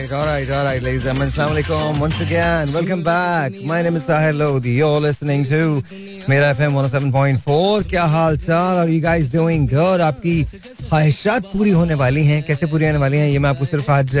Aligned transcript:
right, 0.00 0.12
all 0.12 0.26
right, 0.26 0.50
all 0.50 0.64
right, 0.64 0.82
ladies 0.82 1.04
and 1.04 1.18
gentlemen. 1.18 1.28
Assalamu 1.28 1.56
alaikum 1.56 2.00
once 2.00 2.20
again. 2.20 2.72
Welcome 2.72 3.02
back. 3.02 3.52
My 3.62 3.82
name 3.82 3.96
is 3.96 4.06
Sahir 4.06 4.36
Lodi. 4.36 4.70
You're 4.70 5.00
listening 5.00 5.44
to 5.44 5.82
Mera 6.28 6.54
FM 6.54 6.74
107.4. 6.74 7.88
क्या 7.90 8.04
हाल 8.04 8.36
चाल? 8.36 8.76
Are 8.78 8.88
you 8.88 9.00
guys 9.00 9.28
doing 9.28 9.66
good? 9.66 10.00
आपकी 10.00 10.42
ख्वाहिशात 10.88 11.46
पूरी 11.52 11.70
होने 11.70 11.94
वाली 11.94 12.24
हैं 12.26 12.42
कैसे 12.42 12.66
पूरी 12.66 12.86
होने 12.86 12.98
वाली 12.98 13.18
हैं 13.18 13.28
ये 13.30 13.38
मैं 13.38 13.50
आपको 13.50 13.64
सिर्फ़ 13.64 13.90
आज 13.90 14.16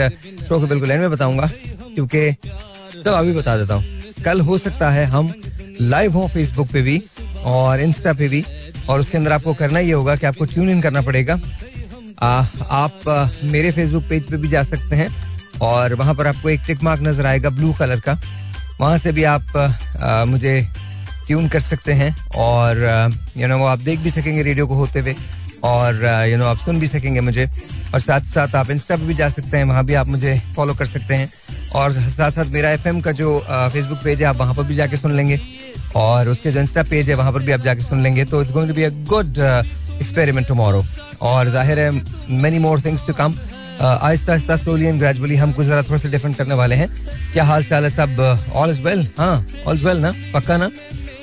शो 0.48 0.60
के 0.60 0.66
बिल्कुल 0.66 0.90
एंड 0.90 1.00
में 1.00 1.10
बताऊँगा 1.10 1.50
क्योंकि 1.94 2.32
चलो 2.42 3.12
अभी 3.12 3.32
बता 3.34 3.56
देता 3.58 3.74
हूँ 3.74 4.22
कल 4.24 4.40
हो 4.50 4.58
सकता 4.58 4.90
है 4.90 5.04
हम 5.16 5.32
लाइव 5.80 6.12
हों 6.12 6.28
फेसबुक 6.28 6.68
पे 6.72 6.82
भी 6.82 7.02
और 7.54 7.80
इंस्टा 7.80 8.12
पे 8.12 8.28
भी 8.28 8.44
और 8.88 9.00
उसके 9.00 9.18
अंदर 9.18 9.32
आपको 9.32 9.54
करना 9.54 9.78
ये 9.80 9.92
होगा 9.92 10.16
कि 10.16 10.26
आपको 10.26 10.44
ट्यून 10.44 10.70
इन 10.70 10.80
करना 10.82 11.02
पड़ेगा 11.02 11.38
आ, 12.22 12.44
आप 12.84 13.08
आ, 13.08 13.28
मेरे 13.52 13.70
फेसबुक 13.72 14.04
पेज 14.08 14.30
पे 14.30 14.36
भी 14.36 14.48
जा 14.48 14.62
सकते 14.62 14.96
हैं 14.96 15.29
और 15.62 15.94
वहाँ 15.94 16.14
पर 16.14 16.26
आपको 16.26 16.50
एक 16.50 16.60
टिक 16.66 16.82
मार्क 16.82 17.02
नज़र 17.02 17.26
आएगा 17.26 17.50
ब्लू 17.50 17.72
कलर 17.78 18.00
का। 18.00 18.18
वहाँ 18.80 18.98
से 18.98 19.12
भी 19.12 19.24
आप 19.24 19.56
आ, 19.56 20.24
मुझे 20.24 20.60
ट्यून 21.26 21.48
कर 21.48 21.60
सकते 21.60 21.92
हैं 21.92 22.14
और 22.38 22.78
यू 23.36 23.48
नो 23.48 23.58
वो 23.58 23.66
आप 23.66 23.78
देख 23.80 23.98
भी 24.00 24.10
सकेंगे 24.10 24.42
रेडियो 24.42 24.66
को 24.66 24.74
होते 24.74 25.00
हुए 25.00 25.14
और 25.64 26.04
यू 26.30 26.36
नो 26.38 26.44
आप 26.46 26.58
सुन 26.58 26.78
भी 26.80 26.86
सकेंगे 26.88 27.20
मुझे। 27.20 27.48
और 27.94 28.00
साथ 28.00 28.20
साथ 28.24 28.54
आप 28.56 28.70
इंस्टा 28.70 28.96
पे 28.96 29.04
भी 29.06 29.14
जा 29.14 29.28
सकते 29.28 29.56
हैं 29.56 29.64
वहाँ 29.64 29.84
भी 29.84 29.94
आप 29.94 30.08
मुझे 30.08 30.40
फॉलो 30.56 30.74
कर 30.74 30.86
सकते 30.86 31.14
हैं। 31.14 31.28
और 31.74 31.92
साथ 31.92 32.30
साथ 32.30 32.46
मेरा 32.52 32.70
एफएम 32.70 33.00
का 33.00 33.12
जो 33.12 33.38
फेसबुक 33.48 33.98
पेज 34.04 34.20
है 34.22 34.26
आप 34.28 34.36
वहाँ 34.36 34.54
पर 34.54 34.64
भी 34.64 34.74
जाके 34.74 34.96
सुन 34.96 35.12
लेंगे। 35.16 35.40
और 35.96 36.28
उसके 36.28 36.50
जो 36.50 36.60
इंस्टा 36.60 36.82
पेज 36.82 37.08
है 37.10 37.14
वहाँ 37.16 37.32
पर 37.32 37.42
भी 37.42 37.52
आप 37.52 37.60
जाके 37.60 37.82
सुन 37.82 38.02
लेंगे। 38.02 38.24
तो 38.24 38.42
it's 38.42 38.52
going 38.52 38.68
to 38.68 38.74
be 38.74 38.82
a 38.82 38.90
good 39.08 39.38
experiment 39.38 40.46
tomorrow 40.48 40.84
और 41.22 41.48
ज़ाहिर 41.48 41.78
है 41.78 41.90
many 42.42 42.58
more 42.58 42.80
things 42.80 43.06
to 43.06 43.12
come 43.12 43.34
आहिस्ता 43.82 44.32
आहिस्ता 44.32 44.56
स्लोली 44.56 44.86
एंड 44.86 44.98
ग्रेजुअली 45.00 45.36
हम 45.36 45.52
कुछ 45.52 45.66
ज़रा 45.66 45.82
थोड़ा 45.82 45.96
सा 45.96 46.08
डिफरेंट 46.10 46.36
करने 46.36 46.54
वाले 46.54 46.74
हैं 46.76 46.88
क्या 47.32 47.44
हाल 47.44 47.64
चाल 47.64 47.84
है 47.84 47.90
सब 47.90 48.20
ऑल 48.52 48.70
इज़ 48.70 48.82
वेल 48.82 49.06
हाँ 49.18 49.34
ऑल 49.66 49.76
इज़ 49.76 49.84
वेल 49.84 50.00
ना 50.02 50.12
पक्का 50.34 50.56
ना 50.56 50.70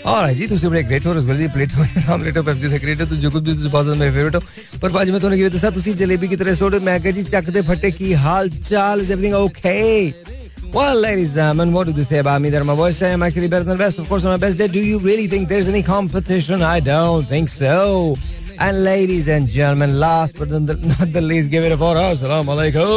और 0.05 0.27
तो 0.27 0.33
जी 0.33 0.47
तुझे 0.47 0.69
बड़े 0.69 0.83
ग्रेट 0.83 1.05
हो 1.05 1.13
रसगुल्ले 1.13 1.47
प्लेट 1.53 1.73
हो 1.75 1.83
ऑमलेट 2.13 2.25
लेटो 2.25 2.43
पेप्सी 2.43 2.69
से 2.69 2.79
ग्रेट 2.79 3.01
हो 3.01 3.05
तो 3.05 3.15
जो 3.15 3.31
कुछ 3.31 3.43
भी 3.43 3.67
बहुत 3.67 3.97
मेरे 3.97 4.11
फेवरेट 4.11 4.35
हो 4.35 4.79
पर 4.81 4.91
भाजी 4.91 5.11
में 5.11 5.19
तो 5.21 5.29
नहीं 5.29 5.49
की 5.49 5.59
साथ 5.59 5.77
उसी 5.77 5.93
जलेबी 6.01 6.27
की 6.27 6.35
तरह 6.35 6.55
सोड 6.55 6.75
मैं 6.87 7.01
कह 7.03 7.11
जी 7.11 7.23
चकते 7.23 7.61
फटे 7.69 7.91
की 7.91 8.13
हाल 8.25 8.49
चाल 8.69 9.01
is 9.01 9.11
everything 9.11 9.35
okay 9.35 10.37
Well, 10.69 10.99
ladies 10.99 11.29
and 11.29 11.35
gentlemen, 11.37 11.71
what 11.73 11.87
do 11.87 11.93
you 11.93 12.03
say 12.03 12.17
about 12.19 12.41
me? 12.41 12.49
That 12.49 12.63
my 12.65 12.75
voice, 12.75 13.01
I 13.01 13.09
am 13.09 13.23
actually 13.23 13.47
better 13.47 13.63
than 13.63 13.77
the 13.77 13.83
best. 13.83 13.99
Of 13.99 14.09
course, 14.09 14.25
on 14.25 14.31
my 14.31 14.37
best 14.37 14.57
day, 14.57 14.67
do 14.67 14.81
you 14.81 14.99
really 14.99 15.27
think 15.27 15.47
there's 15.47 15.69
any 15.69 15.81
competition? 15.81 16.61
I 16.61 16.81
don't 16.81 17.23
think 17.25 17.47
so. 17.49 18.17
And 18.59 18.83
ladies 18.83 19.27
and 19.27 19.47
gentlemen, 19.47 19.99
last 19.99 20.37
but 20.37 20.49
not 20.49 20.65
the 21.13 21.21
least, 21.31 21.51
give 21.51 21.63
it 21.63 21.71
a 21.71 21.77
for 21.77 21.95
us. 21.95 22.21
Assalamu 22.21 22.55
alaikum. 22.55 22.87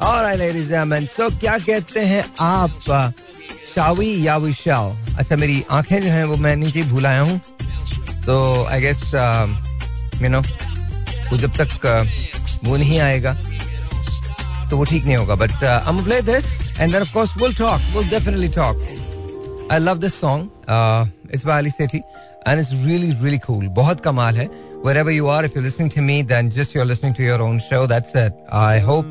All 0.00 0.22
right, 0.22 0.38
ladies 0.38 0.70
and 0.70 0.70
gentlemen. 0.70 1.06
So, 1.08 1.30
क्या 1.40 1.56
कहते 1.66 2.00
हैं 2.06 2.22
आप 2.40 3.12
शावी 3.74 4.10
या 4.26 4.36
विशाल 4.44 5.16
अच्छा 5.18 5.36
मेरी 5.36 5.64
आँखें 5.78 6.00
जो 6.00 6.08
हैं 6.08 6.24
वो 6.24 6.36
मैं 6.44 6.54
नीचे 6.56 6.82
भूल 6.92 7.06
आया 7.06 7.20
हूँ 7.20 7.38
तो 8.26 8.36
आई 8.64 8.80
गेस 8.80 9.02
यू 10.22 10.28
नो 10.28 10.40
वो 10.40 11.36
जब 11.38 11.56
तक 11.60 11.74
uh, 11.86 12.06
वो 12.64 12.76
नहीं 12.76 12.98
आएगा 13.00 13.32
तो 14.70 14.76
वो 14.76 14.84
ठीक 14.84 15.04
नहीं 15.04 15.16
होगा 15.16 15.34
but 15.42 15.64
I 15.64 15.96
am 15.96 16.04
play 16.04 16.20
this 16.30 16.46
and 16.80 16.92
then 16.92 17.00
of 17.00 17.12
course 17.14 17.36
will 17.42 17.54
talk 17.54 17.94
will 17.96 18.08
definitely 18.10 18.48
talk 18.56 19.68
I 19.72 19.78
love 19.78 19.98
this 20.06 20.20
song 20.20 21.30
it's 21.34 21.44
by 21.46 21.58
Ali 21.58 21.70
Sethi 21.70 22.00
and 22.48 22.60
it's 22.60 22.70
really 22.72 23.10
really 23.12 23.38
cool 23.46 23.68
बहुत 23.82 24.00
कमाल 24.00 24.36
है 24.36 24.48
wherever 24.84 25.12
you 25.12 25.28
are 25.34 25.44
if 25.44 25.54
you're 25.56 25.64
listening 25.64 25.88
to 25.92 26.02
me 26.02 26.16
then 26.32 26.50
just 26.50 26.74
you're 26.74 26.88
listening 26.88 27.14
to 27.14 27.22
your 27.22 27.38
own 27.46 27.56
show 27.62 27.78
that's 27.92 28.12
it 28.22 28.36
i 28.58 28.78
hope 28.78 29.06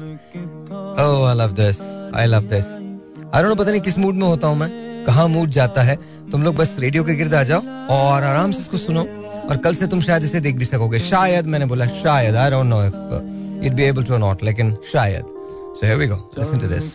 oh 0.97 1.23
i 1.23 1.33
love 1.39 1.55
this 1.55 1.81
i 2.21 2.25
love 2.33 2.47
this 2.53 2.69
i 2.69 3.41
don't 3.41 3.49
know 3.49 3.57
पता 3.59 3.71
नहीं 3.71 3.81
किस 3.81 3.97
mood 3.97 4.15
में 4.15 4.27
होता 4.27 4.47
हूँ 4.47 4.57
मैं 4.57 4.69
कहाँ 5.07 5.27
mood 5.27 5.49
जाता 5.57 5.83
है 5.83 5.95
तुम 6.31 6.43
लोग 6.43 6.55
बस 6.55 6.75
रेडियो 6.79 7.03
के 7.03 7.15
गिर्द 7.15 7.35
आ 7.35 7.43
जाओ 7.51 7.61
और 7.97 8.23
आराम 8.23 8.51
से 8.51 8.59
इसको 8.59 8.77
सुनो 8.77 9.01
और 9.49 9.57
कल 9.63 9.75
से 9.75 9.87
तुम 9.87 10.01
शायद 10.01 10.23
इसे 10.23 10.39
देख 10.47 10.55
भी 10.55 10.65
सकोगे 10.65 10.99
शायद 11.11 11.47
मैंने 11.55 11.65
बोला 11.73 11.85
शायद 12.01 12.35
I 12.35 12.51
don't 12.51 12.65
know 12.65 12.83
if 12.85 13.33
you'd 13.63 13.75
be 13.75 13.85
able 13.85 14.03
to 14.03 14.13
or 14.13 14.19
not 14.19 14.43
लेकिन 14.43 14.75
शायद 14.91 15.34
So 15.79 15.85
here 15.87 15.97
we 15.97 16.05
go. 16.07 16.17
Listen 16.37 16.59
to 16.59 16.67
this. 16.67 16.85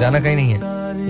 जाना 0.00 0.20
कहीं 0.20 0.36
नहीं 0.36 0.52
है। 0.52 0.58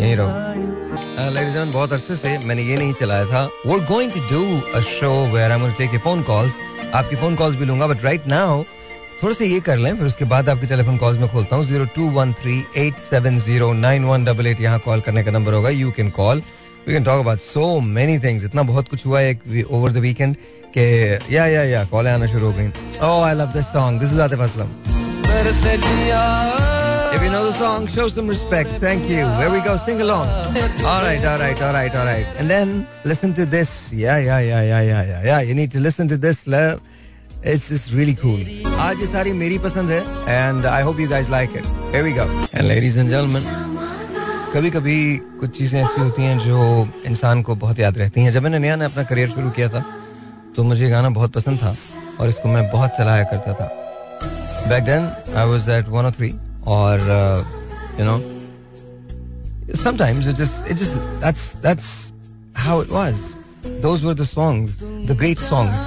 यहीं 0.00 0.16
रहो। 0.16 1.30
ladies 1.36 1.56
and 1.60 1.72
बहुत 1.72 1.92
अरसे 1.92 2.16
से 2.16 2.36
मैंने 2.38 2.62
ये 2.62 2.76
नहीं 2.76 2.92
चलाया 3.00 3.24
था। 3.26 3.48
Going 3.90 4.10
to 4.16 4.20
do 4.32 4.42
a 4.80 4.82
show 4.88 5.14
where 5.34 5.50
I'm 5.52 5.60
going 5.60 5.72
to 5.72 5.78
take 5.82 5.94
your 5.96 6.02
phone 6.06 6.24
calls. 6.30 6.52
आपकी 6.94 7.16
फ़ोन 7.16 7.34
कॉल्स 7.36 7.56
भी 7.58 7.64
लूँगा 7.66 7.86
बट 7.86 8.04
राइट 8.04 8.26
नाउ 8.28 8.62
थोड़ा 9.22 9.34
सा 9.34 9.44
ये 9.44 9.60
कर 9.60 9.76
लें, 9.76 9.96
फिर 9.96 10.06
उसके 10.06 10.24
बाद 10.24 10.48
आपकी 10.48 10.66
टेलीफोन 10.66 10.96
कॉल्स 10.98 11.18
में 11.20 11.28
खोलता 11.32 11.56
हूँ। 11.56 11.64
Zero 11.64 11.84
two 11.94 12.08
one 12.10 12.32
three 12.40 12.58
eight 12.78 12.98
seven 12.98 13.38
zero 13.38 13.72
nine 13.72 14.04
one 14.04 14.24
double 14.24 14.46
eight 14.46 14.60
यहाँ 14.60 14.78
कॉल 14.84 15.00
करने 15.06 15.22
का 15.24 15.30
नंबर 15.30 15.54
होगा। 15.54 15.70
You 15.70 15.90
can 15.96 16.10
call 16.18 16.42
we 16.86 16.92
can 16.92 17.04
talk 17.04 17.20
about 17.20 17.38
so 17.38 17.80
many 17.80 18.18
things 18.24 18.44
इतना 18.44 18.62
बहुत 18.72 18.88
कुछ 18.88 19.06
हुआ 19.06 19.20
है 19.20 19.62
ओवर 19.62 19.92
द 19.92 19.96
वीकेंड 20.06 20.36
के 20.76 20.86
या 21.34 21.46
या 21.46 21.62
या 21.64 21.84
कॉल 21.94 22.08
आना 22.08 22.26
शुरू 22.32 22.46
हो 22.46 22.52
गई। 22.58 22.68
ओह 23.08 23.26
I 23.26 23.34
love 23.34 23.52
this 23.56 23.66
song 23.72 24.00
this 24.00 24.12
is 24.12 24.20
Atif 24.20 24.40
Aslam 24.40 24.68
If 27.16 27.22
you 27.22 27.30
know 27.30 27.44
the 27.46 27.52
song, 27.52 27.86
show 27.86 28.08
some 28.08 28.28
respect. 28.28 28.68
Thank 28.78 29.08
you. 29.08 29.24
Here 29.40 29.50
we 29.50 29.60
go. 29.62 29.78
Sing 29.78 30.02
along. 30.02 30.28
All 30.84 31.00
right, 31.00 31.24
all 31.24 31.38
right, 31.38 31.60
all 31.62 31.72
right, 31.72 31.94
all 31.96 32.04
right. 32.04 32.26
And 32.38 32.50
then 32.50 32.86
listen 33.04 33.32
to 33.40 33.46
this. 33.46 33.90
Yeah, 33.90 34.18
yeah, 34.18 34.40
yeah, 34.40 34.60
yeah, 34.62 34.82
yeah, 34.82 35.02
yeah, 35.02 35.24
yeah. 35.24 35.40
You 35.40 35.54
need 35.54 35.70
to 35.72 35.80
listen 35.80 36.08
to 36.08 36.18
this. 36.18 36.46
love. 36.46 36.82
It's 37.42 37.70
just 37.70 37.94
really 37.94 38.14
cool. 38.14 38.42
आज 38.86 39.00
ये 39.00 39.06
सारी 39.06 39.32
मेरी 39.32 39.58
पसंद 39.64 39.90
है 39.90 40.00
and 40.36 40.66
I 40.66 40.82
hope 40.82 41.00
you 41.00 41.08
guys 41.08 41.32
like 41.36 41.56
it. 41.60 41.66
Here 41.94 42.04
we 42.04 42.12
go. 42.12 42.28
And 42.52 42.68
ladies 42.68 42.98
and 43.00 43.08
gentlemen, 43.08 43.48
कभी 44.54 44.70
कभी 44.70 44.98
कुछ 45.40 45.56
चीज़ें 45.58 45.80
ऐसी 45.82 46.00
होती 46.00 46.22
हैं 46.22 46.38
जो 46.38 46.88
इंसान 47.06 47.42
को 47.42 47.54
बहुत 47.64 47.78
याद 47.78 47.98
रहती 47.98 48.24
हैं 48.24 48.32
जब 48.32 48.42
मैंने 48.42 48.58
नया 48.58 48.76
नया 48.76 48.88
अपना 48.88 49.02
करियर 49.10 49.30
शुरू 49.30 49.50
किया 49.56 49.68
था 49.68 49.84
तो 50.56 50.64
मुझे 50.64 50.88
गाना 50.90 51.10
बहुत 51.20 51.32
पसंद 51.32 51.58
था 51.62 51.74
और 52.20 52.28
इसको 52.28 52.48
मैं 52.48 52.70
बहुत 52.70 52.90
चलाया 52.98 53.24
करता 53.32 53.52
था 53.60 53.70
back 54.68 54.84
then 54.84 55.12
I 55.36 55.46
was 55.48 55.70
at 55.70 55.88
one 55.88 56.10
three 56.10 56.34
or 56.65 56.97
uh, 56.99 57.43
you 57.97 58.05
know 58.05 58.19
sometimes 59.73 60.27
it 60.27 60.35
just 60.35 60.65
it 60.69 60.75
just 60.75 60.95
that's 61.19 61.53
that's 61.55 62.11
how 62.53 62.79
it 62.81 62.89
was 62.89 63.33
those 63.85 64.03
were 64.03 64.13
the 64.13 64.25
songs 64.25 64.77
the 65.11 65.15
great 65.15 65.39
songs 65.39 65.77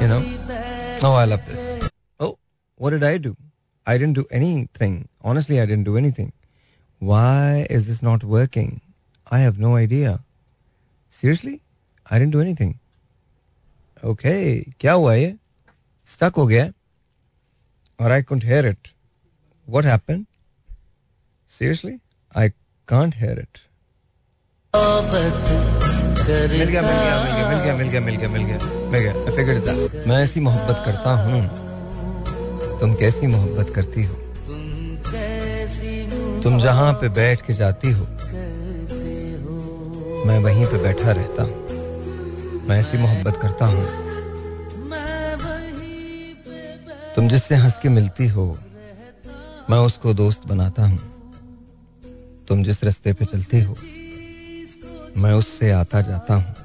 you 0.00 0.08
know 0.08 0.22
oh 1.02 1.12
i 1.12 1.24
love 1.24 1.44
this 1.46 1.88
oh 2.20 2.38
what 2.76 2.90
did 2.90 3.04
i 3.04 3.16
do 3.18 3.36
i 3.86 3.98
didn't 3.98 4.14
do 4.14 4.26
anything 4.30 5.08
honestly 5.22 5.60
i 5.60 5.66
didn't 5.66 5.84
do 5.84 5.96
anything 5.96 6.32
why 6.98 7.66
is 7.68 7.86
this 7.86 8.02
not 8.02 8.24
working 8.24 8.80
i 9.30 9.38
have 9.38 9.58
no 9.58 9.76
idea 9.76 10.20
seriously 11.08 11.60
i 12.10 12.18
didn't 12.18 12.32
do 12.32 12.40
anything 12.40 12.78
okay 14.04 14.72
क्या 14.80 14.92
हुआ 14.92 15.14
ये 15.14 15.36
stuck 16.14 16.36
हो 16.36 16.46
गया 16.46 16.72
और 18.00 18.10
I 18.10 18.22
couldn't 18.22 18.48
hear 18.48 18.64
it 18.72 18.90
what 19.65 19.85
happened? 19.85 20.25
Seriously? 21.51 21.99
I 22.35 22.51
can't 22.87 23.13
hear 23.13 23.31
it. 23.45 23.61
मिल 24.73 26.69
गया 26.69 26.81
मिल 26.81 26.97
गया 27.03 27.15
मिल 27.23 27.59
गया 27.61 27.75
मिल 27.77 27.87
गया 27.89 28.01
मिल 28.01 28.15
गया 28.15 28.29
मिल 28.29 28.43
गया 28.43 28.57
मिल 28.91 29.01
गया 29.01 29.13
I 29.27 29.31
figured 29.37 29.63
that. 29.67 29.95
मैं 30.07 30.17
ऐसी 30.23 30.39
मोहब्बत 30.39 30.83
करता 30.85 31.13
हूँ 31.23 31.41
तुम 32.79 32.93
कैसी 32.99 33.27
मोहब्बत 33.27 33.73
करती 33.75 34.03
हो 34.03 34.15
तुम 36.43 36.57
जहाँ 36.59 36.91
पे 37.01 37.09
बैठ 37.17 37.41
के 37.47 37.53
जाती 37.53 37.91
हो, 37.91 38.05
मैं 40.27 40.37
वहीं 40.43 40.65
पे 40.71 40.77
बैठा 40.83 41.11
रहता 41.11 41.43
हूँ 41.43 42.65
मैं 42.69 42.79
ऐसी 42.79 42.97
मोहब्बत 42.97 43.37
करता 43.41 43.65
हूँ 43.73 43.85
तुम 47.15 47.27
जिससे 47.29 47.55
हंस 47.63 47.77
के 47.83 47.89
मिलती 47.99 48.27
हो 48.37 48.45
मैं 49.71 49.77
उसको 49.77 50.13
दोस्त 50.13 50.45
बनाता 50.47 50.85
हूँ। 50.85 50.97
तुम 52.47 52.63
जिस 52.63 52.83
रास्ते 52.83 53.13
पे 53.13 53.25
चलती 53.25 53.59
हो, 53.61 53.75
मैं 55.17 55.31
उससे 55.33 55.69
आता 55.71 56.01
जाता 56.01 56.35
हूँ। 56.35 56.55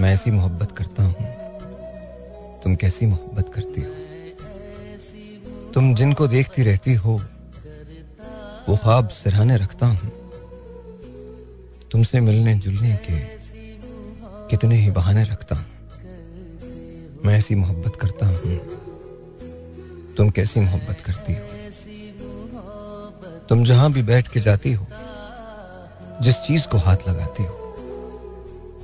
मैं 0.00 0.12
ऐसी 0.14 0.30
मोहब्बत 0.30 0.72
करता 0.72 1.02
हूँ। 1.02 2.60
तुम 2.62 2.76
कैसी 2.76 3.06
मोहब्बत 3.06 3.52
करती 3.54 3.80
हो? 3.80 3.94
तुम 5.74 5.94
जिनको 5.94 6.28
देखती 6.28 6.62
रहती 6.62 6.94
हो, 6.94 7.16
वो 8.68 8.76
ख्वाब 8.76 9.08
सिरहाने 9.08 9.56
रखता 9.56 9.86
हूँ। 9.86 10.12
तुमसे 11.90 12.20
मिलने 12.20 12.54
जुलने 12.58 12.94
के 13.08 13.20
कितने 14.50 14.76
ही 14.76 14.90
बहाने 14.90 15.24
रखता 15.24 15.56
हूँ। 15.56 15.66
मैं 17.24 17.38
ऐसी 17.38 17.54
मोहब्बत 17.54 17.96
करता 17.96 18.26
हूँ। 18.26 18.56
तुम 20.16 20.30
कैसी 20.30 20.60
मोहब्बत 20.60 21.00
करती 21.00 21.34
हो? 21.34 21.55
तुम 23.48 23.64
जहाँ 23.64 23.92
भी 23.92 24.02
बैठ 24.02 24.28
के 24.28 24.40
जाती 24.40 24.72
हो, 24.72 24.86
जिस 26.22 26.36
चीज़ 26.36 26.66
को 26.68 26.78
हाथ 26.78 27.08
लगाती 27.08 27.42
हो, 27.42 27.54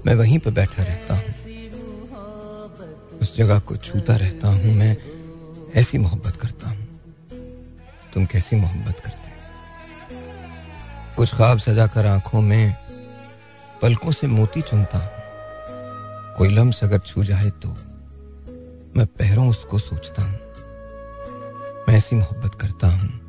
मैं 0.06 0.14
वहीं 0.14 0.38
पर 0.38 0.50
बैठा 0.50 0.82
रहता 0.82 1.14
हूँ। 1.14 1.40
उस 3.20 3.36
जगह 3.36 3.58
को 3.58 3.76
छूता 3.76 4.16
रहता 4.16 4.48
हूँ, 4.48 4.74
मैं 4.74 4.96
ऐसी 5.74 5.98
मोहब्बत 5.98 6.36
करता 6.36 6.68
हूँ। 6.68 6.86
तुम 8.14 8.26
कैसी 8.26 8.56
मोहब्बत 8.56 9.00
करते 9.00 9.30
कुछ 11.16 11.34
ख्वाब 11.34 11.58
सजा 11.58 11.86
कर 11.86 12.06
आँखों 12.06 12.40
में 12.40 12.76
पलकों 13.82 14.12
से 14.12 14.26
मोती 14.26 14.60
चुनता 14.62 14.98
हूँ। 14.98 15.10
कोई 16.36 16.48
लम्स 16.48 16.82
अगर 16.84 16.98
छू 16.98 17.24
जाए 17.24 17.50
तो 17.62 17.68
मैं 18.96 19.06
पहरों 19.18 19.48
उसको 19.48 19.78
सोचता 19.78 20.22
हूँ। 20.22 20.38
मैं 21.88 21.96
ऐसी 21.96 22.16
मोहब्बत 22.16 22.54
करता 22.54 22.88
हूँ। 22.88 23.21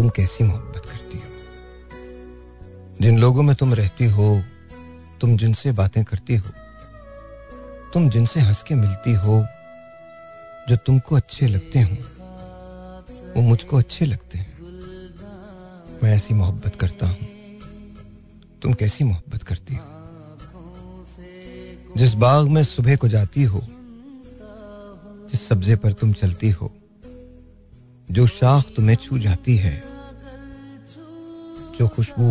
तुम 0.00 0.08
कैसी 0.08 0.44
मोहब्बत 0.44 0.86
करती 0.86 1.18
हो? 1.18 1.24
जिन 3.00 3.18
लोगों 3.18 3.42
में 3.42 3.56
तुम 3.56 3.74
रहती 3.74 4.04
हो, 4.04 4.42
तुम 5.20 5.36
जिनसे 5.36 5.72
बातें 5.72 6.04
करती 6.04 6.36
हो, 6.36 6.50
तुम 7.92 8.10
जिनसे 8.10 8.40
हंस 8.40 8.62
के 8.62 8.74
मिलती 8.74 9.12
हो, 9.12 9.46
जो 10.68 10.76
तुमको 10.76 11.16
अच्छे 11.16 11.46
लगते 11.46 11.80
हो, 11.80 11.96
वो 13.36 13.42
मुझको 13.42 13.78
अच्छे 13.78 14.04
लगते 14.04 14.38
हैं। 14.38 14.58
मैं 16.02 16.14
ऐसी 16.14 16.34
मोहब्बत 16.34 16.76
करता 16.76 17.06
हूँ। 17.06 17.28
तुम 18.62 18.72
कैसी 18.72 19.04
मोहब्बत 19.04 19.42
करती 19.42 19.74
हो? 19.74 19.84
जिस 21.96 22.14
बाग 22.14 22.48
में 22.48 22.64
सुबह 22.64 22.96
को 22.96 23.08
जाती 23.08 23.42
हो, 23.42 23.60
जिस 25.30 25.48
सब्जे 25.48 25.76
पर 25.76 25.92
तुम 25.92 26.12
चलती 26.12 26.50
हो, 26.50 26.72
जो 28.10 28.26
शाख 28.26 28.64
तुम्हें 28.76 28.96
छू 28.96 29.18
जाती 29.18 29.56
है 29.56 29.89
जो 31.80 31.86
खुशबू 31.88 32.24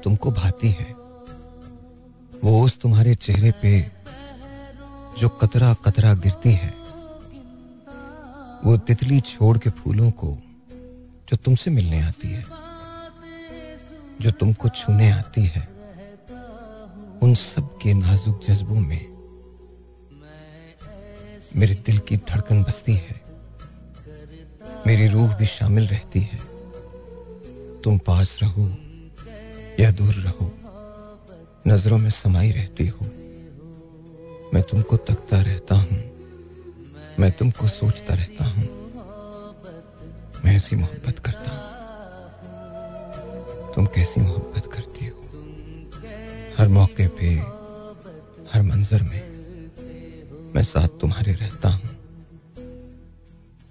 तुमको 0.00 0.30
भाती 0.32 0.68
है, 0.68 0.92
वो 2.42 2.52
उस 2.64 2.78
तुम्हारे 2.80 3.14
चेहरे 3.14 3.50
पे 3.62 3.72
जो 5.20 5.28
कतरा 5.40 5.72
कतरा 5.84 6.12
गिरती 6.16 6.52
है, 6.52 6.70
वो 8.64 8.76
तितली 8.88 9.18
छोड़ 9.20 9.56
के 9.58 9.70
फूलों 9.70 10.10
को 10.10 10.28
जो 11.28 11.36
तुमसे 11.36 11.70
मिलने 11.70 12.00
आती 12.00 12.28
है, 12.28 12.44
जो 14.20 14.30
तुमको 14.40 14.68
छूने 14.70 15.10
आती 15.10 15.44
है, 15.46 15.68
उन 17.22 17.34
सब 17.34 17.68
के 17.82 17.94
नाजुक 17.94 18.40
जज्बों 18.46 18.80
में 18.80 19.04
मेरे 21.56 21.74
दिल 21.86 21.98
की 21.98 22.16
धड़कन 22.24 22.62
बसती 22.62 22.94
है, 22.94 23.20
मेरी 24.86 25.08
रूह 25.08 25.34
भी 25.34 25.46
शामिल 25.46 25.86
रहती 25.86 26.20
है। 26.22 26.51
तुम 27.84 27.98
पास 27.98 28.38
रहो 28.42 28.64
या 29.80 29.90
दूर 29.90 30.14
रहो। 30.14 30.58
नज़रों 31.66 31.98
में 31.98 32.10
समाई 32.10 32.50
रहती 32.50 32.86
हो। 32.86 33.06
मैं 34.54 34.62
तुमको 34.62 34.96
तकता 34.96 35.40
रहता 35.40 35.74
हूँ। 35.74 35.98
मैं 37.18 37.30
तुमको 37.30 37.68
सोचता 37.68 38.14
रहता 38.14 38.44
हूँ। 38.44 38.64
मैं 40.44 40.56
ऐसी 40.56 40.76
मोहब्बत 40.76 41.18
करता 41.18 41.50
हूँ। 41.50 41.62
तुम 43.74 43.86
कैसी 43.86 44.20
मोहब्बत 44.20 44.66
करती 44.66 45.06
हो? 45.06 45.20
हर 46.58 46.68
मौके 46.68 47.08
पे, 47.08 47.28
हर 48.52 48.62
मंजर 48.62 49.02
में 49.02 49.22
मैं 50.54 50.62
साथ 50.62 50.88
तुम्हारे 50.88 51.32
रहता 51.32 51.68
हूँ। 51.68 51.90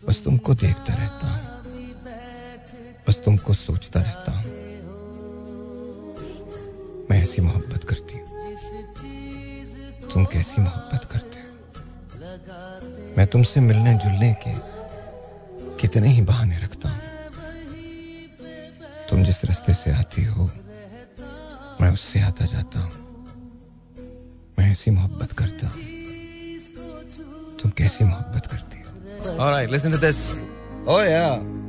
बस 0.07 0.23
तुमको 0.23 0.53
देखता 0.53 0.93
रहता 0.93 1.27
हूँ। 1.27 1.40
बस 3.11 3.19
तुमको 3.23 3.53
सोचता 3.53 3.99
रहता 4.01 4.31
हूँ। 4.31 4.51
मैं 7.09 7.17
ऐसी 7.21 7.41
मोहब्बत 7.41 7.83
करती 7.83 8.17
हूँ। 8.17 8.27
तुम 10.13 10.25
कैसी 10.31 10.61
मोहब्बत 10.61 11.03
करते 11.11 11.39
हो? 11.39 11.47
मैं 13.17 13.27
तुमसे 13.27 13.59
मिलने 13.59 13.93
जुलने 13.99 14.31
के 14.43 14.53
कितने 15.81 16.07
ही 16.07 16.21
बहाने 16.31 16.57
रखता 16.63 16.89
हूँ। 16.89 17.01
तुम 19.09 19.23
जिस 19.23 19.43
रास्ते 19.45 19.73
से 19.73 19.91
आती 19.91 20.23
हो 20.31 20.49
मैं 21.81 21.91
उससे 21.91 22.21
आता 22.31 22.45
जाता 22.45 22.79
हूँ। 22.79 22.93
मैं 24.59 24.71
ऐसी 24.71 24.91
मोहब्बत 24.91 25.31
करता 25.31 25.67
हूँ। 25.67 25.83
तुम 27.59 27.71
कैसी 27.77 28.03
मोहब्बत 28.05 28.45
करती 28.47 28.77
हो? 28.79 28.87
Alright, 29.37 29.69
listen 29.69 29.91
to 29.91 29.99
this. 29.99 30.37
Oh 30.87 31.01
yeah. 31.03 31.60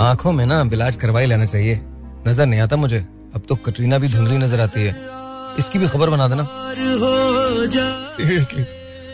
आँखों 0.00 0.32
में 0.32 0.44
ना 0.46 0.62
बिलाज 0.64 0.96
करवाई 0.96 1.26
लेना 1.26 1.46
चाहिए। 1.46 1.80
नज़र 2.28 2.46
नहीं 2.46 2.60
आता 2.60 2.76
मुझे। 2.76 2.98
अब 3.34 3.42
तो 3.48 3.54
कटरीना 3.56 3.98
भी 3.98 4.08
धुंधली 4.08 4.36
नज़र 4.38 4.60
आती 4.60 4.82
है। 4.82 4.94
इसकी 5.58 5.78
भी 5.78 5.88
खबर 5.88 6.10
बना 6.10 6.28
देना। 6.28 6.44
सीरियसली 8.16 8.62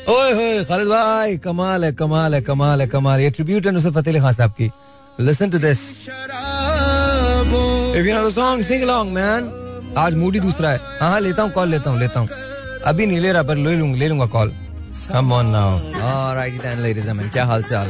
ओए 0.08 0.32
होए, 0.32 0.64
खालिद 0.64 0.88
भाई, 0.88 1.36
कमाल 1.38 1.84
है 1.84 1.92
कमाल 1.92 2.34
है 2.34 2.40
कमाल 2.40 2.80
है, 2.80 2.86
कमाल 2.86 3.20
ये 3.20 3.30
ट्रिब्यूट 3.30 3.66
है 3.66 3.72
नुसरत 3.72 3.94
फतेह 3.94 4.20
खान 4.22 4.32
साहब 4.34 4.50
की। 4.50 4.70
Listen 5.20 5.50
to 5.50 5.58
this 5.58 5.80
if 7.90 8.06
you 8.06 8.14
know 8.14 8.28
the 8.28 8.32
song 8.32 8.62
sing 8.64 8.82
along 8.82 9.12
man 9.12 9.50
आज 9.98 10.14
मूड 10.14 10.34
ही 10.34 10.40
दूसरा 10.40 10.70
है। 10.70 10.78
हाँ 11.00 11.10
हाँ 11.10 11.20
लेता 11.20 11.42
हूँ 11.42 11.50
कॉल 11.52 11.68
लेता 11.68 11.90
हूँ 11.90 11.98
लेता 12.00 12.20
हूँ। 12.20 12.28
अभी 12.86 13.06
नहीं 13.06 13.20
ले 13.20 13.32
रहा, 13.32 13.42
पर 13.42 13.56
ले 13.56 13.76
लूँगा 13.76 13.98
ले 13.98 14.08
लूँगा 14.08 14.26
call 14.26 14.52
come 14.90 15.32
on 15.32 15.46
now 15.46 15.78
alright 16.02 16.60
then 16.62 16.78
ladies 16.82 17.08
and 17.08 17.30
क्या 17.32 17.44
हाल 17.44 17.62
चाल 17.62 17.88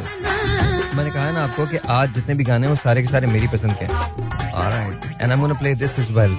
मैंने 0.97 1.11
कहा 1.11 1.25
है 1.27 1.33
ना 1.33 1.43
आपको 1.45 1.67
कि 1.67 1.77
आज 1.89 2.15
जितने 2.15 2.35
भी 2.35 2.45
गाने 2.45 2.67
हैं, 2.67 2.71
वो 2.71 2.77
सारे 2.77 3.03
के 3.03 3.09
सारे 3.09 3.27
मेरी 3.27 3.49
पसंद 3.49 3.75
के 3.83 3.87
alright 3.87 5.05
and 5.05 5.23
I 5.23 5.31
am 5.31 5.41
gonna 5.41 5.55
play 5.61 5.75
this 5.83 5.99
as 5.99 6.11
well 6.19 6.37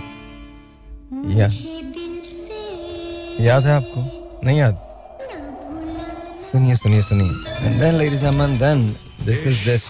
या 1.38 1.48
याद 3.46 3.66
है 3.66 3.76
आपको? 3.76 4.02
नहीं 4.46 4.58
याद? 4.58 4.76
सुनिए 6.52 6.76
सुनिए 6.76 7.02
सुनिए। 7.02 7.66
And 7.66 7.80
then 7.80 7.96
ladies 7.96 8.26
and 8.26 8.60
then 8.60 8.88
this 9.26 9.46
is 9.48 9.64
this 9.70 9.84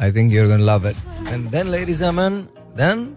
I 0.00 0.12
think 0.12 0.32
you 0.32 0.42
are 0.42 0.48
gonna 0.48 0.64
love 0.74 0.88
it 0.88 1.32
and 1.32 1.48
then 1.50 1.68
ladies 1.68 2.04
and 2.04 2.42
then 2.82 3.08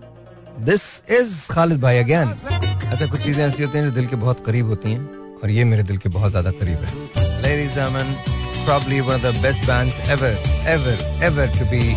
this 0.65 0.85
is 1.19 1.35
Khalid 1.51 1.81
भाई 1.81 1.97
अगेन 1.97 2.29
अच्छा 2.29 3.05
कुछ 3.05 3.21
चीज़ें 3.23 3.43
ऐसी 3.47 3.63
होती 3.63 3.77
हैं 3.77 3.85
जो 3.85 3.91
दिल 3.91 4.07
के 4.07 4.15
बहुत 4.15 4.45
करीब 4.45 4.65
होती 4.67 4.91
हैं। 4.91 5.22
और 5.42 5.50
ये 5.50 5.64
मेरे 5.64 5.82
दिल 5.90 5.98
के 5.98 6.08
बहुत 6.18 6.30
ज्यादा 6.32 6.50
करीब 6.60 6.84
है 6.84 7.42
ladies 7.42 7.78
and 7.78 8.38
probably 8.68 9.00
one 9.00 9.14
of 9.14 9.22
the 9.22 9.32
best 9.40 9.66
bands 9.66 9.94
ever, 10.10 10.36
ever, 10.66 10.94
ever 11.22 11.46
to 11.46 11.64
be, 11.70 11.96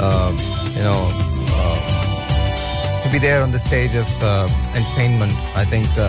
uh, 0.00 0.32
you 0.74 0.82
know, 0.82 1.02
uh, 1.56 3.02
to 3.02 3.10
be 3.12 3.18
there 3.18 3.42
on 3.42 3.52
the 3.52 3.58
stage 3.58 3.94
of 3.94 4.08
uh, 4.22 4.48
entertainment. 4.74 5.34
I 5.54 5.66
think 5.66 5.86
uh, 5.98 6.08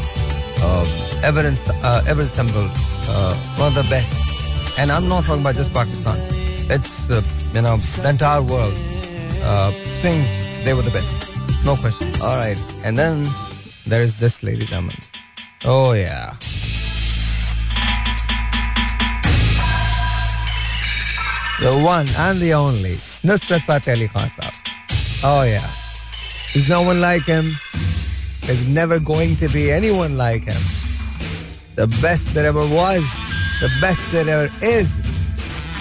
uh, 0.61 0.85
ever, 1.23 1.41
in, 1.41 1.57
uh, 1.83 2.03
ever 2.07 2.21
assembled, 2.21 2.71
uh, 3.09 3.35
one 3.57 3.67
of 3.67 3.75
the 3.75 3.85
best. 3.89 4.79
And 4.79 4.93
I'm 4.93 5.09
not 5.09 5.25
talking 5.25 5.41
about 5.41 5.55
just 5.55 5.73
Pakistan. 5.73 6.17
It's 6.69 7.11
uh, 7.11 7.21
you 7.53 7.61
know 7.61 7.75
the 7.75 8.09
entire 8.09 8.41
world. 8.41 8.73
Uh, 9.43 9.71
Strings, 9.97 10.29
they 10.63 10.73
were 10.73 10.83
the 10.83 10.91
best, 10.91 11.27
no 11.65 11.75
question. 11.75 12.07
All 12.21 12.37
right, 12.37 12.57
and 12.85 12.97
then 12.97 13.27
there 13.85 14.01
is 14.01 14.19
this 14.19 14.41
lady, 14.41 14.65
gentlemen. 14.65 14.95
Oh 15.65 15.91
yeah. 15.91 16.35
The 21.61 21.73
one 21.83 22.07
and 22.17 22.39
the 22.39 22.53
only 22.53 22.95
Nusrat 23.25 23.63
Fateh 23.65 23.93
Ali 23.93 24.07
Khan 24.07 24.29
Saab. 24.29 24.55
Oh 25.23 25.43
yeah. 25.43 25.69
There's 26.53 26.69
no 26.69 26.81
one 26.81 27.01
like 27.01 27.23
him. 27.25 27.57
There's 28.45 28.67
never 28.67 28.99
going 28.99 29.35
to 29.37 29.49
be 29.49 29.71
anyone 29.71 30.17
like 30.17 30.45
him. 30.45 30.61
The 31.75 31.87
best 32.01 32.33
that 32.35 32.45
ever 32.45 32.61
was, 32.61 33.03
the 33.59 33.71
best 33.81 34.11
that 34.11 34.27
ever 34.27 34.49
is, 34.61 34.89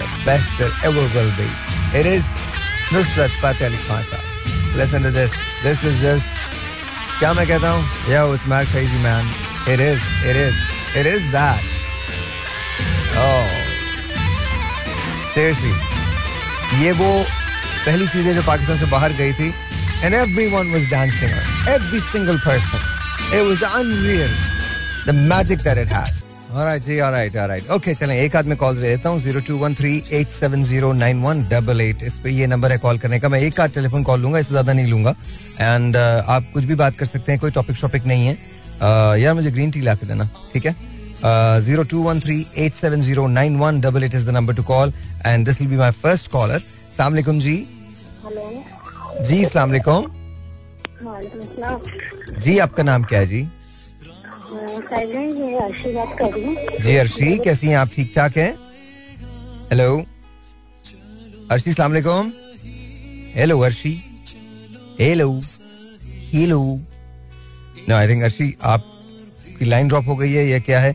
the 0.01 0.09
best 0.25 0.57
that 0.59 0.73
ever 0.83 1.03
will 1.13 1.31
be. 1.37 1.49
It 1.97 2.05
is 2.05 2.25
Nusrat 2.89 3.31
Fateh 3.41 3.65
Ali 3.65 3.77
Khan 3.87 4.03
Saab. 4.09 4.75
Listen 4.75 5.03
to 5.03 5.11
this. 5.11 5.31
This 5.63 5.83
is 5.83 6.01
just 6.01 6.27
क्या 7.19 7.33
मैं 7.33 7.45
कहता 7.47 7.69
हूँ 7.69 8.11
Yo, 8.11 8.33
it's 8.33 8.45
mad 8.45 8.67
crazy 8.73 9.01
man. 9.03 9.25
It 9.67 9.79
is, 9.79 9.99
it 10.25 10.35
is, 10.35 10.55
it 10.95 11.05
is 11.05 11.31
that. 11.31 11.70
Seriously. 15.34 15.74
ये 16.80 16.92
वो 16.92 17.10
पहली 17.84 18.06
चीज़ 18.06 18.32
जो 18.34 18.42
पाकिस्तान 18.42 18.78
से 18.78 18.86
बाहर 18.90 19.12
गई 19.20 19.32
थी 19.32 19.46
and 20.04 20.14
everyone 20.54 20.72
was 20.72 20.90
dancing 20.90 21.68
every 21.68 22.00
single 22.00 22.38
person 22.38 23.36
it 23.36 23.46
was 23.46 23.64
unreal 23.64 24.34
the 25.06 25.14
magic 25.32 25.58
that 25.62 25.78
it 25.78 25.92
had 25.92 26.20
चलें 27.94 28.14
एक 28.16 28.36
आदमी 28.36 28.56
कॉल 28.56 28.76
लेता 28.78 29.08
हूँ 29.08 29.20
zero 29.20 29.40
two 29.40 29.56
one 29.58 29.74
three 29.74 29.96
eight 30.12 30.28
seven 30.30 30.64
zero 30.64 30.92
nine 30.92 31.22
one 31.22 31.42
double 31.48 31.80
eight 31.80 32.02
इस 32.02 32.18
नंबर 32.48 32.72
है 32.72 32.78
कॉल 32.78 32.98
करने 32.98 33.20
का। 33.20 33.28
मैं 33.28 33.40
एक 33.40 33.60
आध 33.60 33.72
टेलीफोन 33.74 34.02
कॉल 34.04 34.20
लूँगा 34.20 34.38
इससे 34.38 34.50
ज़्यादा 34.50 34.72
नहीं 34.72 34.86
लूँगा। 34.86 35.14
एंड 35.60 35.96
uh, 35.96 36.28
आप 36.28 36.50
कुछ 36.54 36.64
भी 36.64 36.74
बात 36.74 36.96
कर 36.98 37.06
सकते 37.06 37.32
हैं 37.32 37.40
कोई 37.40 37.50
टॉपिक 37.50 37.76
शॉपिक 37.76 38.06
नहीं 38.06 38.26
है। 38.26 38.36
Uh, 38.36 39.22
यार 39.22 39.34
मुझे 39.34 39.50
ग्रीन 39.50 39.70
टी 39.70 39.80
ला 39.80 39.94
के 39.94 40.06
देना 40.06 40.28
ठीक 40.52 40.66
है? 40.66 40.76
Zero 41.24 41.82
two 41.90 42.02
one 42.02 42.20
three 42.20 42.44
eight 42.58 42.74
seven 42.74 43.00
zero 43.02 43.26
nine 43.28 43.56
one 43.56 43.80
double 43.80 44.04
eight 44.04 44.14
is 44.14 44.26
the 44.26 44.30
number 44.36 44.54
to 44.54 44.62
call 44.70 44.92
and 45.26 45.46
this 45.46 45.60
will 45.60 45.70
be 45.70 45.76
my 45.76 45.90
first 46.02 46.30
caller 46.30 46.58
सलामकुम 46.96 47.40
जी 47.40 47.56
हेलो 48.24 49.24
जी 49.28 49.44
सलामकुम 49.44 50.06
जी 52.44 52.58
आपका 52.58 52.82
नाम 52.82 53.04
क्या 53.04 53.20
है 53.20 53.26
जी 53.26 53.46
रही 56.34 56.42
हूँ। 56.44 56.54
जी 56.82 56.96
अर्शी 56.96 57.36
कैसी 57.44 57.66
हैं 57.66 57.76
आप? 57.76 57.88
ठीक 57.94 58.12
ठाक 58.16 58.36
हैं? 58.36 58.52
हेलो 59.70 59.96
अर्शी 61.50 61.72
सलाम 61.72 61.90
वालेकुम 61.90 62.32
hello 63.36 63.58
Arshi 63.68 63.92
hello 65.00 65.30
hello 66.32 66.60
no 67.88 67.94
I 67.94 68.08
think 68.08 68.22
Arshi 68.24 68.54
आपकी 68.74 69.64
लाइन 69.64 69.88
ड्रॉप 69.88 70.08
हो 70.08 70.16
गई 70.16 70.32
है 70.32 70.44
या 70.46 70.58
क्या 70.68 70.80
है? 70.80 70.94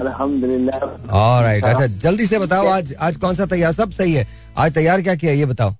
अल्हम्दुलिल्लाह। 0.00 0.80
अच्छा 1.70 1.86
जल्दी 1.86 2.26
से 2.26 2.38
बताओ 2.38 2.66
आज 2.68 2.94
आज 3.00 3.16
कौन 3.16 3.34
सा 3.34 3.46
तैयार 3.46 3.72
सब 3.72 3.90
सही 3.92 4.12
है? 4.12 4.26
आज 4.58 4.72
तैयार 4.74 5.02
क्या 5.02 5.14
किया 5.14 5.32
ये 5.32 5.46
बताओ। 5.46 5.74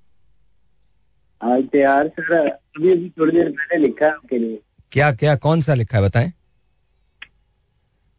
आज 1.40 1.62
तैयार 1.72 2.08
सर 2.20 2.46
अभी 2.46 2.92
अभी 2.92 3.08
थोड़ी 3.18 3.32
देर 3.32 3.48
पहले 3.50 3.86
लिखा 3.86 4.06
है 4.06 4.12
आपके 4.12 4.38
लिए। 4.38 4.58
क्या 4.92 5.12
क्या 5.12 5.34
कौन 5.36 5.60
सा 5.60 5.74
लिखा 5.74 5.96
है 5.98 6.04
बताएँ। 6.04 6.32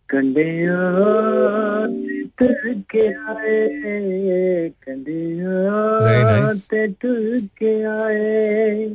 कंडे 0.10 0.46
के 2.92 3.06
आए. 3.32 3.58
ते 6.70 6.88
तुर 6.88 7.39
के 7.58 7.74
आए। 7.84 8.88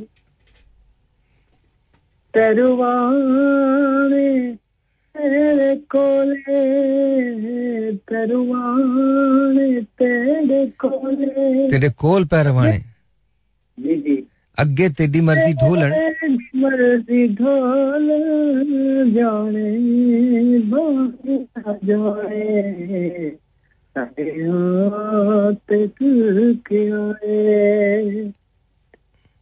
तरुवाने 2.33 4.29
तेरे 5.17 5.75
कोले 5.75 6.61
तरुवाने 7.97 9.81
तेरे 9.81 10.65
कोले। 10.67 11.71
तेरे 11.71 11.89
कोल 11.89 12.25
पैरवाने 12.25 12.77
अगे 14.59 14.89
तेरी 14.89 15.21
मर्ज़ी 15.21 15.53
ढोलन 15.53 15.91
मर्ज़ी 16.55 17.27
ढोल 17.35 18.07
जाने 19.13 19.69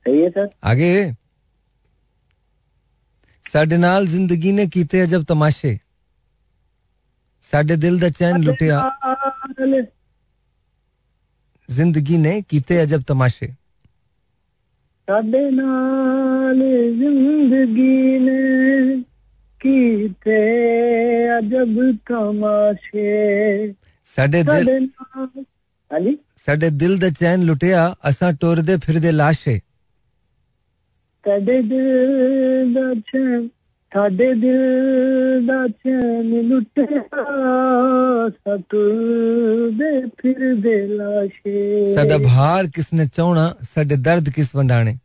सही 0.05 0.21
है 0.21 0.29
सर? 0.29 0.49
आगे। 0.63 1.20
ਸਾਡੇ 3.52 3.76
ਨਾਲ 3.76 4.06
ਜ਼ਿੰਦਗੀ 4.06 4.52
ਨੇ 4.52 4.66
ਕੀਤੇ 4.66 5.04
ਅਜਬ 5.04 5.24
ਤਮਾਸ਼ੇ 5.24 5.78
ਸਾਡੇ 7.42 7.76
ਦਿਲ 7.76 7.98
ਦਾ 7.98 8.08
ਚੈਨ 8.08 8.42
ਲੁੱਟਿਆ 8.42 8.90
नाल 9.00 9.86
ਜ਼ਿੰਦਗੀ 11.70 12.18
ਨੇ 12.18 12.42
ਕੀਤੇ 12.48 12.82
ਅਜਬ 12.82 13.02
ਤਮਾਸ਼ੇ 13.02 13.46
ਸਾਡੇ 15.10 15.50
ਨਾਲ 15.50 16.56
ਜ਼ਿੰਦਗੀ 16.98 18.18
ਨੇ 18.18 19.02
ਕੀਤੇ 19.60 20.38
ਅਜਬ 21.38 21.96
ਤਮਾਸ਼ੇ 22.06 23.74
ਸਾਡੇ 24.04 24.42
ਦਿਲ 24.42 24.64
ਸਾਡੇ 24.64 24.80
ਨਾਲ 24.80 25.44
ਹਾਂਜੀ 25.92 26.18
ਸਾਡੇ 26.36 26.70
ਦਿਲ 26.70 26.98
ਦਾ 26.98 27.10
ਚੈਨ 27.10 27.42
ਲੁੱਟਿਆ 27.42 27.94
ਅਸਾਂ 28.08 28.32
ਟੁਰਦੇ 28.32 28.76
ਫਿਰਦੇ 28.76 29.12
ਲਾਸ਼ੇ 29.12 29.60
ਸਾਡੇ 31.24 31.62
ਦਿਲ 31.62 32.74
ਦਾ 32.74 32.94
ਚੈਨ 32.94 33.48
ਸਾਡੇ 33.94 34.32
ਦਿਲ 34.34 35.46
ਦਾ 35.46 35.66
ਚੈਨ 35.68 36.30
ਲੁੱਟਿਆ 36.48 37.00
ਸਤ 38.28 38.76
ਦੇ 39.78 40.00
ਫਿਰਦੇ 40.18 40.86
ਲਾਸ਼ੇ 40.86 41.94
ਸਾਡਾ 41.94 42.18
ਭਾਰ 42.18 42.66
ਕਿਸ 42.66 42.92
ਨੇ 42.92 43.06
ਚਾਉਣਾ 43.06 43.54
ਸਾਡੇ 43.62 43.96
ਦਰਦ 43.96 44.30
ਕਿਸ 44.30 44.56
ਵੰਡਾਣੇ 44.56 44.96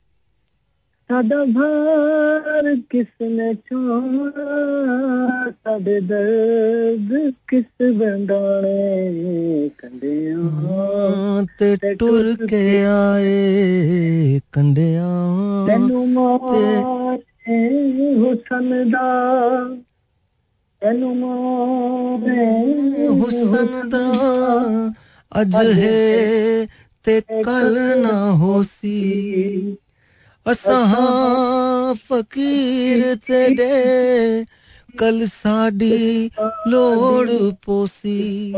सदभार 1.11 2.65
किसने 2.91 3.49
छुआ 3.55 4.55
सब 5.51 5.85
दर्द 6.09 7.11
किस 7.51 7.71
बंदाने 7.99 9.69
कंडियाँ? 9.81 11.47
टुर 12.01 12.25
के 12.51 12.65
आए 12.85 14.41
कंडियाँ। 14.53 15.15
तेनु 15.67 16.05
मारे 16.17 17.55
हुसन 18.19 18.69
दा। 18.91 19.09
तेनु 20.83 21.11
हुसन 23.23 23.71
अज 25.33 25.55
है 25.79 26.67
ते 27.05 27.21
कल 27.21 27.75
ना 27.97 28.17
होसी। 28.43 28.99
ਅਸਾਂ 30.46 31.96
ਫਕੀਰ 32.08 33.16
ਤੇਰੇ 33.28 34.46
ਕੱਲ 34.98 35.26
ਸਾਡੀ 35.34 36.30
ਲੋੜ 36.68 37.32
ਪੋਸੀ 37.66 38.54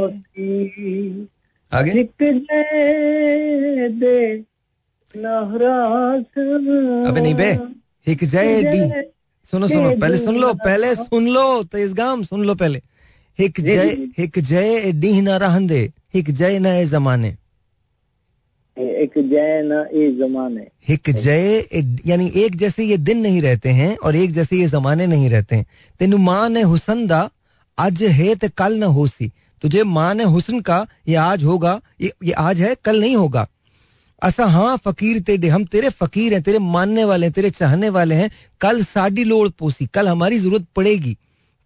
आगे 1.71 1.91
ਇੱਕ 1.99 2.23
ਦੇ 2.23 3.89
ਦੇ 3.89 4.43
ਨਹਰਾਸ 5.15 6.39
अबे 7.09 7.21
नहीं 7.21 7.33
बे 7.35 7.47
हिक 8.07 8.23
जय 8.25 8.51
डी 8.63 8.79
सुनो 9.47 9.67
सुनो 9.67 9.89
पहले 10.01 10.17
सुन 10.17 10.37
लो 10.37 10.49
पहले 10.59 10.89
सुन 10.95 11.27
लो 11.27 11.43
तेज 11.63 11.93
गाम 11.93 12.23
सुन 12.23 12.43
लो 12.43 12.55
पहले 12.55 12.81
हिक 13.39 13.59
जी, 13.59 13.65
जय 13.65 13.89
जी। 13.95 14.05
हिक 14.17 14.39
जय 14.39 14.91
डी 14.91 15.11
ना 15.21 15.37
रहंदे 15.37 15.79
हिक 16.13 16.31
जय 16.31 16.59
नए 16.59 16.85
जमाने 16.85 17.31
एक 18.78 19.12
जैन 19.30 19.72
ए 19.72 20.10
जमाने। 20.18 20.66
हिक 20.88 21.10
जय 21.12 21.64
यानी 22.06 22.30
एक 22.36 22.56
जैसे 22.56 22.84
ये 22.84 22.96
दिन 22.98 23.18
नहीं 23.18 23.40
रहते 23.42 23.68
हैं 23.70 23.96
और 23.98 24.16
एक 24.16 24.32
जैसे 24.32 24.56
ये 24.56 24.66
जमाने 24.68 25.06
नहीं 25.06 25.30
रहते 25.30 25.56
हैं। 25.56 25.66
तेनु 26.00 26.18
माँ 26.18 26.48
ने 26.48 26.62
हुसन 26.62 27.06
दा 27.06 27.28
आज 27.78 28.02
है 28.02 28.34
ते 28.34 28.48
कल 28.48 28.78
न 28.78 28.82
होसी। 28.94 29.30
तुझे 29.62 29.82
माँ 29.84 30.14
ने 30.14 30.24
हुसन 30.24 30.60
का 30.60 30.86
ये 31.08 31.14
आज 31.16 31.44
होगा 31.44 31.80
ये, 32.00 32.12
ये 32.24 32.32
आज 32.32 32.60
है 32.60 32.74
कल 32.84 33.00
नहीं 33.00 33.16
होगा। 33.16 33.46
असा 34.22 34.44
हाँ 34.46 34.76
फकीर 34.76 35.20
तेरे 35.20 35.48
हम 35.48 35.64
तेरे 35.64 35.88
फकीर 35.90 36.34
हैं 36.34 36.42
तेरे 36.42 36.58
मानने 36.58 37.04
वाले 37.04 37.26
हैं 37.26 37.32
तेरे 37.32 37.50
चाहने 37.50 37.88
वाले 37.90 38.14
हैं। 38.14 38.30
कल 38.60 38.82
साडी 38.84 39.24
लोड़ 39.24 39.48
पोसी 39.48 39.86
कल 39.86 40.08
हमारी 40.08 40.38
ज़रूरत 40.38 40.66
पड़ेगी। 40.76 41.16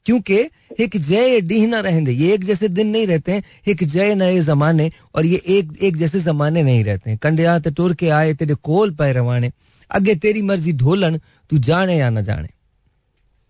क्योंकि 0.07 0.39
एक 0.81 0.97
जय 0.99 1.41
डीह 1.41 1.67
ना 1.69 1.81
रहेंगे 1.81 2.13
ये 2.13 2.33
एक 2.35 2.45
जैसे 2.45 2.69
दिन 2.69 2.87
नहीं 2.89 3.07
रहते 3.07 3.33
हैं 3.33 3.43
एक 3.69 3.85
जय 3.85 4.15
नए 4.15 4.41
जमाने 4.41 4.91
और 5.15 5.27
ये 5.27 5.43
एक 5.57 5.73
एक 5.83 5.97
जैसे 5.97 6.21
जमाने 6.21 6.63
नहीं 6.63 6.85
रहते 6.85 7.11
हैं। 7.11 7.19
कंडिया 7.19 7.59
ते 7.59 7.71
टुर 7.71 7.95
के 7.95 8.09
आए 8.11 8.35
तेरे 8.35 8.55
कोल 8.63 8.91
पे 8.95 9.13
रवाने। 9.13 9.53
अगे 9.91 10.15
तेरी 10.17 10.43
मर्ज़ी 10.43 10.73
ढोलन 10.73 11.21
तू 11.51 11.59
जाने 11.61 11.97
या 11.99 12.11
ना 12.11 12.21
जाने। 12.21 12.49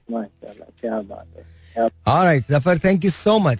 क्या 0.09 1.01
बात 1.01 1.27
है 1.77 1.89
alright 2.09 2.43
Zafar 2.51 2.79
thank 2.79 3.05
you 3.05 3.11
so 3.11 3.39
much 3.39 3.59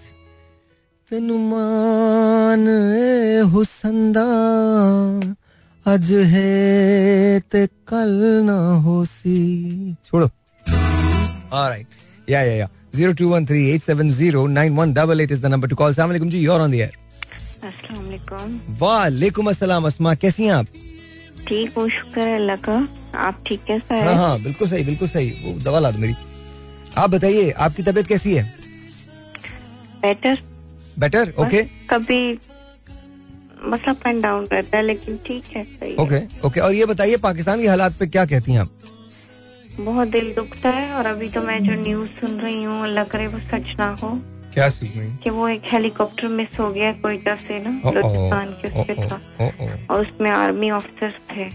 तेनु 1.11 1.39
मान 1.49 2.69
ए 2.69 3.41
हुसन 3.53 4.13
दा 4.13 4.27
अज 5.87 6.13
है 6.33 7.41
ते 7.53 7.67
कल 7.89 8.19
ना 12.97 13.07
होसी 13.07 13.15
छोड़ो 13.15 13.35
ऑलराइट 13.35 13.53
या 13.53 13.73
या 13.73 13.73
या 13.73 13.79
021387091888 13.79 15.33
is 15.33 15.41
the 15.41 15.51
number 15.53 15.69
to 15.69 15.77
call. 15.77 15.89
अस्सलाम 15.89 16.09
वालेकुम 16.09 16.31
जी 16.31 16.47
you're 16.47 16.61
on 16.61 16.71
the 16.71 16.81
air. 16.81 16.93
अस्सलाम 17.65 18.05
वालेकुम 18.05 18.61
वालेकुम 18.81 19.51
अस्सलाम 19.51 19.87
अस्मा 19.87 20.15
कैसी 20.15 20.45
हैं 20.45 20.53
आप 20.53 20.67
ठीक 21.49 21.79
हूँ 21.79 21.89
शुक्र 21.91 22.21
है 22.21 22.37
अल्लाह 22.37 22.57
का। 22.57 22.89
आप 23.15 23.45
ठीक 23.47 23.61
कैसा 23.67 24.05
हाँ? 24.05 24.15
हाँ 24.15 24.43
बिल्कुल 24.43 24.69
सही 24.69 24.85
बिल्कुल 24.85 25.09
सही। 25.09 25.31
वो 25.45 25.53
दवा 25.61 25.79
ला 25.79 25.91
दो 25.91 25.99
मेरी। 25.99 26.15
आप 26.99 27.11
बताइए 27.11 27.51
आपकी 27.51 27.83
तबीयत 27.83 28.07
कैसी 28.07 28.35
है? 28.35 28.55
बेटर 30.03 30.39
बेटर 30.99 31.33
ओके 31.39 31.63
कभी 31.91 32.39
बस 33.71 33.81
अप 33.89 34.07
एंड 34.07 34.23
डाउन 34.23 34.47
रहता 34.53 34.77
है 34.77 34.83
लेकिन 34.83 35.19
ठीक 35.27 35.45
है 35.57 35.65
सही। 35.65 35.95
ओके 35.97 36.21
ओके 36.47 36.61
और 36.61 36.75
ये 36.75 36.87
बताइए 36.87 37.17
पाकिस्तान 37.17 37.61
के 37.61 37.69
हालात 37.69 37.93
पे 37.99 38.07
क्या 38.07 38.25
कहती 38.25 38.53
हैं 38.53 38.61
आप? 38.61 38.71
बहुत 39.81 40.09
दिल 40.09 40.33
दुखता 40.35 40.71
है 40.71 40.93
और 40.95 41.07
अभी 41.07 41.29
तो 41.29 41.43
मैं 41.43 41.63
जो 41.65 41.75
न्यूज़ 41.83 42.11
सुन 42.21 42.39
रही 42.41 42.63
हूँ 42.63 42.83
अल्लाह 42.85 43.05
करे 43.13 43.27
वो 43.27 43.39
सच 43.51 43.75
ना 43.79 43.89
हो। 44.03 44.11
क्या 44.55 44.69
सीख 44.71 44.97
रही 44.97 45.11
कि 45.25 45.31
वो 45.31 45.49
एक 45.49 45.63
हेलीकॉप्टर 45.73 46.29
मिस 46.29 46.59
हो 46.61 46.71
गया 46.73 46.93
कोयटा 47.03 47.35
से 47.37 47.59
ना 47.65 47.71
बलूचिस्तान 47.85 48.53
के 48.63 48.69
था 48.97 49.21
और 49.91 50.01
उसमें 50.01 50.31
आर्मी 50.31 50.71
ऑफिसर 50.71 51.13
थे। 51.31 51.49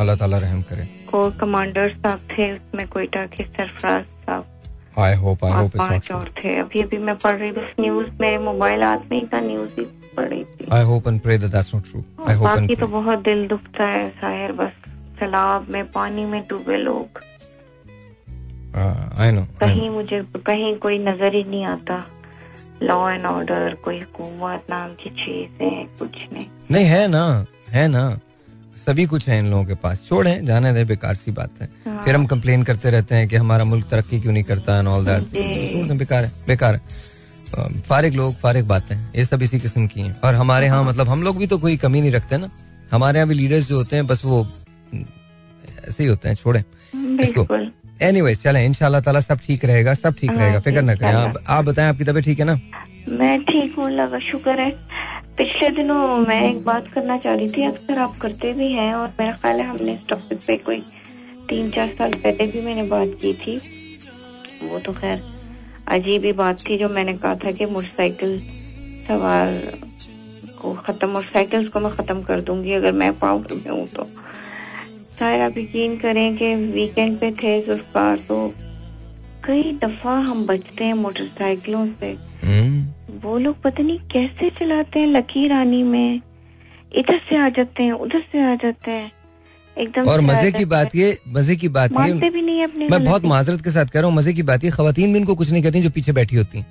अल्लाह 0.00 0.16
ताला 0.16 0.38
रहम 0.38 0.62
करे। 0.62 0.88
कोर 1.10 1.30
कमांडर 1.40 1.88
साहब 1.96 2.20
थे 2.30 2.50
उसमें 2.52 2.86
कोयटा 2.88 3.24
के 3.26 3.44
सरफराज 3.44 4.04
साहब। 4.04 4.98
आई 4.98 5.14
होप 5.16 5.44
आई 5.44 5.52
होप 5.52 5.76
पाँच 5.76 6.10
और 6.12 6.32
थे। 6.42 6.56
अभी 6.58 6.82
अभी 6.82 6.98
मैं 6.98 7.16
पढ़ 7.18 7.36
रही 7.38 7.52
थी 7.52 7.82
न्यूज़ 7.82 8.06
मेरे 8.20 8.38
मोबाइल 8.44 8.82
हाथ 8.82 9.10
में 9.10 9.20
ही 9.20 9.26
था 9.32 9.40
न्यूज़ 9.40 9.80
ही 9.80 9.84
पढ़ 10.16 10.28
रही 10.28 10.44
थी। 10.44 10.68
I 10.72 10.84
hope 10.84 11.08
and 11.08 11.20
pray 11.20 11.38
that 11.38 11.50
that's 11.52 11.74
not 11.74 11.90
true 11.90 12.04
I 12.28 12.34
hope 12.34 12.46
बाकी 12.46 12.76
तो 12.76 12.86
बहुत 13.00 13.18
दिल 13.24 13.46
दुखता 13.48 13.86
है 13.88 14.08
साहिर 14.20 14.52
बस 14.52 14.72
तालाब 15.20 15.66
में 15.70 15.84
पानी 15.92 16.24
में 16.24 16.42
डूबे 16.50 16.76
लोग। 16.76 17.20
आई 18.74 19.30
नो 19.32 19.42
कहीं 19.60 19.90
मुझे 19.90 20.22
कहीं 20.36 20.74
कोई 20.78 20.98
नज़र 21.00 21.34
ही 21.34 21.44
नहीं 21.44 21.64
आता। 21.66 22.04
लॉ 22.82 23.10
एंड 23.10 23.26
ऑर्डर 23.26 23.76
कोई 23.84 23.98
हुकूमत 23.98 24.66
नाम 24.70 24.94
की 24.94 25.10
चीज़ 25.16 25.62
है 25.62 25.70
कुछ 25.98 26.16
नहीं। 26.32 26.46
नहीं 26.70 26.84
है 26.86 27.06
ना 27.08 27.46
है 27.70 27.86
ना। 27.88 28.20
सभी 28.76 29.04
कुछ 29.06 29.28
है 29.28 29.38
इन 29.38 29.50
लोगों 29.50 29.64
के 29.64 29.74
पास। 29.76 30.04
छोड़े 30.08 30.38
जाने 30.42 30.72
दे 30.72 30.84
बेकार 30.84 31.14
सी 31.14 31.30
बात 31.32 31.60
है। 31.60 31.68
हाँ। 31.86 32.04
फिर 32.04 32.14
हम 32.14 32.24
कंप्लेन 32.26 32.62
करते 32.62 32.90
रहते 32.90 33.14
हैं 33.14 33.28
कि 33.28 33.36
हमारा 33.36 33.64
मुल्क 33.64 33.86
तरक्की 33.90 34.20
क्यों 34.20 34.32
नहीं 34.32 34.44
करता 34.44 34.78
एंड 34.78 34.88
ऑल 34.88 35.04
दैट 35.04 35.92
बेकार 35.98 36.24
है 36.24 36.32
बेकार 36.46 36.74
है। 36.74 37.80
फारिग 37.82 38.14
लोग 38.14 38.34
फारिग 38.36 38.66
बातें 38.66 38.96
ये 38.96 39.24
सब 39.24 39.42
इसी 39.42 39.60
किस्म 39.60 39.86
की 39.86 40.00
हैं। 40.00 40.20
और 40.20 40.34
हमारे 40.34 40.66
यहाँ 40.66 40.82
मतलब 40.84 41.08
हम 41.08 41.22
लोग 41.22 41.38
भी 41.38 41.46
तो 41.46 41.58
कोई 41.58 41.76
कमी 41.76 42.00
नहीं 42.00 42.12
रखते 42.12 42.36
ना। 42.38 42.50
हमारे 42.92 43.18
यहाँ 43.18 43.28
भी 43.28 43.34
लीडर्स 43.34 43.68
जो 43.68 43.76
होते 43.76 43.96
हैं 43.96 44.06
बस 44.06 44.24
वो 44.24 44.42
हम्म, 44.42 45.04
ऐसे 45.88 46.02
ही 46.02 46.08
होते 46.08 46.28
हैं 46.28 46.34
छोड़े। 46.36 46.64
इसको 47.20 47.44
एनीवेज 48.02 48.42
चलें 48.42 48.64
इंशाल्लाह 48.64 49.00
ताला 49.00 49.20
सब 49.20 49.38
ठीक 49.46 49.64
रहेगा 49.64 49.94
सब 49.94 50.14
ठीक 50.20 50.30
हाँ, 50.30 50.38
रहेगा 50.38 50.60
फ़िक्र 50.60 50.82
ना 50.82 50.94
करें। 50.94 51.12
आप 51.12 51.34
आप 51.48 51.64
बताएँ 51.64 51.88
आपकी 51.88 52.04
तबीयत 52.04 52.24
ठीक 52.24 52.38
है 52.38 52.44
ना? 52.44 52.58
मैं 53.08 53.42
ठीक 53.44 53.74
हूँ 53.78 53.90
लगा 53.90 54.18
शुक्र 54.20 54.58
है। 54.60 54.70
पिछले 55.38 55.68
दिनों 55.76 56.16
मैं 56.26 56.40
एक 56.44 56.64
बात 56.64 56.88
करना 56.94 57.16
चाह 57.18 57.34
रही 57.34 57.48
थी 57.50 57.64
अक्सर 57.64 57.98
आप 57.98 58.16
करते 58.22 58.52
भी 58.52 58.70
हैं 58.72 58.92
और 58.94 59.08
मेरा 59.20 59.32
ख्याल 59.42 59.60
है 59.60 59.66
हमने 59.68 59.92
इस 59.92 60.06
टॉपिक 60.08 60.38
पे 60.46 60.56
कोई 60.66 60.82
तीन 61.48 61.70
चार 61.70 61.88
साल 61.98 62.12
पहले 62.24 62.46
भी 62.46 62.60
मैंने 62.62 62.82
बात 62.88 63.16
की 63.22 63.32
थी। 63.42 63.56
वो 64.62 64.78
तो 64.78 64.92
खैर 64.92 65.22
अजीब 65.96 66.24
ही 66.24 66.32
बात 66.40 66.58
थी 66.68 66.78
जो 66.78 66.88
मैंने 66.88 67.14
कहा 67.18 67.34
था 67.44 67.52
कि 67.52 67.66
मोटरसाइकिल 67.66 68.38
सवार 69.08 69.48
को 70.60 70.72
खत्म 70.86 71.08
मोटरसाइकिल्स 71.10 71.68
को 71.68 71.80
मैं 71.80 71.92
खत्म 71.96 72.22
कर 72.22 72.40
दूँगी 72.48 72.72
अगर 72.72 72.92
मैं 72.92 73.12
पावर 73.18 73.54
में 73.54 73.70
हूँ 73.70 73.86
तो। 73.94 74.08
शायद 75.20 75.40
आप 75.42 75.58
यकीन 75.58 75.96
करें 75.98 76.36
कि 76.36 76.54
वीकेंड 76.54 77.18
पे 77.20 77.30
थे 77.32 77.60
जुल्फकार 77.62 78.16
तो 78.28 78.36
कई 79.44 79.72
दफ़ा 79.82 80.12
हम 80.20 80.44
बचते 80.46 80.84
हैं 80.84 80.94
मोटरसाइकिलों 80.94 81.86
से। 81.90 82.10
हम्म, 82.42 83.18
वो 83.22 83.38
लोग 83.38 83.60
पता 83.62 83.82
नहीं 83.82 83.98
कैसे 84.12 84.50
चलाते 84.58 85.00
हैं 85.00 85.06
लकी 85.06 85.46
रानी 85.48 85.82
में। 85.84 86.20
इधर 86.92 87.20
से 87.28 87.36
आ 87.36 87.48
जाते 87.50 87.82
हैं 87.82 87.92
उधर 87.94 88.20
से 88.32 88.42
आ 88.42 88.54
जाते 88.54 88.90
हैं। 88.90 89.10
एकदम 89.76 90.08
और 90.10 90.20
मज़े 90.20 90.50
की 90.52 90.64
बात 90.64 90.96
ये 90.96 91.16
मज़े 91.28 91.56
की 91.56 91.68
बात 91.70 92.00
ये 92.00 92.30
भी 92.30 92.42
नहीं 92.42 92.62
अपनी 92.64 92.88
मैं 92.88 93.04
बहुत 93.04 93.24
माजरत 93.24 93.64
के 93.64 93.70
साथ 93.70 93.86
कह 93.86 94.00
रहा 94.00 94.08
हूँ 94.08 94.16
मज़े 94.16 94.32
की 94.32 94.42
बात 94.42 94.64
ये 94.64 94.70
खातन 94.70 95.12
भी 95.12 95.18
इनको 95.18 95.34
कुछ 95.34 95.50
नहीं 95.50 95.62
कहती 95.62 95.82
जो 95.82 95.90
पीछे 95.90 96.12
बैठी 96.12 96.36
होती। 96.36 96.64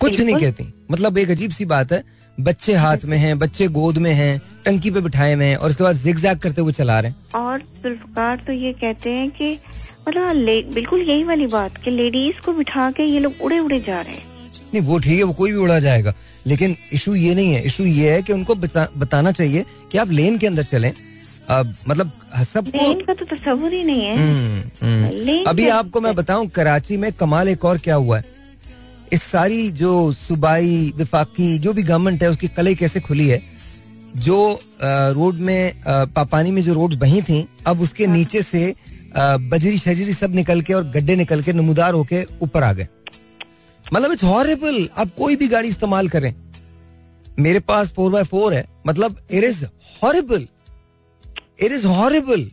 कुछ 0.00 0.20
नहीं 0.20 0.36
कहती। 0.36 0.72
मतलब 0.90 1.18
एक 1.18 1.30
अजीब 1.30 1.50
सी 1.50 1.64
बात 1.66 1.92
है 1.92 2.02
बच्चे 2.40 2.74
हाथ 2.74 2.96
में 3.04 3.18
हैं 3.18 3.38
बच्चे 3.38 3.68
गोद 3.68 3.98
में 3.98 4.14
हैं 4.14 4.42
टंकी 4.64 4.90
पे 4.90 5.00
बिठाए 5.00 5.34
हुए 5.34 5.44
हैं 5.44 5.56
और 5.56 5.70
उसके 5.70 5.84
बाद 5.84 5.96
जिग 5.96 6.18
करते 6.38 6.60
हुए 6.60 6.72
चला 6.72 7.00
रहे 7.00 7.10
हैं। 7.10 7.32
और 7.34 7.58
जुल्फकार 7.58 8.36
तो 8.46 8.52
ये 8.52 8.72
कहते 8.72 9.10
हैं 9.10 9.30
कि 9.30 9.58
मतलब 10.08 10.72
बिल्कुल 10.74 11.00
यही 11.00 11.24
वाली 11.24 11.46
बात 11.46 11.76
कि 11.76 11.90
लेडीज़ 11.90 12.44
को 12.44 12.52
बिठा 12.52 12.90
के 12.90 13.02
ये 13.02 13.20
लोग 13.20 13.34
उड़े 13.42 13.58
उड़े 13.58 13.80
जा 13.80 14.00
रहे 14.00 14.12
हैं। 14.12 14.26
नहीं 14.74 14.80
वो 14.80 14.98
ठीक 14.98 15.18
है 15.18 15.22
वो 15.22 15.32
कोई 15.32 15.52
भी 15.52 15.58
उड़ा 15.58 15.78
जाएगा। 15.78 16.14
लेकिन 16.46 16.76
इशू 16.92 17.14
ये 17.14 17.34
नहीं 17.34 17.54
है 17.54 17.62
इशू 17.62 17.84
ये 17.84 18.12
है 18.12 18.22
कि 18.22 18.32
उनको 18.32 18.54
बता, 18.54 18.88
बताना 18.96 19.32
चाहिए 19.32 19.64
कि 19.92 19.98
आप 19.98 20.10
लेन 20.10 20.38
के 20.38 20.46
अंदर 20.46 20.62
चलें। 20.62 20.92
अब 21.48 21.74
मतलब 21.88 22.12
सबको 22.54 22.78
लेन 22.78 23.00
का 23.00 23.14
तो 23.14 23.24
तस्वुर 23.24 23.72
ही 23.72 23.84
नहीं 23.84 24.04
है। 24.04 24.16
हम्म, 24.16 24.86
हम्म। 24.86 25.10
लेन 25.14 25.44
अभी 25.44 25.68
आपको 25.68 26.00
मैं 26.00 26.14
बताऊँ 26.14 26.48
कराची 26.48 26.96
में 26.96 27.12
कमाल 27.12 27.48
एक 27.48 27.64
और 27.64 27.78
क्या 27.78 27.94
हुआ 27.94 28.18
है? 28.18 28.37
इस 29.12 29.22
सारी 29.22 29.70
जो 29.70 30.12
सूबाई 30.12 30.92
विफाकी 30.96 31.58
जो 31.58 31.72
भी 31.72 31.82
गवर्नमेंट 31.82 32.22
है 32.22 32.30
उसकी 32.30 32.48
कलई 32.48 32.74
कैसे 32.74 33.00
खुली 33.00 33.28
है? 33.28 33.42
जो 34.16 34.60
रोड 34.84 35.34
में 35.34 35.80
अ, 35.80 36.04
पा- 36.04 36.28
पानी 36.28 36.50
में 36.50 36.62
जो 36.62 36.74
रोड 36.74 36.94
बही 36.94 37.22
थी 37.22 37.48
अब 37.66 37.80
उसके 37.80 38.06
हाँ। 38.06 38.14
नीचे 38.14 38.42
से 38.42 38.74
बजरी 39.18 39.78
शजरी 39.78 40.12
सब 40.12 40.34
निकल 40.34 40.60
के 40.60 40.72
और 40.74 40.84
गड्ढे 40.84 41.16
निकल 41.16 41.42
के 41.42 41.52
नमूदार 41.52 41.94
होके 41.94 42.26
ऊपर 42.42 42.62
आ 42.62 42.72
गए। 42.72 42.88
मतलब 43.92 44.12
इट्स 44.12 44.24
हॉरेबल 44.24 44.88
आप 44.96 45.10
कोई 45.18 45.36
भी 45.36 45.48
गाड़ी 45.48 45.68
इस्तेमाल 45.68 46.08
करें। 46.08 46.34
मेरे 47.38 47.60
पास 47.60 47.88
फोर 47.88 48.10
बाय 48.10 48.24
फोर 48.24 48.54
है। 48.54 48.64
मतलब 48.86 49.26
it 49.30 49.44
is 49.44 49.64
horrible 50.02 50.46
it 51.62 51.72
is 51.72 51.86
horrible 51.86 52.50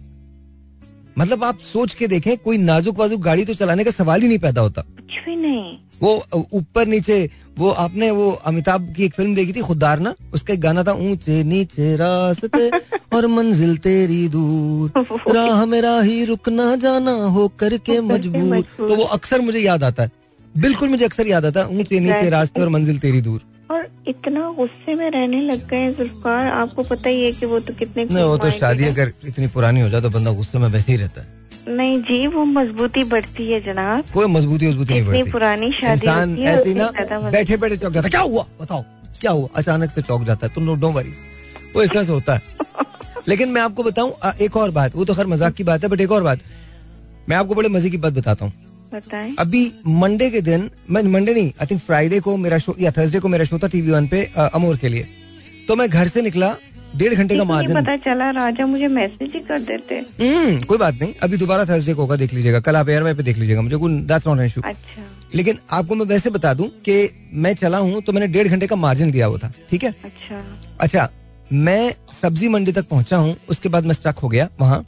मतलब 1.19 1.43
आप 1.43 1.60
सोच 1.60 1.93
के 1.93 2.08
देखें 2.08 2.38
कोई 2.38 2.58
नाजुक 2.58 2.97
वाजुक 2.97 3.21
गाड़ी 3.21 3.45
तो 3.45 3.54
चलाने 3.54 3.84
का 3.84 3.91
सवाल 3.91 4.21
ही 4.21 4.28
नहीं 4.28 4.39
पैदा 4.39 4.62
होता। 4.62 4.82
कुछ 4.82 5.25
भी 5.25 5.36
नहीं। 5.36 5.78
वो 6.01 6.23
ऊपर 6.54 6.88
नीचे 6.88 7.30
वो 7.58 7.69
आपने 7.69 8.12
वो 8.12 8.32
अमिताभ 8.32 8.93
की 8.97 9.06
एक 9.06 9.13
फ़िल्म 9.13 9.36
देखी 9.36 9.54
थी 9.54 9.62
खुदार 9.62 9.99
ना? 9.99 10.13
उसका 10.34 10.54
एक 10.54 10.62
गाना 10.62 10.84
था 10.84 10.93
ऊँचे 10.93 11.43
नीचे 11.43 11.95
रास्ते 11.95 12.69
और 13.15 13.28
मंजिल 13.28 13.78
तेरी 13.78 14.28
दूर। 14.28 14.91
राह 15.36 15.65
मेरा 15.65 15.99
ही 15.99 16.25
रुकना 16.25 16.75
जाना 16.75 17.12
हो 17.12 17.47
करके 17.47 18.01
मजबूर। 18.01 18.43
मजबूर। 18.43 18.89
तो 18.89 18.95
वो 18.95 19.04
अक्सर 19.04 19.41
मुझे 19.41 19.60
याद 19.60 19.84
आता 19.84 20.04
है। 20.04 20.12
बिल्कुल 20.58 20.89
मुझे 20.89 21.06
अक्सर 21.06 21.28
याद 21.28 21.45
आता 21.45 21.60
है 21.60 21.80
ऊँचे 21.80 21.99
नीचे 21.99 22.30
रास्ते 22.30 22.62
और 22.62 22.69
मंजिल 22.69 22.99
तेरी 22.99 23.21
दूर। 23.21 23.41
और 23.71 23.88
इतना 24.08 24.49
गुस्से 24.51 24.95
में 24.95 25.10
रहने 25.12 25.39
लग 25.41 25.67
गए 25.69 25.78
हैं 25.78 25.93
जुल्फकार 25.95 26.47
आपको 26.47 26.84
पता 26.84 27.10
ही 27.10 27.23
है 27.23 27.32
कि 27.32 27.45
वो 27.45 27.60
तो 27.60 27.73
कितने 27.73 28.04
नहीं 28.06 28.23
वो 28.23 28.38
तो 28.38 28.49
शादी 28.51 28.86
अगर 28.86 29.12
इतनी 29.25 29.47
पुरानी 29.47 29.82
हो 29.82 29.89
जाए 29.89 30.01
तो 30.01 30.10
बंदा 30.10 30.32
गुस्से 30.32 30.58
में 30.58 30.67
वैसे 30.67 30.91
ही 30.91 30.97
रहता 30.97 31.21
है। 31.21 31.34
नहीं 31.67 32.01
जी 32.01 32.25
वो 32.28 32.43
मजबूती 32.45 33.04
बढ़ती 33.04 33.51
है 33.51 33.60
जनाब। 33.62 34.12
कोई 34.13 34.28
मजबूती 34.28 34.67
मजबूती 34.67 34.93
नहीं 34.93 35.06
बढ़ती। 35.06 35.32
पुरानी 35.32 35.71
शादी 35.71 36.08
इंसान 36.08 36.38
ऐसे 36.38 36.73
ना 36.73 36.91
बैठे 37.30 37.58
बैठे 37.58 37.78
चौक 37.78 37.93
जाता 37.93 38.10
क्या 38.10 38.21
हुआ? 38.21 38.45
बताओ 38.62 38.84
क्या 39.21 39.32
हुआ? 39.32 39.47
अचानक 39.56 39.91
से 39.91 40.01
चौक 40.01 40.23
जाता 40.23 40.47
है। 40.47 40.54
तो 40.54 40.62
नो 40.62 40.75
डोंट 40.75 40.95
वरी 40.95 41.13
वो 41.75 41.84
इस 41.84 41.89
तरह 41.89 42.04
से 42.04 42.12
होता 42.12 42.34
है। 42.34 42.41
लेकिन 43.28 43.49
मैं 43.49 43.62
आपको 43.62 43.84
बताऊँ 43.84 44.13
एक 44.41 44.58
और 44.58 44.71
बात 44.71 44.95
वो 44.95 45.06
तो 45.06 45.13
खैर 45.13 45.28
मज़ाक 45.28 45.54
की 45.54 45.63
बात 45.63 45.84
है 45.84 45.89
बट 45.89 46.01
एक 46.01 46.12
और 46.12 46.23
बात। 46.23 46.39
मैं 47.30 47.38
आपको 47.38 47.56
बड़े 47.56 47.69
मज़े 47.69 47.89
की 47.89 47.97
बात 47.97 48.13
बताता 48.13 48.45
हूँ। 48.45 48.54
बताएँ। 48.95 49.36
अभी 49.39 49.71
मंडे 49.88 50.29
के 50.29 50.41
दिन 50.43 50.69
मैं 50.89 51.03
मंडे 51.12 51.34
नहीं 51.34 51.51
आई 51.62 51.65
थिंक 51.71 51.81
फ्राइडे 51.81 52.19
को 52.19 52.38
मेरा 52.38 52.58
शो 52.58 52.75
या 52.79 52.91
थर्सडे 52.91 53.19
को 53.19 53.27
मेरा 53.27 53.45
शो 53.45 53.60
था 53.60 53.67
टीवी 53.67 53.91
वन 53.91 54.08
पे 54.08 54.23
अमोर 54.38 54.77
के 54.77 54.89
लिए। 54.89 55.08
तो 55.67 55.75
मैं 55.75 55.89
घर 55.89 56.08
से 56.08 56.21
निकला 56.21 56.55
डेढ़ 56.95 57.13
घंटे 57.13 57.38
का 57.38 57.43
मार्जिन 57.43 57.75
पता 57.75 57.95
चला 57.97 58.29
राजा 58.31 58.65
मुझे 58.65 58.88
मैसेज 58.89 59.31
ही 59.34 59.39
कर 59.41 59.60
देते। 59.62 59.95
हम्म 60.19 60.62
कोई 60.63 60.77
बात 60.77 60.99
नहीं 61.01 61.13
अभी 61.23 61.38
दोबारा 61.38 61.65
थर्सडे 61.65 61.93
को 61.93 62.01
होगा 62.01 62.15
देख 62.15 62.34
लीजिएगा। 62.34 62.60
कल 62.60 62.75
आप 62.75 62.89
एयरवे 62.89 63.13
पे 63.13 63.23
देख 63.23 63.38
लीजिएगा 63.38 63.62
मुझे 63.62 63.77
नॉट 63.77 64.63
अच्छा। 64.63 65.01
लेकिन 65.36 65.58
आपको 65.71 65.95
मैं 65.95 66.05
वैसे 66.05 66.29
बता 66.29 66.53
दूँ 66.53 66.67
कि 66.86 66.95
मैं 67.34 67.53
चला 67.55 67.77
हूँ 67.77 68.01
तो 68.01 68.13
मैंने 68.13 68.27
डेढ़ 68.27 68.47
घंटे 68.47 68.67
का 68.67 68.75
मार्जिन 68.77 69.12
दिया 69.12 69.25
हुआ 69.25 69.38
था 69.38 69.51
ठीक 69.69 69.84
है? 69.84 69.93
अच्छा। 70.03 70.41
अच्छा 70.79 71.10
मैं 71.53 71.93
सब्ज़ी 72.21 72.47
मंडी 72.49 72.71
तक 72.71 72.88
पहुँचा 72.89 73.17
हूँ 73.17 73.36
उसके 73.49 73.69
बाद 73.69 73.86
मैं 73.86 73.93
स्टक 73.93 74.19
हो 74.19 74.29
गया 74.29 74.47
वहाँ 74.60 74.86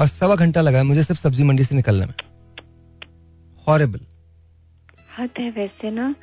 और 0.00 0.06
सवा 0.08 0.34
घंटा 0.36 0.60
लगा 0.60 0.82
मुझे 0.84 1.02
सिर्फ़ 1.02 1.20
सब्ज़ी 1.20 1.44
मंडी 1.44 1.64
से 1.64 1.74
निकलने 1.74 2.06
में। 2.06 2.14
हॉरेबल 3.70 4.00
हद 5.18 5.38
है 5.38 5.50
वैसे 5.56 5.90
ना 5.90 6.14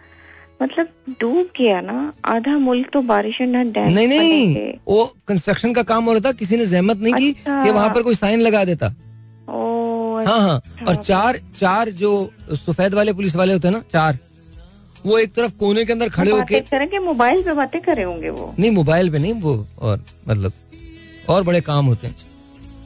मतलब 0.62 0.88
डूब 1.21 1.49
गया 1.57 1.81
ना 1.81 1.95
आधा 2.25 2.57
मुल्क 2.60 2.89
तो 2.93 3.01
बारिश 3.10 3.41
ना 3.41 3.63
डैम 3.63 3.91
नहीं 3.93 4.07
नहीं 4.07 4.71
वो 4.88 5.03
कंस्ट्रक्शन 5.27 5.73
का 5.73 5.83
काम 5.91 6.05
हो 6.05 6.13
रहा 6.13 6.21
था 6.21 6.31
किसी 6.38 6.57
ने 6.57 6.65
जहमत 6.65 6.97
नहीं 6.99 7.13
की 7.13 7.31
अच्छा। 7.31 7.63
कि 7.63 7.71
वहाँ 7.71 7.89
पर 7.95 8.01
कोई 8.03 8.15
साइन 8.15 8.39
लगा 8.41 8.63
देता। 8.65 8.88
ओ 9.49 10.23
हाँ 10.27 10.39
हाँ 10.39 10.55
अच्छा। 10.57 10.86
और 10.88 10.95
चार 11.03 11.39
चार 11.60 11.89
जो 11.99 12.10
सफ़ेद 12.55 12.93
वाले 12.93 13.13
पुलिस 13.13 13.36
वाले 13.36 13.53
होते 13.53 13.67
हैं 13.67 13.75
ना 13.75 13.83
चार 13.91 14.17
वो 15.05 15.17
एक 15.17 15.33
तरफ़ 15.33 15.51
कोने 15.60 15.86
के 15.86 15.93
अंदर 15.93 16.10
खड़े 16.10 16.31
होके 16.31 16.53
बातें 16.55 16.69
करें 16.69 16.88
कि 16.89 16.99
मोबाइल 16.99 17.43
पे 17.43 17.53
बातें 17.53 17.79
करे 17.81 18.03
होंगे 18.03 18.29
वो। 18.29 18.53
नहीं 18.60 18.71
मोबाइल 18.71 19.10
पे 19.12 19.19
नहीं 19.19 19.33
वो 19.41 19.55
और 19.79 20.03
मतलब 20.27 20.53
और 21.29 21.43
बड़े 21.43 21.62
काम 21.62 21.86
होते 21.86 22.07
हैं। 22.07 22.15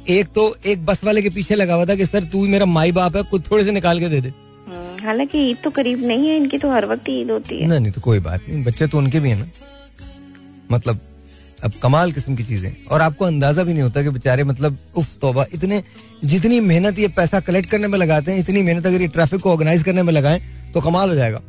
एक 0.10 0.28
तो 0.36 0.54
एक 0.66 0.86
बस 0.86 1.04
वाले 1.04 1.22
के 1.22 1.30
पीछे 1.30 1.56
लगा 1.56 1.74
हुआ 1.76 1.86
था 1.86 1.96
कि 1.96 2.06
सर 2.06 2.24
तू 2.32 2.46
मेरा 2.48 2.66
माई 2.68 2.92
बाप 2.92 3.16
है 3.16 3.24
कुछ 3.32 3.50
थोड़े 3.52 3.64
से 3.64 3.72
निकाल 3.72 4.00
के 4.00 4.10
दे 4.10 4.22
दे। 4.22 4.34
हालाँकि 5.02 5.40
ईद 5.50 5.58
तो 5.64 5.70
करीब 5.72 6.06
नहीं 6.06 6.28
है 6.30 6.36
इनकी 6.38 6.58
तो 6.58 6.72
हर 6.72 6.86
वक्त 6.86 7.10
ईद 7.10 7.32
होती 7.32 7.60
है। 7.60 7.68
नहीं 7.68 7.80
नहीं 7.80 7.92
तो 7.92 8.02
कोई 8.02 8.20
बात 8.22 8.42
नहीं। 8.50 8.64
बच्चे 8.64 8.88
तो 8.88 8.98
उनके 8.98 9.20
भी 9.20 9.30
है 9.30 9.40
ना। 9.40 9.48
मतलब 10.72 11.00
अब 11.64 11.72
कमाल 11.84 12.12
किस्म 12.12 12.36
की 12.36 12.44
चीज़ें। 12.44 12.72
और 12.88 13.02
आपको 13.02 13.26
अंदाज़ा 13.26 13.64
भी 13.64 13.74
नहीं 13.74 13.84
होता 13.84 14.02
कि 14.04 14.10
बेचारे 14.10 14.44
मतलब 14.44 14.78
उफ 14.98 15.16
तौबा 15.22 15.46
इतने 15.54 15.82
जितनी 16.26 16.60
मेहनत 16.62 17.00
ये 17.00 17.08
पैसा 17.10 17.40
कलेक्ट 17.42 17.70
करने 17.70 17.88
में 17.88 17.98
लगाते 18.00 18.32
हैं 18.32 18.40
इतनी 18.40 18.62
मेहनत 18.62 18.86
अगर 18.86 19.02
ये 19.02 19.08
ट्रैफ़िक 19.10 19.42
को 19.42 19.52
ऑर्गेनाइज 19.52 19.84
करने 19.84 20.04
में 20.04 20.14
लगाएँ 20.14 20.42
तो 20.74 20.82
कमाल 20.82 21.10
हो 21.10 21.16
जाएगा। 21.16 21.42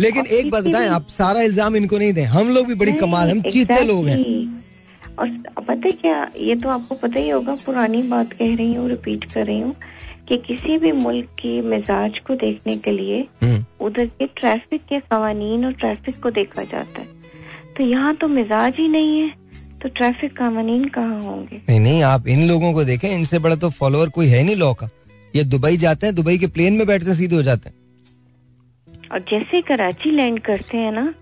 लेकिन 0.00 0.26
एक 0.28 0.50
बात 0.50 0.64
बताएँ 0.64 0.88
आप 0.90 1.06
सारा 1.10 1.40
इल्ज़ाम 1.42 1.76
इनको 1.76 1.98
नहीं 1.98 2.12
दें। 2.12 2.24
हम 2.26 2.48
लोग 2.48 2.66
भी 2.66 2.74
बड़ी 2.76 2.92
कमाल 2.94 3.30
हम 3.30 3.40
चीते 3.42 3.82
लोग 3.84 4.06
हैं। 4.08 4.18
और 5.18 5.28
पता 5.60 5.90
क्या 5.92 6.30
ये 6.38 6.54
तो 6.56 6.68
आपको 6.68 6.94
पता 6.96 7.20
ही 7.20 7.28
होगा 7.28 7.54
पुरानी 7.64 8.02
बात 8.08 8.32
कह 8.32 8.54
रही 8.56 8.74
हूँ 8.74 8.88
रिपीट 8.88 9.24
कर 9.32 9.46
रही 9.46 9.60
हूँ। 9.60 9.74
कि 10.28 10.36
किसी 10.38 10.76
भी 10.78 10.92
मुल्क 10.92 11.26
के 11.38 11.60
मिजाज 11.62 12.18
को 12.18 12.34
देखने 12.36 12.76
के 12.76 12.90
लिए 12.90 13.20
हम्म, 13.42 13.64
उधर 13.80 14.06
के 14.08 14.26
ट्रैफ़िक 14.36 14.82
के 14.88 14.98
कवानीन 15.02 15.64
और 15.64 15.72
ट्रैफ़िक 15.74 16.20
को 16.22 16.30
देखा 16.30 16.62
जाता 16.64 17.00
है। 17.00 17.06
तो 17.76 17.84
यहाँ 17.84 18.14
तो 18.14 18.28
मिजाज 18.28 18.74
ही 18.78 18.88
नहीं 18.88 19.18
है 19.20 19.30
तो 19.82 19.88
ट्रैफ़िक 19.88 20.36
कवानीन 20.36 20.84
कहाँ 20.88 21.20
होंगे? 21.22 21.60
नहीं 21.68 21.80
नहीं 21.80 22.02
आप 22.02 22.28
इन 22.28 22.46
लोगों 22.48 22.72
को 22.72 22.84
देखें 22.84 23.08
इनसे 23.08 23.38
बड़ा 23.38 23.56
तो 23.56 23.70
फॉलोअर 23.72 24.08
कोई 24.10 24.26
है 24.26 24.42
नहीं 24.42 24.56
लॉ 24.56 24.72
का। 24.74 24.88
ये 25.34 25.44
दुबई 25.46 25.76
जाते 25.76 26.06
हैं 26.06 26.14
दुबई 26.14 26.38
के 26.38 26.46
प्लेन 26.48 26.72
में 26.72 26.86
बैठते 26.86 27.14
सीधे 27.14 27.36
हो 27.36 27.42
जाते 27.42 27.68
हैं। 27.68 27.76
और 29.12 29.24
जैसे 29.30 29.60
कराची 29.62 30.10
लैंड 30.10 30.38
करते 30.40 30.76
हैं 30.76 30.92
ना 30.92 31.12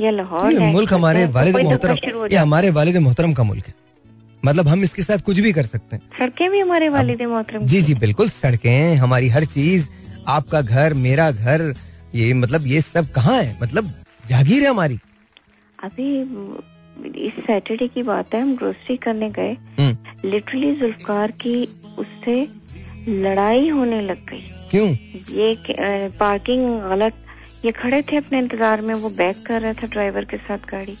या 0.00 0.10
लाहौर 0.10 0.58
मुल्क 0.60 0.92
हमारे 0.92 1.26
तो 1.26 1.32
वालिद 1.32 1.56
मोहतरम 1.58 2.26
ये 2.32 2.36
हमारे 2.36 2.70
वालिद 2.72 2.96
मोहतरम 2.98 3.32
का 3.32 3.42
मुल्क 3.42 3.66
है। 3.66 3.74
मतलब 4.44 4.68
हम 4.68 4.82
इसके 4.82 5.02
साथ 5.02 5.18
कुछ 5.26 5.38
भी 5.40 5.52
कर 5.52 5.66
सकते 5.66 5.96
हैं। 5.96 6.02
सड़कें 6.18 6.50
भी 6.50 6.58
हमारे 6.60 6.88
वालिद 6.90 7.22
मोहतरम। 7.24 7.66
जी 7.66 7.82
जी 7.82 7.94
बिल्कुल 7.96 8.28
सड़कें 8.30 8.94
हमारी 8.96 9.28
हर 9.28 9.44
चीज़ 9.46 9.88
आपका 10.28 10.60
घर 10.62 10.94
मेरा 10.96 11.30
घर 11.30 11.72
ये 12.14 12.32
मतलब 12.34 12.66
ये 12.66 12.80
सब 12.82 13.10
कहाँ 13.12 13.40
है? 13.42 13.56
मतलब 13.62 13.92
जागीर 14.28 14.62
है 14.62 14.68
हमारी। 14.68 14.98
अभी 15.78 16.20
इस 17.18 17.32
सैटरडे 17.46 17.86
की 17.88 18.02
बात 18.02 18.34
है 18.34 18.40
हम 18.42 18.54
ग्रोसरी 18.56 18.96
करने 18.98 19.30
गए। 19.30 19.56
हम्म, 19.78 20.28
लिटरली 20.30 20.74
जुल्फकार 20.76 21.30
की 21.40 21.64
उससे 21.98 22.36
लड़ाई 23.08 23.68
होने 23.68 24.00
लग 24.02 24.24
गई। 24.30 24.42
क्यों? 24.70 24.86
ये 25.32 26.08
पार्किंग 26.18 26.80
गलत 26.82 27.14
ये 27.64 27.72
खड़े 27.72 28.00
थे 28.02 28.16
अपने 28.16 28.38
इंतज़ार 28.38 28.80
में 28.80 28.94
वो 28.94 29.10
बैक 29.12 29.44
कर 29.46 29.60
रहा 29.60 29.72
था 29.72 29.86
ड्राइवर 29.88 30.24
के 30.24 30.36
साथ 30.38 30.70
गाड़ी 30.70 30.96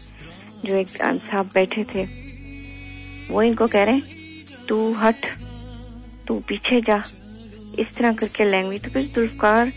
जो 0.64 0.74
एक 0.74 0.88
साहब 0.88 1.50
बैठे 1.54 1.84
थे। 1.84 2.04
वो 3.30 3.42
इनको 3.42 3.66
कह 3.66 3.84
रहे 3.84 3.94
हैं 3.94 4.02
तू 4.68 4.92
हट 4.94 5.26
तू 6.28 6.38
पीछे 6.48 6.80
जा। 6.80 7.02
इस 7.78 7.86
तरह 7.96 8.12
करके 8.12 8.44
लैंग्वेज 8.44 8.82
तो 8.84 8.90
फिर 8.90 9.06
जुल्फकार 9.14 9.72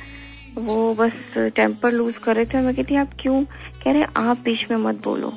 वो 0.58 0.94
बस 0.96 1.14
टेम्पर 1.56 1.92
लूज 1.92 2.18
कर 2.18 2.36
रहे 2.36 2.46
थे। 2.46 2.62
मैं 2.62 2.76
कहती 2.76 2.96
आप 2.96 3.10
क्यों? 3.20 3.44
कह 3.84 3.92
रहे 3.92 4.04
आप 4.18 4.40
बीच 4.40 4.66
में 4.72 4.78
मत 4.78 5.02
बोलो। 5.04 5.34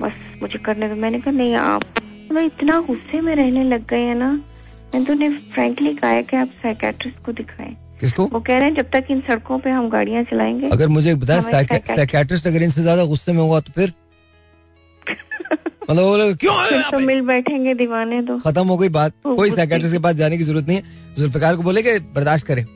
बस 0.00 0.12
मुझे 0.42 0.58
करने 0.58 0.88
दो। 0.88 0.94
मैंने 0.96 1.20
कहा 1.20 1.30
नहीं 1.30 1.54
आप 1.56 1.82
मैं 2.32 2.44
इतना 2.44 2.80
गुस्से 2.80 3.20
में 3.20 3.34
रहने 3.36 3.64
लग 3.64 3.86
गए 3.86 4.00
हैं 4.00 4.14
ना। 4.14 4.30
मैंने 4.32 5.04
तो 5.06 5.12
उन्हें 5.12 5.38
फ्रेंकली 5.54 5.94
कहा 5.94 6.10
है 6.10 6.22
कि 6.22 6.36
आप 6.36 6.48
साइकेट्रिस्ट 6.62 7.24
को 7.26 7.32
दिखाएँ। 7.32 7.76
किसको? 8.00 8.24
वो 8.26 8.40
कह 8.40 8.58
रहे 8.58 8.68
हैं 8.68 8.74
जब 8.74 8.90
तक 8.90 9.06
इन 9.10 9.20
सड़कों 9.20 9.58
पे 9.58 9.70
हम 9.70 9.88
गाड़ियाँ 9.88 10.22
चलाएँगे 10.24 10.68
अगर 10.68 10.88
मुझे 10.88 11.14
psychiatrist- 11.14 11.96
साइकेट्रिस्ट 11.96 12.46
अगर 12.46 12.62
इनसे 12.62 12.82
ज़्यादा 12.82 13.04
गुस्से 13.04 13.32
में 13.32 13.40
हुआ 13.42 13.60
तो 13.60 13.72
फिर 13.72 13.92
मतलब 15.90 16.02
वो 16.02 16.16
लोग, 16.16 16.36
क्यों 16.36 16.82
तो 16.90 16.98
मिल 16.98 17.20
बैठेंगे 17.20 17.74
दीवाने 17.74 18.22
तो। 18.22 18.38
खत्म 18.38 18.66
हो 18.66 18.76
गई 18.78 18.88
बात। 18.88 19.12
कोई 19.24 19.50
साइकेट्रिस्ट 19.50 19.96
के 19.96 20.02
पास 20.02 20.14
जाने 20.14 20.38
की 20.38 20.44
ज़रूरत 20.44 20.66
नहीं 20.68 20.76
है। 20.76 21.14
जुल्फकार 21.18 21.56
को 21.56 21.62
बोले 21.62 21.82
कि 21.82 21.98
बर्दाश्त 21.98 22.46
करे। 22.46 22.66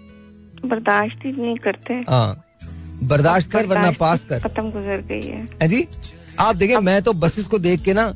बर्दाश्त 0.64 1.24
ही 1.24 1.32
नहीं 1.32 1.56
करते। 1.56 1.94
हाँ। 1.94 2.44
बर्दाश्त 3.02 3.50
कर 3.50 3.66
वरना 3.66 3.90
पास 3.90 4.24
कर। 4.24 4.40
खत्म 4.40 4.70
गुजर 4.70 5.04
गई 5.08 5.22
है। 5.22 5.68
जी? 5.68 5.86
आप 6.38 6.56
देखें 6.56 6.76
मैं 6.78 7.02
तो 7.02 7.12
बसेस 7.12 7.46
को 7.46 7.58
देख 7.58 7.82
के 7.82 7.92
ना 7.92 8.06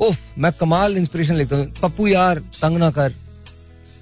उफ 0.00 0.18
मैं 0.38 0.52
कमाल 0.52 0.96
इंस्पिरेशन 0.96 1.34
लेता 1.34 1.56
हूँ। 1.56 1.66
पप्पू 1.82 2.06
यार 2.06 2.38
तंग 2.38 2.76
ना 2.76 2.90
कर। 2.90 3.14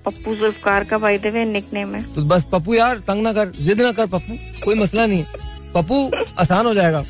पप्पू 0.05 0.35
जुल्फकार 0.35 0.85
का 0.85 0.99
बाय 0.99 1.19
द 1.19 1.27
वे 1.27 1.45
निकनेम 1.45 1.95
है। 1.95 2.15
तो 2.15 2.25
बस 2.25 2.45
पप्पू 2.53 2.75
यार 2.75 2.99
तंग 2.99 3.23
ना 3.23 3.33
कर। 3.33 3.49
जिद 3.61 3.81
ना 3.81 3.93
कर 3.93 4.07
पप्पू। 4.07 4.37
कोई 4.65 4.75
मसला 4.75 5.07
नहीं 5.07 5.19
है। 5.19 5.27
पप्पू 5.75 6.11
आसान 6.39 6.67
हो 6.67 6.75
जाएगा। 6.75 7.05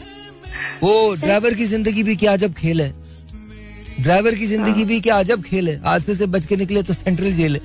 वो 0.82 1.14
ड्राइवर 1.20 1.54
की 1.54 1.66
ज़िंदगी 1.66 2.02
भी 2.02 2.16
क्या 2.16 2.36
जब 2.36 2.52
खेल 2.52 2.80
है। 2.80 3.07
ड्राइवर 4.00 4.34
की 4.34 4.46
ज़िंदगी 4.46 4.84
भी 4.84 5.00
क्या 5.00 5.18
अजब 5.18 5.42
खेल 5.42 5.68
है। 5.68 5.76
हादसे 5.84 6.14
से 6.14 6.26
बच 6.26 6.46
के 6.46 6.56
निकले 6.56 6.82
तो 6.82 6.94
सेंट्रल 6.94 7.32
जेल 7.32 7.54
है। 7.54 7.60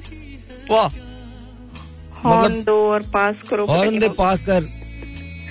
वाह। 0.71 0.89
दो 2.49 2.75
और 2.91 3.01
पास 3.03 3.35
करो 3.49 3.65
हॉर्न 3.65 3.87
मतलब- 3.87 4.01
दे 4.01 4.09
पास 4.09 4.41
कर। 4.41 4.63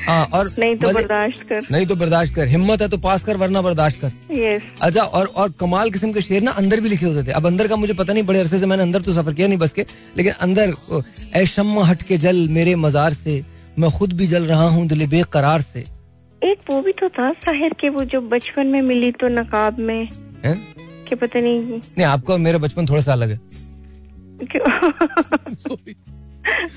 हाँ 0.07 0.25
और 0.25 0.55
नहीं 0.59 0.77
तो 0.77 0.89
बर्दाश्त 0.89 1.43
कर। 1.43 1.63
नहीं 1.71 1.87
तो 1.87 1.97
बर्दाश्त 1.97 2.35
कर। 2.35 2.47
हिम्मत 2.49 2.83
है 2.83 2.89
तो 2.89 2.99
पास 2.99 3.25
कर 3.25 3.37
वरना 3.37 3.63
बर्दाश्त 3.63 4.01
कर। 4.01 4.35
यस 4.35 4.63
अच्छा 4.83 5.03
और 5.03 5.27
और 5.27 5.53
कमाल 5.61 5.91
किस्म 5.91 6.13
के 6.13 6.21
शेर 6.21 6.43
ना 6.43 6.51
अंदर 6.51 6.81
भी 6.81 6.89
लिखे 6.89 7.07
होते 7.07 7.27
थे। 7.29 7.33
अब 7.33 7.47
अंदर 7.47 7.69
का 7.69 7.77
मुझे 7.77 7.95
पता 7.95 8.13
नहीं 8.13 8.23
बड़े 8.23 8.41
अरसे 8.41 8.59
से 8.59 8.67
मैंने 8.67 8.83
अंदर 8.83 9.03
तो 9.03 9.13
सफ़र 9.13 9.35
किया 9.35 9.49
नहीं 9.49 9.59
बस 9.59 9.73
के। 9.73 9.87
लेकिन 10.17 10.33
अंदर 10.33 10.75
ओ, 10.91 11.03
ऐ 11.35 11.45
शम्मा 11.47 11.85
हट 11.85 12.03
के 12.03 12.17
जल 12.17 12.49
मेरे 12.49 12.75
मजार 12.77 13.13
से। 13.13 13.43
मैं 13.79 13.91
खुद 13.91 14.13
भी 14.13 14.27
जल 14.27 14.45
रहा 14.45 14.69
हूँ 14.69 14.87
दिल 14.87 15.07
बेकरार 15.07 15.61
से। 15.61 15.85
एक 16.43 16.71
वो 16.71 16.81
भी 16.83 16.93
तो 16.93 17.09
था 17.09 17.33
साहिर 17.33 17.75
के 17.81 17.89
वो 17.89 18.05
जो 18.05 18.21
बचपन 18.21 18.67
में 18.67 18.83
मिली 18.83 19.13
तो 19.13 19.29
नकाब 19.29 19.79
में। 19.79 20.09
हैं? 20.45 20.73
पता 21.15 21.41
नहीं 21.41 21.61
नहीं 21.63 22.05
आपका 22.05 22.33
और 22.33 22.39
मेरा 22.39 22.59
बचपन 22.59 22.87
थोड़ा 22.87 23.01
सा 23.01 23.13
अलग 23.13 23.31
है। 23.31 23.41
क्यों? 24.53 24.93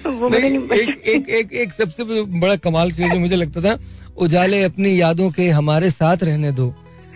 वो 0.12 0.30
नहीं, 0.30 0.41
नहीं 0.41 0.80
एक 0.80 1.04
एक 1.08 1.30
एक 1.30 1.54
एक 1.54 1.73
सबसे 1.73 2.04
बड़ा 2.23 2.56
कमाल 2.56 2.91
चीज़ 2.91 3.13
जो 3.13 3.19
मुझे 3.19 3.36
लगता 3.36 3.62
था 3.62 3.80
उजाले 4.17 4.63
अपनी 4.63 5.01
यादों 5.01 5.32
के 5.32 5.49
हमारे 5.49 5.89
साथ 5.89 6.17
रहने 6.23 6.51
दो। 6.51 6.75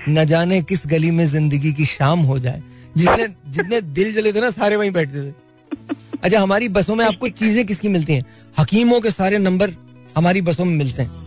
न 0.09 0.25
जाने 0.25 0.61
किस 0.61 0.83
गली 0.85 1.11
में 1.11 1.25
ज़िंदगी 1.25 1.73
की 1.73 1.85
शाम 1.85 2.19
हो 2.19 2.39
जाए। 2.39 2.63
जितने 2.97 3.27
जितने 3.27 3.81
दिल 3.81 4.13
जले 4.13 4.33
थे 4.33 4.41
ना 4.41 4.49
सारे 4.49 4.75
वहीं 4.75 4.91
बैठते 4.91 5.31
थे। 5.31 5.33
अच्छा 6.23 6.39
हमारी 6.39 6.69
बसों 6.69 6.95
में 6.95 7.05
आपको 7.05 7.29
चीज़ें 7.29 7.65
किसकी 7.65 7.87
मिलती 7.87 8.13
हैं? 8.13 8.25
हकीमों 8.59 9.01
के 9.01 9.11
सारे 9.11 9.37
नंबर 9.37 9.71
हमारी 10.17 10.41
बसों 10.41 10.65
में 10.65 10.77
मिलते 10.77 11.03
हैं। 11.03 11.18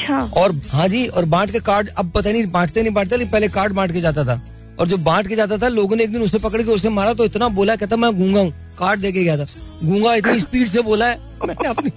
अच्छा। 0.00 0.20
और 0.40 0.54
हाँ 0.70 0.86
जी 0.88 1.06
और 1.06 1.24
बांट 1.26 1.50
के 1.50 1.60
कार्ड 1.60 1.88
अब 1.88 2.10
पता 2.10 2.30
नहीं 2.30 2.46
बांटते 2.52 2.82
नहीं 2.82 2.92
बांटते 2.94 3.16
लेकिन 3.16 3.32
पहले 3.32 3.48
कार्ड 3.50 3.72
बांट 3.74 3.92
के 3.92 4.00
जाता 4.00 4.24
था। 4.24 4.40
और 4.80 4.88
जो 4.88 4.96
बांट 4.98 5.26
के 5.28 5.36
जाता 5.36 5.58
था 5.58 5.68
लोगों 5.68 5.96
ने 5.96 6.04
एक 6.04 6.12
दिन 6.12 6.22
उसे 6.22 6.38
पकड़ 6.38 6.62
के 6.62 6.70
उसे 6.70 6.88
मारा 6.88 7.12
तो 7.14 7.24
इतना 7.24 7.48
बोला 7.50 7.76
कहता 7.76 7.96
मैं 7.96 8.12
गूँगा 8.18 8.40
हूँ। 8.40 8.52
कार्ड 8.78 9.00
दे 9.00 9.12
के 9.12 9.24
गया 9.24 9.36
था। 9.36 9.46
गूँगा 9.84 10.14
इतनी 10.14 10.40
स्पीड 10.40 10.68
से 10.68 10.82
बोला 10.82 11.06
है 11.06 11.18
मैंने 11.46 11.68
अपनी 11.68 11.90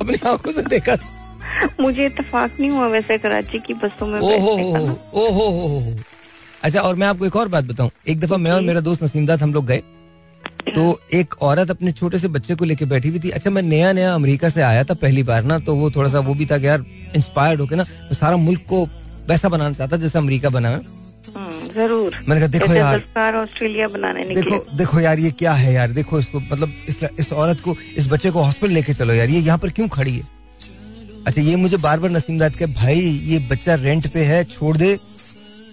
अपनी 0.00 0.16
आँखों 0.28 0.52
से 0.52 0.62
देखा 0.64 0.96
मुझे 1.80 2.06
इतफाक 2.06 2.60
नहीं 2.60 2.70
हुआ 2.70 2.86
वैसे 2.88 3.18
कराची 3.18 3.58
की 3.58 3.74
बसों 3.74 4.06
में 4.06 4.18
ओ 4.20 4.38
हो 4.38 4.56
बैठने 4.56 4.62
हो 4.62 4.72
का 4.72 4.78
हो 4.78 4.86
ना। 4.86 4.92
ओ 5.14 5.30
हो 5.30 5.48
हो 5.48 5.68
हो 5.68 5.78
हो। 5.80 5.94
अच्छा 6.62 6.80
और 6.80 6.94
मैं 6.94 7.06
आपको 7.06 7.26
एक 7.26 7.36
और 7.36 7.48
बात 7.48 7.64
बताऊँ। 7.64 7.90
एक 8.08 8.20
दफ़ा 8.20 8.36
मैं 8.36 8.50
और 8.52 8.62
मेरा 8.62 8.80
दोस्त 8.80 9.02
नसीमदाद 9.04 9.42
हम 9.42 9.54
लोग 9.54 9.66
गए। 9.66 9.82
तो 10.66 11.00
एक 11.14 11.34
औरत 11.42 11.70
अपने 11.70 11.92
छोटे 11.92 12.18
से 12.18 12.28
बच्चे 12.28 12.54
को 12.54 12.64
लेके 12.64 12.84
बैठी 12.84 13.08
हुई 13.08 13.18
थी। 13.20 13.30
अच्छा 13.30 13.50
मैं 13.50 13.62
नया 13.62 13.92
नया 13.92 14.14
अमेरिका 14.14 14.48
से 14.48 14.62
आया 14.62 14.84
था 14.84 14.94
पहली 15.02 15.22
बार 15.22 15.42
ना 15.44 15.58
तो 15.58 15.74
वो 15.76 15.90
थोड़ा 15.90 16.08
सा 16.10 16.18
वो 16.20 16.34
भी 16.34 16.46
था 16.46 16.56
यार 16.64 16.84
इंस्पायर्ड 17.16 17.60
होके 17.60 17.76
ना 17.76 17.84
तो 18.08 18.14
सारा 18.14 18.36
मुल्क 18.38 18.60
को 18.68 18.84
वैसा 19.28 19.48
बनाना 19.48 19.74
चाहता 19.74 19.96
जैसे 19.96 20.18
अमेरिका 20.18 20.50
बना। 20.50 20.68
है 20.68 20.80
हम्म, 21.26 21.68
ज़रूर। 21.74 22.14
मैंने 22.28 22.40
कहा 22.40 22.48
देखो 22.48 22.74
यार 22.74 23.34
ऑस्ट्रेलिया 23.36 23.88
बनाने 23.88 24.24
देखो 24.34 24.58
देखो 24.76 25.00
यार 25.00 25.18
ये 25.18 25.30
क्या 25.38 25.52
है 25.54 25.72
यार 25.72 25.90
देखो 25.92 26.18
इसको 26.18 26.40
मतलब 26.40 26.72
इस 26.88 27.02
इस 27.18 27.32
औरत 27.32 27.60
को 27.60 27.76
इस 27.96 28.08
बच्चे 28.10 28.30
को 28.30 28.42
हॉस्पिटल 28.42 28.74
लेके 28.74 28.94
चलो 28.94 29.14
यार 29.14 29.30
ये 29.30 29.40
यहाँ 29.40 29.58
पर 29.58 29.70
क्यों 29.70 29.88
खड़ी 29.88 30.16
है? 30.16 30.22
अच्छा 31.26 31.40
ये 31.42 31.56
मुझे 31.56 31.76
बार 31.76 32.00
बार 32.00 32.10
नसीमदाद 32.10 32.54
के 32.56 32.66
भाई 32.74 33.00
ये 33.26 33.38
बच्चा 33.50 33.74
रेंट 33.76 34.06
पे 34.12 34.24
है 34.24 34.42
छोड़ 34.52 34.76
दे 34.76 34.96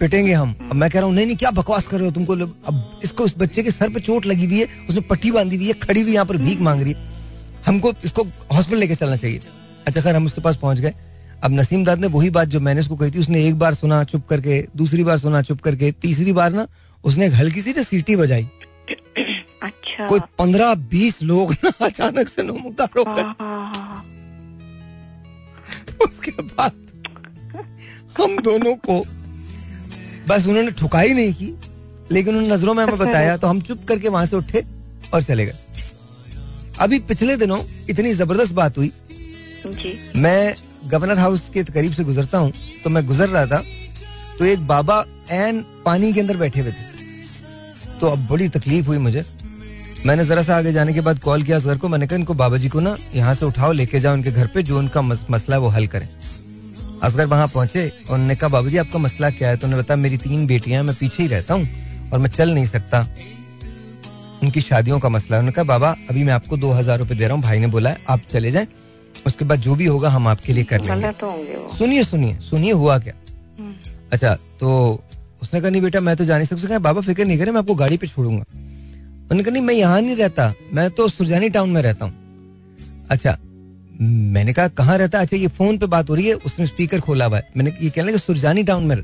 पिटेंगे 0.00 0.32
हम। 0.32 0.54
अब 0.62 0.74
मैं 0.74 0.90
कह 0.90 0.98
रहा 0.98 1.06
हूँ 1.06 1.14
नहीं 1.14 1.26
नहीं 1.26 1.36
क्या 1.36 1.50
बकवास 1.52 1.86
कर 1.86 1.96
रहे 1.96 2.06
हो 2.06 2.12
तुमको? 2.12 2.32
अब 2.32 3.00
इसको 3.04 3.24
इस 3.26 3.34
बच्चे 3.38 3.62
के 3.62 3.70
सर 3.70 3.88
पे 3.88 4.00
चोट 4.00 4.26
लगी 4.26 4.46
हुई 4.46 4.60
है 4.60 4.66
उसने 4.88 5.00
पट्टी 5.10 5.30
बांधी 5.30 5.56
हुई 5.56 5.66
है 5.66 5.72
खड़ी 5.80 6.00
हुई 6.00 6.12
यहाँ 6.12 6.26
पर 6.26 6.36
भीख 6.38 6.60
मांग 6.60 6.82
रही 6.82 6.92
है। 6.92 7.06
हमको 7.66 7.92
इसको 8.04 8.22
हॉस्पिटल 8.52 8.78
लेके 8.78 8.94
चलना 8.94 9.16
चाहिए। 9.16 9.40
अच्छा 9.86 10.00
खैर 10.00 10.16
हम 10.16 10.26
उसके 10.26 10.40
पास 10.40 10.56
पहुँच 10.56 10.80
गए। 10.80 10.94
अब 11.44 11.52
नसीम 11.52 11.84
दाद 11.84 11.98
ने 11.98 12.06
वही 12.06 12.30
बात 12.30 12.48
जो 12.48 12.60
मैंने 12.60 12.80
उसको 12.80 12.96
कही 12.96 13.10
थी 13.10 13.18
उसने 13.18 13.44
एक 13.46 13.58
बार 13.58 13.74
सुना 13.74 14.02
चुप 14.04 14.26
करके 14.26 14.60
दूसरी 14.76 15.04
बार 15.04 15.18
सुना 15.18 15.42
चुप 15.42 15.60
करके 15.60 15.90
तीसरी 16.02 16.32
बार 16.32 16.52
ना 16.52 16.66
उसने 17.04 17.26
एक 17.26 17.34
हल्की 17.34 17.62
सी 17.62 17.72
ना 17.72 17.82
सीटी 17.82 18.16
बजाई। 18.16 18.48
अच्छा। 19.62 20.06
कोई 20.08 20.20
पंद्रह 20.38 20.74
बीस 20.90 21.22
लोग 21.22 21.52
ना 21.64 21.72
अचानक 21.80 22.28
से 22.28 22.42
नमूदार 22.42 22.98
हो 22.98 23.04
गए। 23.04 23.22
हाँ, 23.22 23.36
हाँ, 23.40 23.72
हाँ। 23.74 24.04
उसके 26.06 26.30
बाद 26.30 26.72
हम 28.18 28.38
दोनों 28.38 28.74
को 28.88 29.04
बस 30.28 30.46
उन्होंने 30.46 30.70
ठुकाई 30.80 31.12
नहीं 31.14 31.32
की 31.34 31.54
लेकिन 32.12 32.36
उन 32.36 32.52
नज़रों 32.52 32.74
में 32.74 32.82
हमें 32.84 32.98
बताया 32.98 33.36
तो 33.36 33.46
हम 33.46 33.60
चुप 33.60 33.84
करके 33.88 34.08
वहाँ 34.08 34.26
से 34.26 34.36
उठे 34.36 34.64
और 35.14 35.22
चले 35.22 35.46
गए। 35.46 35.54
अभी 36.80 36.98
पिछले 37.08 37.36
दिनों 37.36 37.60
इतनी 37.90 38.12
ज़बरदस्त 38.14 38.52
बात 38.54 38.78
हुई। 38.78 38.90
जी। 39.66 39.98
मैं 40.16 40.54
गवर्नर 40.86 41.18
हाउस 41.18 41.48
के 41.54 41.64
करीब 41.64 41.92
से 41.92 42.04
गुजरता 42.04 42.38
हूँ 42.38 42.52
तो 42.84 42.90
मैं 42.90 43.06
गुजर 43.06 43.28
रहा 43.28 43.46
था 43.46 43.62
तो 44.38 44.44
एक 44.44 44.66
बाबा 44.66 45.04
एन 45.32 45.64
पानी 45.84 46.12
के 46.12 46.20
अंदर 46.20 46.36
बैठे 46.36 46.60
हुए 46.60 46.70
थे। 46.70 46.86
तो 48.00 48.06
अब 48.06 48.26
बड़ी 48.30 48.48
तकलीफ़ 48.50 48.86
हुई 48.86 48.98
मुझे। 48.98 49.24
मैंने 50.06 50.24
जरा 50.24 50.42
सा 50.42 50.56
आगे 50.56 50.72
जाने 50.72 50.92
के 50.94 51.00
बाद 51.00 51.18
कॉल 51.18 51.42
किया 51.42 51.58
सर 51.60 51.78
को 51.78 51.88
मैंने 51.88 52.06
कहा 52.06 52.16
इनको 52.16 52.34
बाबा 52.36 52.56
जी 52.56 52.68
को 52.68 52.80
ना 52.80 52.96
यहाँ 53.14 53.34
से 53.34 53.44
उठाओ 53.46 53.72
लेके 53.72 54.00
जाओ 54.00 54.14
उनके 54.14 54.32
घर 54.32 54.46
पे 54.46 54.62
जो 54.62 54.78
उनका 54.78 55.02
मस, 55.02 55.24
मसला 55.30 55.56
है 55.56 55.60
वो 55.62 55.68
हल 55.68 55.86
करें। 55.86 56.08
असगर 57.02 57.26
वहाँ 57.26 57.46
पहुँचे 57.48 57.86
उन्होंने 58.10 58.34
कहा 58.36 58.48
बाबू 58.48 58.68
जी 58.68 58.76
आपका 58.78 58.98
मसला 58.98 59.30
क्या 59.30 59.48
है? 59.48 59.56
तो 59.56 59.66
उन्होंने 59.66 59.82
बताया 59.82 60.00
मेरी 60.00 60.16
तीन 60.18 60.46
बेटियाँ 60.46 60.82
मैं 60.84 60.94
पीछे 60.94 61.22
ही 61.22 61.28
रहता 61.28 61.54
हूँ 61.54 62.10
और 62.12 62.18
मैं 62.18 62.30
चल 62.30 62.50
नहीं 62.50 62.66
सकता। 62.66 63.06
उनकी 64.42 64.60
शादियों 64.60 64.98
का 65.00 65.08
मसला 65.08 65.38
उन्होंने 65.38 65.52
कहा 65.52 65.64
बाबा 65.66 65.90
अभी 66.10 66.24
मैं 66.24 66.32
आपको 66.32 66.56
दो 66.56 66.70
हज़ार 66.72 66.98
रुपए 66.98 67.14
दे 67.14 67.24
रहा 67.24 67.34
हूँ 67.34 67.42
भाई 67.42 67.58
ने 67.58 67.66
बोला 67.68 67.90
है 67.90 67.98
आप 68.08 68.20
चले 68.30 68.50
जाएँ 68.50 68.66
उसके 69.26 69.44
बाद 69.44 69.60
जो 69.60 69.74
भी 69.74 69.86
होगा 69.86 70.08
हम 70.08 70.28
आपके 70.28 70.52
लिए 70.52 70.64
कर 70.64 70.80
लेंगे। 70.80 71.12
सुनिए 71.76 72.02
सुनिए 72.04 72.38
सुनिए 72.40 72.72
हुआ 72.72 72.98
क्या? 72.98 73.14
हम्म, 73.58 73.74
अच्छा 74.12 74.34
तो 74.60 74.68
उसने 75.42 75.60
कहा 75.60 75.70
नहीं 75.70 75.82
बेटा 75.82 76.00
मैं 76.00 76.16
तो 76.16 76.24
जा 76.24 76.36
नहीं 76.36 76.46
सकता। 76.46 76.78
बाबा 76.80 77.00
फ़िक्र 77.00 77.24
नहीं 77.24 77.38
करे 77.38 77.50
मैं 77.50 77.58
आपको 77.58 77.74
गाड़ी 77.74 77.96
पे 77.96 78.06
छोड़ूँगा। 78.06 78.44
उन्होंने 78.44 79.42
कहा 79.42 79.52
नहीं 79.52 79.62
मैं 79.62 79.74
यहाँ 79.74 80.00
नहीं 80.00 80.16
रहता 80.16 80.52
मैं 80.72 80.88
तो 80.90 81.08
सुरजानी 81.08 81.48
टाउन 81.50 81.70
में 81.70 81.80
रहता 81.82 82.04
हूँ। 82.04 83.06
अच्छा 83.10 83.36
मैंने 83.98 84.52
कहा, 84.52 84.68
कहाँ 84.68 84.96
रहता 84.98 85.18
है? 85.18 85.24
अच्छा 85.24 85.36
ये 85.36 85.48
फ़ोन 85.48 85.78
पे 85.78 85.86
बात 85.86 86.10
हो 86.10 86.14
रही 86.14 86.26
है, 86.26 86.34
उसने 86.34 86.66
स्पीकर 86.66 87.00
खोला 87.00 87.24
हुआ 87.24 87.36
है। 87.36 87.48
मैंने 87.56 87.72
ये 87.82 87.90
कहने 87.90 88.08
लगा, 88.08 88.18
सुरजानी 88.18 88.62
टाउन 88.62 88.84
में 88.84 88.96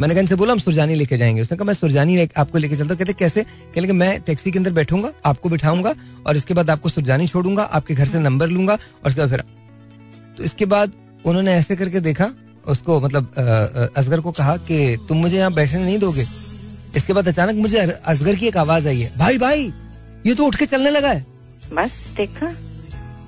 मैंने 0.00 0.14
कहा, 0.14 0.20
इनसे 0.20 0.34
बोला, 0.34 0.52
हम 0.52 0.58
सुरजानी 0.58 0.94
लेके 0.94 1.16
जाएँगे। 1.18 1.42
उसने 1.42 1.56
कहा, 1.56 1.66
मैं 1.66 1.74
सुरजानी 1.74 2.28
आपको 2.36 2.58
लेके 2.58 2.76
चलता 2.76 2.94
कहते, 2.94 3.12
कैसे? 3.12 3.42
कहने 3.74 3.92
मैं 3.92 4.20
टैक्सी 4.20 4.50
के 4.50 4.58
अंदर 4.58 4.72
बैठूँगा, 4.72 5.12
आपको 5.24 5.48
बिठाऊँगा 5.48 5.94
और 6.26 6.36
इसके 6.36 6.54
बाद 6.54 6.70
आपको 6.70 6.88
सुरजानी 6.88 7.26
छोड़ूँगा, 7.26 7.62
आपके 7.62 7.94
घर 7.94 8.06
से 8.06 8.20
नंबर 8.20 8.48
लूँगा 8.48 8.74
और 8.74 9.08
उसके 9.08 9.20
बाद 9.20 9.30
फिर 9.30 9.42
तो 10.36 10.44
इसके 10.44 10.64
बाद 10.66 10.92
उन्होंने 11.24 11.52
ऐसे 11.52 11.76
करके 11.76 12.00
देखा, 12.00 12.30
उसको 12.66 13.00
मतलब 13.00 13.32
असगर 13.96 14.20
को 14.20 14.32
कहा 14.32 14.56
कि, 14.58 14.96
तुम 15.08 15.18
मुझे 15.18 15.36
यहाँ 15.38 15.52
बैठने 15.54 15.84
नहीं 15.84 15.98
दोगे। 15.98 16.26
इसके 16.96 17.12
बाद 17.12 17.28
अचानक 17.28 17.54
मुझे 17.54 17.78
असगर 17.78 18.34
की 18.34 18.46
एक 18.46 18.56
आवाज़ 18.56 18.88
आई 18.88 19.00
है, 19.00 19.12
भाई 19.18 19.38
भाई, 19.38 19.72
ये 20.26 20.34
तो 20.34 20.46
उठ 20.46 20.56
के 20.56 20.66
चलने 20.66 20.90
लगा 20.90 21.08
है। 21.08 21.24
बस, 21.72 22.06
देखा। 22.16 22.54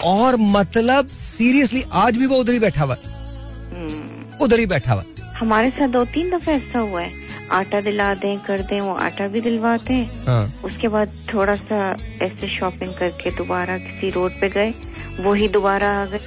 और 0.05 0.37
मतलब 0.41 1.07
सीरियसली 1.09 1.85
आज 1.93 2.17
भी 2.17 2.27
वो 2.27 2.37
उधर 2.37 2.53
ही 2.53 2.59
बैठा 2.59 2.85
हुआ 2.85 2.97
हम्म, 2.97 4.45
उधर 4.45 4.59
ही 4.59 4.67
बैठा 4.67 4.93
हुआ 4.93 5.05
हमारे 5.39 5.71
साथ 5.71 5.89
दो 5.89 6.05
तीन 6.05 6.31
दफ़ा 6.31 6.53
ऐसा 6.53 6.79
हुआ 6.79 7.01
है। 7.01 7.27
आटा 7.53 7.81
दिला 7.81 8.13
दें 8.15 8.39
कर 8.47 8.61
दें 8.71 8.81
वो 8.81 8.95
आटा 8.95 9.27
भी 9.29 9.41
दिलवाते 9.41 9.95
हैं। 9.95 10.25
हाँ। 10.27 10.61
उसके 10.65 10.89
बाद 10.89 11.13
थोड़ा 11.33 11.55
सा 11.57 11.79
ऐसे 12.23 12.49
शॉपिंग 12.49 12.93
करके 12.95 13.31
दोबारा 13.37 13.77
किसी 13.79 14.11
रोड 14.11 14.41
पे 14.41 14.49
गए 14.49 14.73
वो 15.21 15.33
ही 15.35 15.49
दोबारा 15.49 15.91
आ 16.01 16.05
गए। 16.07 16.21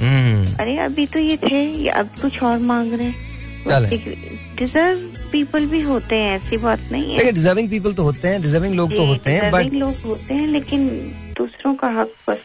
हम्म, 0.00 0.54
अरे 0.60 0.76
अभी 0.78 1.06
तो 1.06 1.18
ये 1.18 1.36
थे 1.36 1.62
ये 1.64 1.88
अब 1.90 2.10
कुछ 2.22 2.42
और 2.42 2.58
मांग 2.70 2.92
रहे 2.94 3.06
हैं। 3.06 3.30
डिजर्व 4.56 4.98
पीपल 5.32 5.66
भी 5.66 5.80
होते 5.82 6.16
हैं 6.16 6.36
ऐसी 6.36 6.56
बात 6.56 6.80
नहीं 6.92 7.14
है। 7.14 7.32
डिजर्विंग 7.32 7.68
पीपल 7.70 7.92
तो 7.92 8.02
होते 8.02 8.28
हैं 8.28 8.40
डिजर्विंग 8.42 8.74
लोग 8.74 8.96
तो 8.96 9.04
होते 9.06 9.30
हैं 9.30 9.50
बट 9.52 9.72
लोग 9.74 10.00
होते 10.06 10.34
हैं 10.34 10.46
लेकिन 10.46 10.88
दूसरों 11.38 11.74
का 11.74 11.88
हक 12.00 12.14
बस 12.28 12.40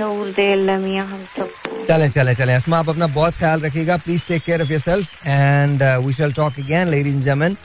मियाँ 0.00 1.06
चलें 1.88 2.10
चलें 2.10 2.34
चलें। 2.34 2.54
असमा, 2.54 2.78
आप 2.78 2.88
अपना 2.88 3.06
बहुत 3.06 3.34
ख्याल 3.34 3.60
रखिएगा। 3.60 3.96
Please 3.96 4.22
take 4.28 4.42
care 4.42 4.62
of 4.62 4.72
yourself 4.72 5.26
and 5.26 5.82
we 5.82 6.12
shall 6.12 6.32
talk 6.32 6.58
again 6.58 6.88
ladies 6.88 7.28
and 7.28 7.56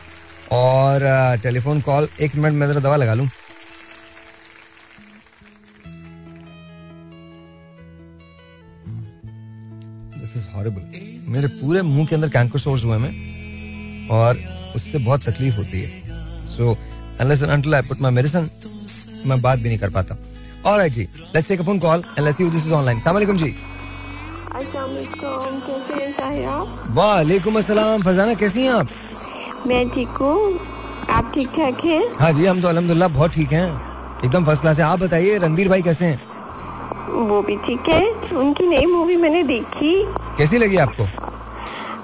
और 0.51 1.01
टेलीफोन 1.43 1.81
कॉल 1.81 2.07
एक 2.21 2.35
मिनट 2.35 2.53
में 2.53 2.67
जरा 2.67 2.79
दवा 2.79 2.95
लगा 2.95 3.13
लूँ। 3.13 3.29
मेरे 11.27 11.47
पूरे 11.47 11.81
मुँह 11.81 12.07
के 12.07 12.15
अंदर 12.15 12.29
कैंकर 12.29 12.59
सोर्स 12.59 12.83
हुए 12.83 12.97
हैं 12.97 14.09
और 14.09 14.37
उससे 14.75 14.97
बहुत 14.97 15.29
तकलीफ़ 15.29 15.55
होती 15.55 15.81
है। 15.81 15.89
So 16.47 16.77
unless 17.19 17.41
and 17.41 17.51
until 17.51 17.73
I 17.73 17.81
put 17.89 18.01
my 18.01 18.11
medicine, 18.17 18.49
मैं 19.25 19.41
बात 19.41 19.59
भी 19.59 19.69
नहीं 19.69 19.77
कर 19.77 19.89
पाता। 19.89 20.15
Alright 20.67 20.93
ji 20.93 21.07
let's 21.35 21.47
take 21.47 21.59
a 21.59 21.63
phone 21.63 21.79
call 21.79 21.99
and 21.99 22.25
let's 22.25 22.37
see 22.37 22.49
this 22.49 22.65
is 22.67 22.73
online 22.73 22.97
अस्सलाम 22.97 23.15
वालेकुम 23.15 23.37
जी 23.37 23.55
हैं 26.29 26.93
वालेकुम 26.95 27.57
अस्सलाम 27.57 28.01
फरजाना 28.01 28.33
कैसी 28.33 28.63
हैं 28.63 28.71
आप? 28.71 28.87
मैं 29.67 29.87
ठीक 29.89 30.17
हूँ। 30.21 30.59
आप 31.09 31.31
ठीक 31.35 31.47
ठाक 31.49 31.83
हैं? 31.85 32.01
हाँ 32.19 32.31
जी 32.33 32.45
हम 32.45 32.61
तो 32.61 32.67
अल्हम्दुलिल्लाह 32.67 33.09
बहुत 33.09 33.31
ठीक 33.33 33.51
हैं। 33.53 33.67
एकदम 34.25 34.45
फ़र्स्ट 34.45 34.61
क्लास 34.61 34.77
है। 34.79 34.83
आप 34.85 34.99
बताइए 34.99 35.37
रणबीर 35.37 35.69
भाई 35.69 35.81
कैसे 35.81 36.05
हैं? 36.05 36.21
वो 37.29 37.41
भी 37.41 37.55
ठीक 37.65 37.89
है। 37.89 38.05
उनकी 38.39 38.67
नई 38.67 38.85
मूवी 38.85 39.15
मैंने 39.17 39.43
देखी। 39.43 39.93
कैसी 40.37 40.57
लगी 40.57 40.77
आपको? 40.77 41.03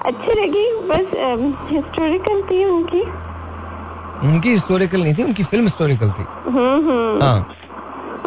अच्छी 0.08 0.40
लगी। 0.40 0.64
बस 0.88 1.14
हिस्टोरिकल 1.72 2.42
थी 2.50 2.64
उनकी। 2.64 3.02
उनकी 4.28 4.50
हिस्टोरिकल 4.50 5.02
नहीं 5.02 5.14
थी 5.14 5.22
उनकी 5.22 5.44
फ़िल्म 5.44 5.64
हिस्टोरिकल 5.64 6.10
थी। 6.10 6.26
हम्म 6.46 6.90
हम्म। 6.90 7.22
हाँ। 7.22 7.38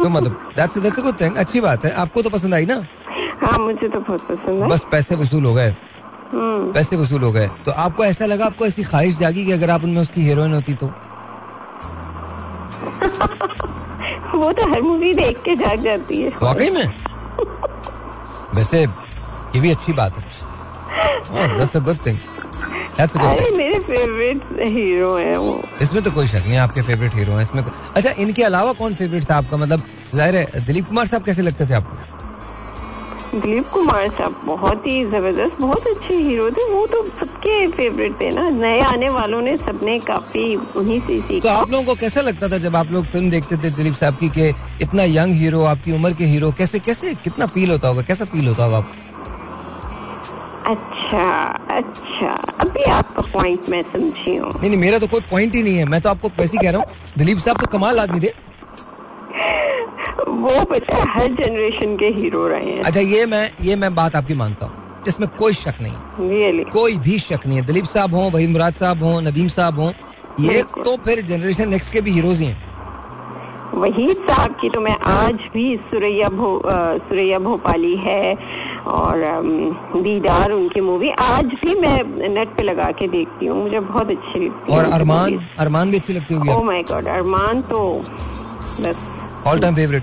तो 0.02 0.08
मतलब 0.08 0.52
that's 0.56 0.78
that's 0.78 0.98
a 0.98 1.02
good 1.02 1.20
thing 1.20 1.36
अच्छी 1.36 1.60
बात 1.60 1.84
है। 1.84 1.92
आपको 1.92 2.22
तो 2.22 2.30
पसंद 2.30 2.54
आई 2.54 2.66
ना? 2.66 2.84
हाँ 3.42 3.58
मुझे 3.58 3.88
तो 3.88 4.00
बहुत 4.00 4.20
पसंद 4.20 4.62
है। 4.62 4.68
बस 4.68 4.84
पैसे 4.92 5.14
वसूल 5.14 5.44
हो 5.44 5.54
गए। 5.54 5.76
हम्म। 6.32 6.72
पैसे 6.72 6.96
वसूल 6.96 7.22
हो 7.22 7.32
गए। 7.32 7.48
तो 7.48 7.72
आपको 7.72 8.04
ऐसा 8.04 8.26
लगा 8.26 8.46
आपको 8.46 8.66
ऐसी 8.66 8.82
ख्वाहिश 8.82 9.18
जागी 9.18 9.46
कि 9.46 9.52
अगर 9.52 9.70
आप 9.70 9.84
उनमें 9.84 10.02
उसकी 10.02 10.20
हीरोइन 10.20 10.54
होती 10.54 10.74
तो? 10.74 10.86
वो 14.38 14.52
तो 14.52 14.74
हर 14.74 14.82
मूवी 14.82 15.14
देख 15.14 15.42
के 15.42 15.56
जाग 15.56 15.82
जाती 15.82 16.22
है। 16.22 16.30
वाकई 16.42 16.70
में? 16.70 16.84
वैसे 18.54 18.82
ये 18.82 19.60
भी 19.60 19.70
अच्छी 19.70 19.92
बात 19.92 20.18
है। 20.18 20.24
That's 21.58 21.76
a 21.76 21.78
good 21.78 21.96
thing 22.06 22.16
a 22.16 22.18
good 22.20 22.31
अरे 23.00 23.50
मेरे 23.56 23.78
फेवरेट 23.80 24.42
हीरो 24.62 25.14
है 25.16 25.36
वो। 25.38 25.62
इसमें 25.82 26.02
तो 26.02 26.10
कोई 26.10 26.26
शक 26.26 26.44
नहीं 26.46 26.58
आपके 26.58 26.82
फेवरेट 26.82 27.14
हीरो 27.14 27.32
हैं 27.32 27.42
इसमें 27.42 27.62
अच्छा 27.96 28.10
इनके 28.22 28.42
अलावा 28.42 28.72
कौन 28.72 28.94
फेवरेट 28.94 29.30
था 29.30 29.36
आपका? 29.36 29.56
मतलब 29.56 29.82
ज़ाहिर 30.14 30.36
है 30.36 30.64
दिलीप 30.66 30.88
कुमार 30.88 31.06
साहब 31.06 31.24
कैसे 31.24 31.42
लगते 31.42 31.66
थे 31.66 31.74
आपको? 31.74 31.96
दिलीप 33.34 33.68
कुमार 33.72 34.08
साहब 34.08 34.40
बहुत 34.46 34.86
ही 34.86 35.04
ज़बरदस्त 35.04 35.60
बहुत 35.60 35.86
अच्छे 35.86 36.14
हीरो 36.14 36.50
थे। 36.50 36.64
वो 36.72 36.86
तो 36.86 37.02
सबके 37.20 37.66
फेवरेट 37.68 38.20
थे 38.20 38.30
ना। 38.30 38.48
नए 38.50 38.80
आने 38.84 39.08
वालों 39.10 39.40
ने 39.42 39.56
सबने 39.56 39.98
काफ़ी 40.00 40.54
उन्हीं 40.56 41.00
से 41.00 41.20
सीखा। 41.20 41.40
तो 41.40 41.48
आप 41.50 41.70
लोगों 41.70 41.84
को 41.84 41.94
कैसा 42.00 42.20
लगता 42.20 42.48
था 42.48 42.58
जब 42.58 42.76
आप 42.76 42.92
लोग 42.92 43.06
फ़िल्म 43.12 43.30
देखते 43.30 43.56
थे 43.56 43.70
दिलीप 43.76 43.94
साहब 43.94 44.16
की 44.16 44.28
कि 44.28 44.48
इतना 44.82 45.04
यंग 45.04 45.34
हीरो 45.34 45.62
आपकी 45.64 45.92
उम्र 45.92 46.12
के 46.14 46.24
हीरो 46.24 46.52
कैसे 46.58 46.78
कैसे 46.80 47.14
कितना 47.24 47.46
फील 47.46 47.70
होता 47.70 47.88
होगा? 47.88 48.02
कैसा 48.02 48.24
फील 48.24 48.48
होता 48.48 48.64
होगा 48.64 48.76
आपको 48.78 49.01
अच्छा 50.66 51.24
अच्छा। 51.70 52.32
अभी 52.60 52.82
आपका 52.92 53.22
पॉइंट 53.32 53.68
मैं 53.70 53.82
समझी 53.82 54.36
हूँ। 54.36 54.50
नहीं 54.50 54.70
नहीं 54.70 54.80
मेरा 54.80 54.98
तो 54.98 55.06
कोई 55.06 55.20
पॉइंट 55.30 55.54
ही 55.54 55.62
नहीं 55.62 55.76
है। 55.76 55.84
मैं 55.84 56.00
तो 56.00 56.08
आपको 56.08 56.28
वैसे 56.38 56.58
कह 56.58 56.70
रहा 56.70 56.80
हूँ 56.80 57.14
दिलीप 57.18 57.38
साहब 57.38 57.60
तो 57.60 57.66
कमाल 57.66 57.98
आदमी 57.98 58.20
थे। 58.20 58.32
वो 60.28 60.64
पता 60.64 61.02
हर 61.12 61.26
जनरेशन 61.34 61.96
के 61.96 62.08
हीरो 62.16 62.46
रहे 62.48 62.70
हैं। 62.70 62.82
अच्छा 62.82 63.00
ये 63.00 63.26
मैं 63.26 63.50
ये 63.62 63.76
मैं 63.76 63.94
बात 63.94 64.16
आपकी 64.16 64.34
मानता 64.34 64.66
हूँ। 64.66 65.02
जिसमें 65.04 65.28
कोई 65.38 65.52
शक 65.54 65.80
नहीं। 65.82 66.28
रियली 66.28 66.64
कोई 66.64 66.96
भी 66.98 67.18
शक 67.18 67.46
नहीं 67.46 67.58
है। 67.58 67.66
दिलीप 67.66 67.84
साहब 67.84 68.14
हों 68.14 68.30
वही 68.32 68.46
मुराद 68.46 68.74
साहब 68.74 69.02
हों 69.02 69.20
नदीम 69.22 69.48
साहब 69.48 69.78
हों 69.80 69.92
ये 70.40 70.62
तो 70.62 70.96
फिर 70.96 71.22
जनरेशन 71.22 71.68
नेक्स्ट 71.68 71.92
के 71.92 72.00
भी 72.00 72.10
हीरोज 72.10 72.40
ही 72.40 72.46
हैं। 72.46 72.71
वही 73.74 74.12
साहब 74.14 74.54
की 74.60 74.68
तो 74.70 74.80
मैं 74.80 74.96
आज 75.08 75.34
भी 75.52 75.64
सुरैया 75.90 76.28
भो 76.30 76.50
सुरैया 77.08 77.38
भोपाली 77.38 77.94
है 77.96 78.34
और 78.88 79.22
दीदार 79.96 80.52
उनकी 80.52 80.80
मूवी 80.80 81.10
आज 81.20 81.54
भी 81.62 81.74
मैं 81.80 82.28
नेट 82.28 82.54
पे 82.56 82.62
लगा 82.62 82.90
के 82.92 83.08
देखती 83.08 83.46
हूँ। 83.46 83.62
मुझे 83.62 83.80
बहुत 83.80 84.10
अच्छी 84.10 84.38
लगती 84.38 84.72
और 84.72 84.84
अरमान 84.92 85.38
अरमान 85.58 85.90
भी 85.90 85.96
अच्छी 85.96 86.12
लगती 86.12 86.34
होगी 86.34 86.50
ओ 86.50 86.62
माय 86.62 86.82
गॉड 86.92 87.06
अरमान 87.08 87.62
तो 87.70 87.80
बस। 88.80 88.96
ऑल 89.46 89.60
टाइम 89.60 89.74
फेवरेट 89.76 90.02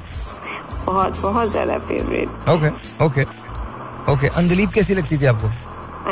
बहुत 0.85 1.21
बहुत 1.21 1.51
ज़्यादा 1.51 1.77
favourite 1.87 2.49
okay 2.49 2.69
okay 3.05 3.23
okay 4.13 4.27
Andleeb 4.37 4.69
कैसी 4.73 4.95
लगती 4.95 5.17
थी 5.17 5.25
आपको? 5.25 5.47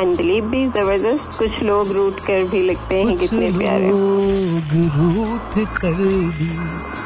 अंदलीप 0.00 0.44
भी 0.44 0.66
ज़बरदस्त। 0.68 1.38
कुछ 1.38 1.62
लोग 1.62 1.90
रूट 1.92 2.20
कर 2.26 2.44
भी 2.50 2.62
लगते 2.62 2.94
हैं 2.96 3.16
कितने 3.18 3.50
प्यारे। 3.52 3.88
लोग 3.88 4.74
रूठ 4.96 5.58
कर 5.76 5.94
भी। 5.94 6.50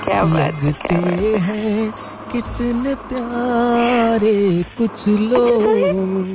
क्या 0.05 0.23
बात 0.25 0.62
है 0.62 0.69
लगते 0.69 0.95
हैं। 1.43 1.91
कितने 2.33 2.95
प्यारे 3.09 4.37
कुछ 4.79 5.07
लोग। 5.09 6.29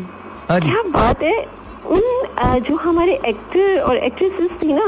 हाँ 0.50 0.60
क्या 0.62 0.82
बात 0.92 1.24
है 1.24 1.38
उन 1.96 2.02
जो 2.68 2.76
हमारे 2.78 3.14
एक्टर 3.26 3.80
और 3.80 3.98
एक्ट्रेसेस 3.98 4.52
थी 4.64 4.74
ना 4.74 4.86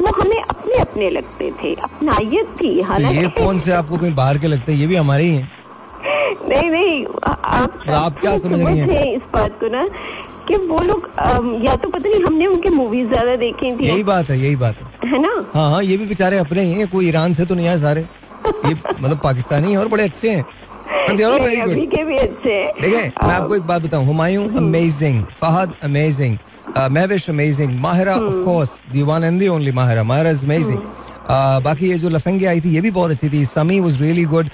वो 0.00 0.12
हमें 0.20 0.40
अपने 0.40 0.76
अपने 0.78 1.10
लगते 1.10 1.50
थे 1.62 1.74
अपनायत 1.84 2.56
थी 2.60 2.70
तो 2.82 3.12
ये 3.12 3.26
कौन 3.38 3.58
से 3.58 3.72
आपको 3.72 3.96
कहीं 3.96 4.14
बाहर 4.14 4.38
के 4.38 4.46
लगते 4.46 4.72
हैं 4.72 4.78
ये 4.80 4.86
भी 4.86 4.96
हमारे 4.96 5.24
ही 5.24 5.34
हैं। 5.34 5.50
नहीं 6.48 6.70
नहीं 6.70 7.04
आप 7.26 7.78
तो 7.86 7.92
आप 7.92 8.18
क्या 8.20 8.36
समझ 8.38 8.58
रही 8.60 8.78
हैं? 8.78 9.04
इस 9.12 9.22
बात 9.34 9.58
को 9.60 9.68
ना 9.68 9.86
कि 10.48 10.56
वो 10.66 10.80
लोग 10.80 11.08
या 11.64 11.76
तो 11.76 11.88
पता 11.88 12.08
नहीं 12.08 12.22
हमने 12.24 12.46
उनके 12.46 12.68
मूवीज़ 12.70 13.08
ज़्यादा 13.08 13.36
देखी 13.36 13.72
थी। 13.76 13.86
यही 13.86 14.02
बात 14.04 14.30
है 14.30 14.38
यही 14.40 14.56
बात 14.56 14.80
है। 14.80 15.10
है 15.10 15.18
ना? 15.22 15.32
हाँ 15.54 15.70
हाँ 15.70 15.82
ये 15.84 15.96
भी 15.96 16.06
बेचारे 16.06 16.38
अपने 16.38 16.62
ही 16.62 16.72
हैं 16.72 16.88
कोई 16.88 17.08
ईरान 17.08 17.32
से 17.32 17.44
तो 17.44 17.54
नहीं 17.54 17.68
आए 17.68 17.78
सारे। 17.80 18.00
ये 18.00 18.74
मतलब 18.74 19.20
पाकिस्तानी 19.24 19.72
है 19.72 19.78
और 19.78 19.88
बड़े 19.88 20.04
अच्छे 20.04 20.30
हैं. 20.30 20.44
अभी 21.08 21.86
के 21.86 22.04
भी 22.04 22.16
अच्छे 22.18 22.52
हैं। 22.52 23.12
मैं 23.22 23.34
आपको 23.34 23.54
एक 23.56 23.62
बात 23.66 23.82
बताऊँ 23.82 24.04
Humayun 24.06 24.48
amazing 24.58 25.22
Fahad 25.40 25.74
amazing 25.84 26.36
Mehwish 26.76 27.28
amazing 27.30 27.78
Mahira 27.80 28.14
of 28.16 28.44
course 28.44 28.70
the 28.92 29.02
one 29.02 29.24
and 29.24 29.38
the 29.40 29.48
only 29.48 29.72
Mahira. 29.72 30.02
Mahira 30.04 30.30
is 30.30 30.44
amazing 30.44 30.78
बाकी 31.64 31.90
ये 31.90 31.98
जो 31.98 32.08
लफंगे 32.08 32.46
आई 32.46 32.60
थी 32.60 32.74
ये 32.74 32.80
भी 32.80 32.90
बहुत 32.90 33.10
अच्छी 33.10 33.28
थी। 33.28 33.44
समी 33.46 33.78
वाज 33.80 34.00
रियली 34.02 34.24
गुड 34.24 34.48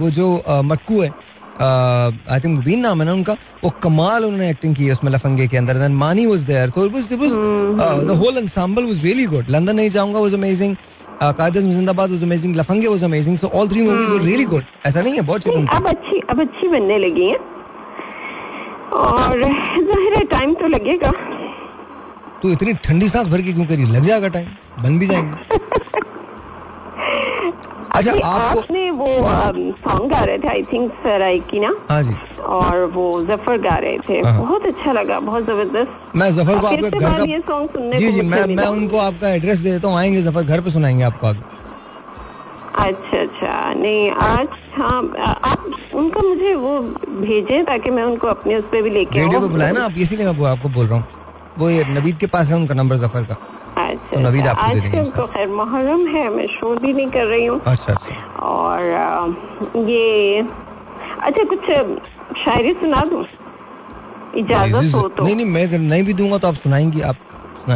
वो 0.00 0.10
जो 0.10 0.28
मटकू 0.64 1.00
है 1.00 1.10
आई 1.60 2.40
थिंक 2.40 2.56
मुबीन 2.56 2.80
नाम 2.80 3.00
है 3.00 3.06
ना 3.06 3.12
उनका। 3.12 3.32
वो 3.64 3.70
कमाल 3.82 4.24
उन्होंने 4.24 4.50
एक्टिंग 4.50 4.74
की 4.76 4.86
है 4.86 4.92
उसमें 4.92 5.10
लफंगे 5.12 5.46
के 5.46 5.56
अंदर। 5.56 5.74
देन 5.78 5.92
मानी 5.96 6.26
वाज 6.26 6.42
देयर 6.44 6.70
तो 6.70 6.86
it 6.86 6.92
was 6.92 7.04
the 8.06 8.18
whole 8.22 8.38
ensemble 8.38 8.84
was 8.84 9.04
really 9.04 9.26
good 9.26 9.50
London 9.50 9.76
Nahi 9.76 9.90
Jaunga 9.90 10.20
was 10.20 10.34
amazing 10.34 10.76
Qaide 11.22 11.62
Zindabad 11.62 12.10
was 12.10 12.22
amazing 12.22 12.56
Lafange 12.56 12.88
was 12.88 13.04
amazing 13.04 13.38
so 13.38 13.46
all 13.48 13.68
three 13.68 13.82
movies 13.82 14.10
were 14.10 14.20
really 14.22 14.44
good 14.46 14.64
ऐसा 14.86 15.00
नहीं 15.00 15.14
है 15.14 15.22
बहुत 15.22 15.46
अच्छी 15.46 15.66
अब 15.76 15.86
अच्छी 15.88 16.20
अब 16.30 16.40
अच्छी 16.40 16.68
बनने 16.68 16.98
लगी 16.98 17.28
है। 17.28 17.38
और 18.94 19.38
ज़ाहिर 19.38 20.14
है 20.14 20.24
टाइम 20.26 20.54
तो 20.54 20.66
लगेगा। 20.68 21.12
तू 22.42 22.50
इतनी 22.50 22.72
ठंडी 22.84 23.08
सांस 23.08 23.26
भर 23.28 23.42
के 23.42 23.52
क्यों 23.52 23.66
करी? 23.66 23.84
लग 23.86 24.02
जाएगा 24.02 24.28
टाइम 24.28 24.46
बन 24.82 24.98
भी 24.98 25.06
जाएँगे। 25.06 25.58
अच्छा 27.96 28.12
आपको 28.12 28.60
आपने 28.60 28.90
वो 28.92 29.06
सॉन्ग 29.84 30.10
गा 30.10 30.22
रहे 30.24 30.38
थे 30.38 30.48
आई 30.48 30.62
थिंक 30.72 30.92
सराय 31.04 31.38
की 31.50 31.60
ना? 31.60 31.72
हाँ 31.90 32.02
जी। 32.02 32.14
और 32.46 32.84
वो 32.94 33.04
ज़फ़र 33.26 33.58
गा 33.60 33.76
रहे 33.76 33.98
थे। 34.08 34.20
हाँ। 34.20 34.38
बहुत 34.40 34.66
अच्छा 34.66 34.92
लगा 34.92 35.20
बहुत 35.20 35.44
ज़बरदस्त। 35.44 36.16
मैं 36.16 36.30
ज़फ़र 36.32 36.60
को 36.60 36.66
आपके 36.66 36.90
घर 36.90 36.98
बार 37.00 37.26
ये 37.28 37.38
का 37.38 37.52
सॉन्ग 37.52 37.70
सुनने 37.70 37.98
जी 37.98 38.10
जी 38.12 38.22
मैं 38.22 38.44
मैं 38.56 38.66
उनको 38.66 38.98
आपका 38.98 39.28
एड्रेस 39.30 39.58
दे 39.58 39.70
देता 39.70 39.88
हूँ 39.88 39.98
आएँगे 39.98 40.22
ज़फ़र 40.22 40.42
घर 40.42 40.60
पे 40.60 40.70
सुनाएँगे 40.70 41.04
आपको 41.04 41.26
आगे। 41.26 41.54
अच्छा 42.78 43.20
अच्छा। 43.20 43.72
नहीं 43.74 44.10
आज 44.10 44.46
हाँ 44.74 45.00
आप 45.44 45.66
उनका 45.94 46.22
मुझे 46.22 46.54
वो 46.54 46.78
भेजें 47.20 47.64
ताकि 47.64 47.90
मैं 47.90 48.02
उनको 48.02 48.26
अपने 48.28 48.56
उस 48.56 48.64
पर 48.72 48.82
भी 48.82 48.90
लेके 48.90 49.20
रेडियो 49.20 49.40
पे 49.40 49.48
बुलाए 49.48 49.72
ना 49.72 49.84
आप 49.84 49.94
इसीलिए 49.98 50.26
मैं 50.26 50.36
वो 50.38 50.44
आपको 50.46 50.68
बोल 50.68 50.86
रहा 50.86 50.98
हूँ। 50.98 51.06
वो 51.58 51.70
ये 51.70 51.84
नवीद 51.90 52.16
के 52.18 52.26
पास 52.26 52.48
है 52.48 52.56
उनका 52.56 52.74
नंबर 52.74 52.96
ज़फ़र 52.96 53.22
का। 53.22 53.36
तो 54.16 54.20
नवीद 54.28 54.46
आपको 54.46 54.74
दे 54.74 54.80
देंगे 54.80 54.98
आजकल 54.98 55.10
तो 55.16 55.26
खैर 55.32 55.48
मुहर्रम 55.48 56.06
है 56.14 56.28
मैं 56.36 56.46
शोर 56.48 56.78
भी 56.82 56.92
नहीं 56.92 57.08
कर 57.16 57.26
रही 57.26 57.46
हूँ। 57.46 57.60
अच्छा 57.66 57.92
अच्छा। 57.92 58.14
और 58.50 58.78
ये 59.88 60.40
अच्छा 60.40 61.42
कुछ 61.52 61.70
शायरी 62.44 62.72
सुना 62.80 63.04
दूँ? 63.10 63.24
इजाज़त 64.36 64.94
हो 64.94 65.08
तो। 65.08 65.24
नहीं 65.24 65.36
नहीं 65.36 65.46
मैं 65.46 65.78
नहीं 65.78 66.02
भी 66.04 66.12
दूँगा 66.14 66.38
तो 66.38 66.48
आप 66.48 66.54
सुनाएँगी 66.64 67.00
आप 67.10 67.16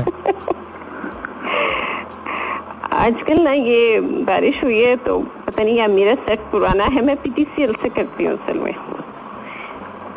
आजकल 3.01 3.39
ना 3.43 3.53
ये 3.53 4.01
बारिश 4.29 4.63
हुई 4.65 4.79
है 4.81 4.97
तो 5.05 5.19
पता 5.47 5.63
नहीं 5.63 5.77
या 5.77 5.87
मेरा 5.89 6.15
सेट 6.27 6.41
पुराना 6.51 6.85
है 6.95 7.05
मैं 7.05 7.17
पीटीसीएल 7.23 7.73
से 7.83 7.89
करती 7.89 8.25
हूँ 8.25 8.33
असल 8.39 8.59
में। 8.59 8.75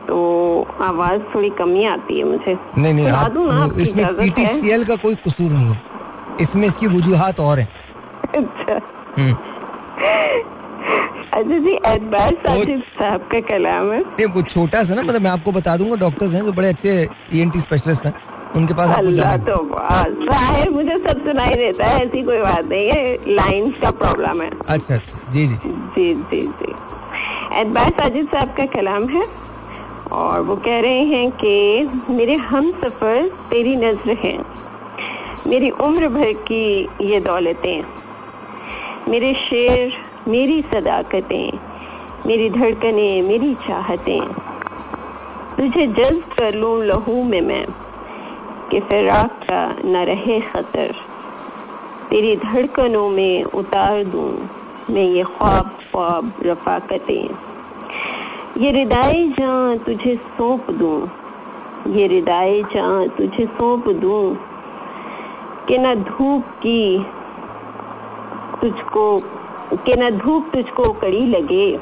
तो 0.08 0.18
आवाज़ 0.82 1.22
थोड़ी 1.36 1.50
कमी 1.60 1.84
आती 1.86 2.18
है 2.20 2.24
मुझे। 2.26 2.54
नहीं 2.78 2.94
नहीं 2.94 3.06
सुना 3.06 3.28
दूँ 3.30 3.48
ना, 3.48 3.54
आप 3.64 3.78
इसमें 3.80 4.06
पीटीसीएल 4.18 4.84
का 4.86 4.96
कोई 5.06 5.16
कसूर 5.28 5.52
नहीं 5.52 5.66
है। 5.66 5.82
इसमें 6.42 6.68
इसकी 6.68 6.88
वजूहात 6.88 7.40
और 7.40 7.60
हैं। 7.60 7.68
अच्छा। 8.36 8.80
हम्म। 9.18 9.36
अच्छा 11.34 12.56
जी 12.56 12.78
साहब 12.78 13.22
का 13.32 13.40
कलाम 13.48 13.92
है। 13.92 14.00
नहीं 14.00 14.26
वो 14.26 14.42
छोटा 14.44 14.84
सा 14.84 14.96
ना 14.96 15.02
मतलब 15.02 15.22
मैं 15.22 15.30
आपको 15.32 15.52
बता 15.52 15.76
दूँगा 15.78 15.96
डॉक्टर्स 16.00 16.34
हैं 16.34 16.44
जो 16.46 16.52
बड़े 16.54 16.68
अच्छे 16.70 16.92
ईएनटी 17.34 17.60
स्पेशलिस्ट 17.60 18.06
हैं 18.06 18.14
उनके 18.56 18.74
पास 18.74 18.90
आपको 18.90 19.12
जाना 19.12 19.38
तो 19.46 19.56
ज़ाहिर 20.26 20.70
मुझे 20.70 20.98
सब 20.98 21.24
सुनाई 21.28 21.56
देता 21.56 21.86
है 21.86 22.06
ऐसी 22.06 22.22
कोई 22.24 22.42
बात 22.42 22.66
नहीं 22.66 22.88
है 22.90 23.36
लाइंस 23.36 23.74
का 23.82 23.92
प्रॉब्लम 24.02 24.42
है। 24.42 24.50
अच्छा 24.68 24.96
अच्छा 24.96 25.32
जी 25.32 25.46
जी। 25.48 25.56
जी 25.96 26.14
जी 26.14 26.42
जी। 26.42 26.74
एतबार 27.62 27.90
साजिद 28.00 28.28
साहब 28.34 28.54
का 28.58 28.66
कलाम 28.76 29.08
है 29.10 29.26
और 30.14 30.42
वो 30.42 30.56
कह 30.66 30.80
रहे 30.82 31.04
हैं 31.06 31.30
कि 31.44 32.04
मेरे 32.10 32.36
हम 32.52 32.72
सफ़र 32.84 33.28
तेरी 33.50 33.76
नज़र 33.76 34.18
हैं। 34.24 34.38
मेरी 35.48 35.70
उम्र 35.70 36.08
भर 36.10 36.32
की 36.44 36.90
ये 37.02 37.20
दौलतें, 37.20 37.84
मेरे 39.10 39.34
शेर, 39.34 39.94
मेरी 40.28 40.62
सदाकतें, 40.62 41.60
मेरी 42.28 42.50
धड़कनें, 42.50 43.22
मेरी 43.22 43.54
चाहतें। 43.68 44.22
तुझे 45.58 45.88
जज्ब 45.90 46.22
कर 46.38 46.56
लूँ 46.56 46.84
लहू 46.84 47.24
में 47.24 47.42
मैं, 47.42 47.66
कि 48.72 48.80
फिराक 48.80 49.44
का 49.44 49.66
न 49.86 50.06
रहे 50.06 50.40
खतर। 50.42 50.94
तेरी 52.10 52.36
धड़कनों 52.36 53.10
में 53.10 53.44
उतार 53.44 54.04
दूँ 54.04 54.32
मैं 54.90 55.06
ये 55.06 55.24
ख्वाब 55.24 55.76
ख्वाब 55.82 56.34
रफाकतें। 56.46 57.30
ये 58.58 58.72
रिदाई 58.72 59.28
जान 59.30 59.78
तुझे 59.78 60.16
सौंप 60.16 60.72
दूँ, 60.72 60.98
ये 61.90 62.08
रिदाई 62.08 62.64
जान 62.64 63.08
तुझे 63.10 63.46
सौंप 63.46 63.90
दूँ 64.02 64.53
कि 65.68 65.78
न 65.78 65.94
धूप 65.96 66.44
की 66.44 67.06
तुझको, 68.62 69.20
कि 69.74 69.94
न 69.96 70.10
धूप 70.10 70.50
तुझको 70.54 70.92
कड़ी 70.94 71.26
लगे। 71.28 71.78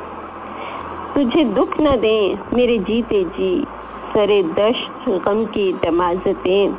तुझे 1.15 1.43
दुख 1.43 1.79
न 1.81 1.95
दे 1.97 2.37
मेरे 2.53 2.77
जीते 2.77 3.23
जी, 3.23 3.65
सरे 4.13 4.43
दश्त 4.43 5.09
गम 5.09 5.45
की 5.45 5.73
दमाजतें। 5.73 6.75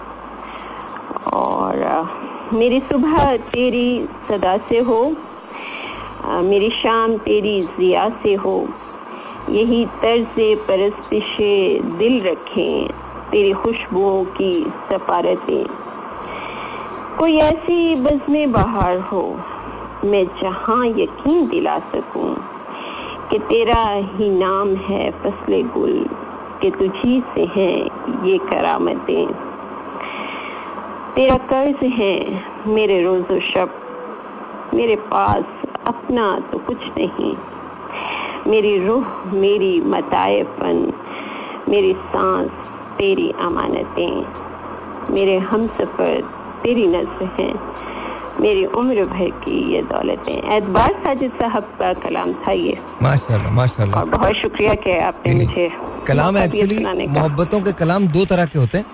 और 1.33 2.09
मेरी 2.53 2.81
सुबह 2.81 3.37
तेरी 3.37 4.09
सदा 4.29 4.57
से 4.59 4.79
हो 4.79 5.05
मेरी 6.27 6.71
शाम 6.71 7.17
तेरी 7.19 7.63
जिया 7.63 8.09
से 8.23 8.35
हो। 8.35 8.69
यही 9.51 9.85
तर्ज 9.87 10.27
परस्तिश 10.41 11.37
दिल 11.99 12.21
रखें, 12.29 12.89
तेरी 13.31 13.53
खुशबुओं 13.53 14.25
की 14.25 14.73
सफारतें। 14.91 15.82
कोई 17.19 17.37
ऐसी 17.37 17.95
बज़्म 17.95 18.53
बहार 18.53 18.99
हो, 18.99 19.23
मैं 20.05 20.25
जहाँ 20.43 20.87
यकीन 20.87 21.49
दिला 21.49 21.79
सकूँ 21.79 22.35
कि 23.31 23.39
तेरा 23.39 23.83
ही 23.91 24.31
नाम 24.31 24.75
है 24.77 25.11
फसले 25.21 25.63
गुल, 25.63 25.93
कि 26.63 26.71
तुझी 26.71 27.21
से 27.35 27.45
हैं 27.57 28.25
ये 28.25 28.39
करामतें। 28.51 29.27
तेरा 31.15 31.37
कर्ज 31.47 31.85
है 31.95 32.17
मेरे 32.67 33.03
रोजो 33.03 33.41
शब, 33.41 33.75
मेरे 34.75 34.97
पास 34.97 35.45
अपना 35.87 36.39
तो 36.53 36.59
कुछ 36.59 36.89
नहीं। 36.99 37.35
मेरी 38.47 38.79
रूह 38.87 39.33
मेरी 39.33 39.81
मतायफन, 39.81 40.93
मेरी 41.69 41.93
सांस 41.95 42.51
तेरी 42.99 43.31
अमानतें। 43.41 44.25
मेरे 45.11 45.39
हम 45.39 45.67
सफ़र 45.67 46.23
तेरी 46.63 46.87
नज़र 46.89 47.31
हैं। 47.39 47.55
मेरी 48.41 48.65
उम्र 48.65 49.05
भर 49.07 49.31
की 49.41 49.59
ये 49.73 49.81
दौलतें। 49.85 50.35
एतबार 50.57 50.93
साजिद 51.05 51.31
साहब 51.41 51.65
का 51.79 51.93
कलाम 52.01 52.33
था 52.43 52.53
ये। 52.53 52.77
माशाल्लाह 53.03 53.51
माशाल्लाह। 53.55 54.01
और 54.01 54.09
बहुत 54.11 54.35
शुक्रिया 54.37 54.75
कि 54.85 54.99
आपने 55.01 55.35
मुझे 55.35 55.71
कलाम 56.07 56.39
एक्चुअली 56.39 57.07
मोहब्बतों 57.09 57.61
के 57.61 57.73
कलाम 57.81 58.07
दो 58.09 58.25
तरह 58.25 58.47
के 58.47 58.59
होते 58.59 58.79
हैं। 58.79 58.87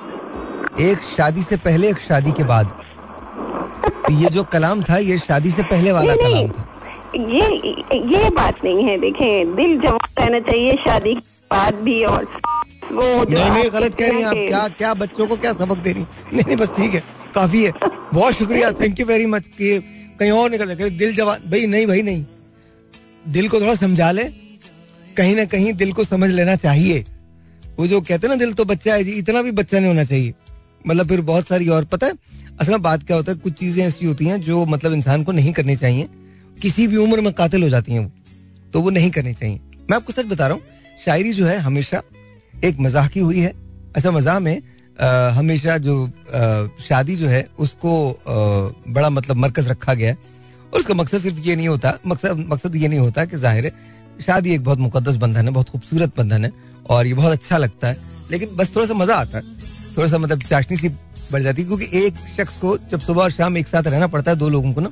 एक 0.81 1.02
शादी 1.07 1.42
से 1.42 1.57
पहले 1.59 1.88
एक 1.90 2.00
शादी 2.00 2.33
के 2.33 2.44
बाद। 2.44 2.72
तो 3.87 4.12
ये 4.14 4.28
जो 4.31 4.42
कलाम 4.52 4.83
था 4.83 4.96
ये 4.98 5.18
शादी 5.18 5.50
से 5.50 5.62
पहले 5.64 5.92
वाला 5.92 6.14
नहीं, 6.14 6.48
कलाम 6.48 6.48
था। 6.50 6.62
ये 7.31 7.46
ये 8.07 8.31
बात 8.33 8.64
नहीं 8.64 8.85
है 8.85 8.98
देखें। 9.00 9.54
दिल 9.57 9.78
जवान 9.81 9.98
रहना 10.18 10.40
चाहिए 10.40 10.76
शादी 10.85 11.14
के 11.14 11.20
बाद 11.50 11.74
भी 11.85 12.02
और 12.07 12.26
वो 12.92 13.02
नहीं 13.24 13.50
नहीं 13.50 13.70
गलत 13.72 13.94
कह 13.94 14.09
रही 14.09 14.20
हैं 14.20 14.26
आप। 14.26 14.35
क्या 14.35 14.66
क्या 14.78 14.92
बच्चों 14.96 15.26
को 15.26 15.37
क्या 15.37 15.52
सबक 15.54 15.78
दे 15.78 15.92
रही 15.92 16.07
नहीं 16.33 16.44
नहीं 16.44 16.57
बस 16.57 16.72
ठीक 16.76 16.94
है। 16.94 17.02
काफ़ी 17.34 17.62
है। 17.64 17.72
बहुत 18.14 18.34
शुक्रिया 18.34 18.70
थैंक 18.72 19.00
यू 19.00 19.06
वेरी 19.06 19.26
मच 19.26 19.46
कि 19.48 19.78
कहीं 20.20 20.30
और 20.32 20.50
निकल 20.50 20.74
जाए 20.74 20.90
दिल 20.90 21.14
जवान 21.14 21.50
भाई, 21.50 21.66
नहीं 21.66 21.86
भाई, 21.86 22.02
नहीं। 22.02 22.24
दिल 23.26 23.48
को 23.48 23.60
थोड़ा 23.60 23.74
समझा 23.74 24.10
ले। 24.10 24.24
कहीं 25.16 25.34
ना 25.36 25.44
कहीं 25.46 25.72
दिल 25.74 25.92
को 25.92 26.04
समझ 26.04 26.30
लेना 26.30 26.54
चाहिए। 26.56 27.04
वो 27.78 27.86
जो 27.86 28.00
कहते 28.00 28.26
हैं 28.26 28.28
ना, 28.28 28.36
दिल 28.36 28.52
तो 28.52 28.64
बच्चा 28.64 28.94
है 28.94 29.04
जी, 29.04 29.10
इतना 29.12 29.42
भी 29.42 29.50
बच्चा 29.52 29.78
नहीं 29.78 29.88
होना 29.88 30.04
चाहिए। 30.04 30.34
मतलब 30.86 31.08
फिर 31.08 31.20
बहुत 31.22 31.46
सारी 31.46 31.68
और, 31.68 31.84
पता 31.84 32.06
है, 32.06 32.12
असल 32.60 32.72
में 32.72 32.82
बात 32.82 33.02
क्या 33.02 33.16
होता 33.16 33.32
है, 33.32 33.38
कुछ 33.38 33.52
चीज़ें 33.52 33.84
ऐसी 33.86 34.06
होती 34.06 34.26
हैं 34.26 34.40
जो 34.42 34.64
मतलब 34.66 34.92
इंसान 34.92 35.24
को 35.24 35.32
नहीं 35.32 35.52
करनी 35.52 35.76
चाहिए। 35.76 36.08
किसी 36.58 36.86
भी 36.86 36.96
उम्र 36.96 37.20
में 37.20 37.32
कातिल 37.32 37.62
हो 37.62 37.68
जाती 37.68 37.92
हैं 37.92 38.00
वो 38.00 38.10
तो 38.72 38.80
वो 38.80 38.90
नहीं 38.90 39.10
करनी 39.10 39.32
चाहिए। 39.34 39.60
मैं 39.80 39.96
आपको 39.96 40.12
सच 40.12 40.26
बता 40.26 40.46
रहा 40.46 40.54
हूँ, 40.54 40.62
शायरी 41.04 41.32
जो 41.32 41.46
है 41.46 41.58
हमेशा 41.58 42.02
एक 42.64 42.80
मज़ाक 42.80 43.10
की 43.10 43.20
हुई 43.20 43.40
है। 43.40 43.52
अच्छा 43.96 44.10
मज़ाक 44.10 44.42
में 44.42 44.60
हमेशा 45.34 45.76
जो 45.78 45.94
शादी 46.82 47.16
जो 47.16 47.26
है 47.28 47.46
उसको 47.58 47.92
बड़ा 48.88 49.11
मतलब 49.11 49.37
मरकज 49.37 49.68
रखा 49.68 49.94
गया 49.94 50.11
है। 50.11 50.16
और 50.72 50.78
उसका 50.80 50.94
मकसद 50.94 51.18
सिर्फ़ 51.18 51.38
ये 51.40 51.56
नहीं 51.56 51.68
होता 51.68 51.92
मकसद 52.06 52.44
मकसद 52.48 52.76
ये 52.76 52.88
नहीं 52.88 52.98
होता 52.98 53.24
कि 53.24 53.37
ज़ाहिर 53.38 53.64
है 53.64 53.72
शादी 54.26 54.54
एक 54.54 54.64
बहुत 54.64 54.78
मुकदस 54.78 55.16
बंधन 55.16 55.44
है 55.44 55.52
बहुत 55.52 55.68
खूबसूरत 55.70 56.12
बंधन 56.18 56.44
है 56.44 56.50
और 56.90 57.06
ये 57.06 57.14
बहुत 57.14 57.32
अच्छा 57.32 57.58
लगता 57.58 57.88
है। 57.88 57.96
लेकिन 58.30 58.56
बस 58.56 58.74
थोड़ा 58.76 58.87
सा 58.87 58.94
मज़ा 58.94 59.14
आता 59.16 59.38
है 59.38 59.44
थोड़ा 59.96 60.08
सा 60.08 60.18
मतलब 60.18 60.42
चाशनी 60.42 60.76
सी 60.76 60.88
बढ़ 60.88 61.42
जाती 61.42 61.62
है 61.62 61.68
क्योंकि 61.68 61.88
एक 61.98 62.14
शख्स 62.37 62.56
को 62.56 62.76
जब 62.90 63.00
सुबह 63.00 63.22
और 63.22 63.30
शाम 63.30 63.56
एक 63.56 63.68
साथ 63.68 63.87
रहना 63.87 64.06
पड़ता 64.06 64.30
है 64.30 64.37
दो 64.37 64.48
लोगों 64.48 64.72
को 64.72 64.80
ना 64.80 64.90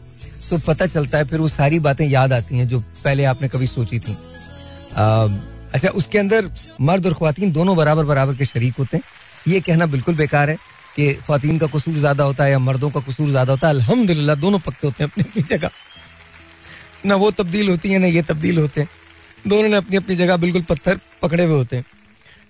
तो 0.51 0.59
पता 0.67 0.87
चलता 0.87 1.19
है 1.19 1.25
फिर 1.25 1.41
वो 1.41 1.49
सारी 1.49 1.79
बातें 1.81 2.07
याद 2.07 2.33
आती 2.33 2.59
हैं 2.59 2.69
जो 2.69 2.81
पहले 2.81 3.25
आपने 3.25 3.49
कभी 3.49 3.67
सोची 3.67 3.99
थी। 3.99 4.13
अम, 4.13 5.39
अच्छा 5.75 5.89
उसके 5.91 6.19
अंदर 6.19 6.51
मर्द 6.81 7.07
और 7.07 7.15
खुवान 7.15 7.51
दोनों 7.53 7.77
बराबर 7.77 8.05
बराबर 8.05 8.35
के 8.35 8.45
शरीक 8.45 8.75
होते 8.79 8.97
हैं। 8.97 9.05
ये 9.49 9.61
कहना 9.61 9.87
बिल्कुल 9.87 10.15
बेकार 10.15 10.51
है 10.51 10.57
कि 10.97 11.13
खातन 11.27 11.59
का 11.59 11.67
कसूर 11.69 11.95
ज़्यादा 11.97 12.25
होता 12.25 12.45
है 12.45 12.51
या 12.51 12.59
मर्दों 12.61 12.91
का 12.91 13.01
कसूर 13.01 13.31
ज़्यादा 13.31 13.53
होता 13.53 13.69
है, 13.69 13.75
अल्हम्दुलिल्लाह, 13.75 14.37
दोनों 14.37 14.59
पक्के 14.59 14.87
होते 14.87 15.05
हैं 15.05 15.11
अपनी 15.11 15.25
अपनी 15.25 15.43
जगह। 15.51 15.71
ना 17.07 17.15
वो 17.17 17.31
तब्दील 17.33 17.69
होती 17.69 17.91
है, 17.91 17.99
ना 17.99 18.07
ये 18.07 18.23
तब्दील 18.25 18.59
होते 18.59 18.81
हैं। 18.81 18.89
दोनों 19.47 19.69
ने 19.69 19.77
अपनी 19.77 19.97
अपनी 19.97 20.17
जगह 20.17 20.37
बिल्कुल 20.37 20.63
पत्थर 20.63 20.99
पकड़े 21.23 21.45
हुए 21.45 21.55
होते 21.55 21.77
हैं। 21.77 21.85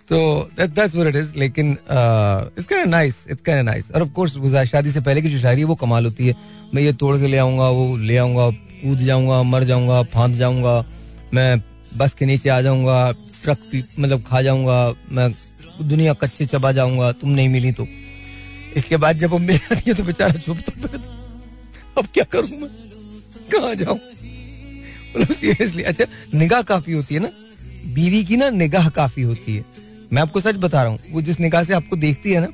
तो 0.08 0.18
दैट्स 0.58 0.94
व्हाट 0.94 1.08
इट 1.08 1.16
इज़ 1.16 1.34
लेकिन 1.36 1.70
it's 1.72 2.66
kind 2.66 2.90
nice 2.90 3.24
it's 3.30 3.42
kind 3.42 3.64
nice 3.68 3.90
और 3.90 4.02
ऑफ़ 4.02 4.10
कोर्स 4.10 4.34
शादी 4.70 4.90
से 4.90 5.00
पहले 5.00 5.22
की 5.22 5.30
जो 5.30 5.38
शायरी 5.38 5.60
है, 5.60 5.66
वो 5.66 5.74
कमाल 5.76 6.04
होती 6.04 6.26
है। 6.26 6.34
मैं 6.74 6.82
ये 6.82 6.92
तोड़ 6.94 7.16
के 7.18 7.26
ले 7.26 7.38
आऊँगा, 7.38 7.68
वो 7.70 7.96
ले 7.96 8.16
आऊँगा, 8.16 8.48
कूद 8.50 8.98
जाऊँगा, 9.00 9.42
मर 9.44 9.64
जाऊँगा, 9.64 10.02
फांद 10.04 10.36
जाऊँगा, 10.36 10.84
मैं 11.34 11.62
बस 11.96 12.14
के 12.14 12.26
नीचे 12.26 12.48
आ 12.48 12.60
जाऊँगा, 12.60 13.12
ट्रक 13.42 13.58
मतलब 13.98 14.22
खा 14.28 14.42
जाऊँगा, 14.42 14.94
मैं 15.10 15.28
दुनिया 15.80 16.12
कच्चे 16.14 16.46
चबा 16.46 16.72
जाऊँगा, 16.72 17.12
तुम 17.12 17.30
नहीं 17.30 17.48
मिली 17.48 17.72
तो। 17.72 17.86
इसके 18.76 18.96
बाद 18.96 19.18
जब 19.18 19.30
वो 19.30 19.38
मिल 19.38 19.56
जाती 19.58 19.90
है 19.90 19.96
तो 19.96 20.04
बेचारा 20.04 20.40
चुप 20.40 20.58
तो 20.60 20.98
अब 21.98 22.06
क्या 22.14 22.24
करूँ 22.26 22.58
मैं? 22.60 22.68
कहाँ 23.52 23.74
जाऊँ? 23.74 23.96
मतलब 23.96 25.32
सीरियसली 25.32 25.82
अच्छा 25.82 26.04
निगाह 26.34 26.62
काफ़ी 26.64 26.92
होती 26.92 27.14
है 27.14 27.20
ना? 27.20 27.30
बीवी 27.94 28.22
की 28.24 28.36
ना 28.36 28.50
निगाह 28.52 28.88
काफ़ी 28.90 29.22
होती 29.22 29.56
है। 29.56 29.64
मैं 30.12 30.22
आपको 30.22 30.40
सच 30.40 30.56
बता 30.56 30.82
रहा 30.82 30.92
हूँ, 30.92 30.98
वो 31.10 31.22
जिस 31.22 31.40
निगाह 31.40 31.62
से 31.64 31.74
आपको 31.74 31.96
देखती 31.96 32.32
है 32.32 32.40
ना, 32.40 32.48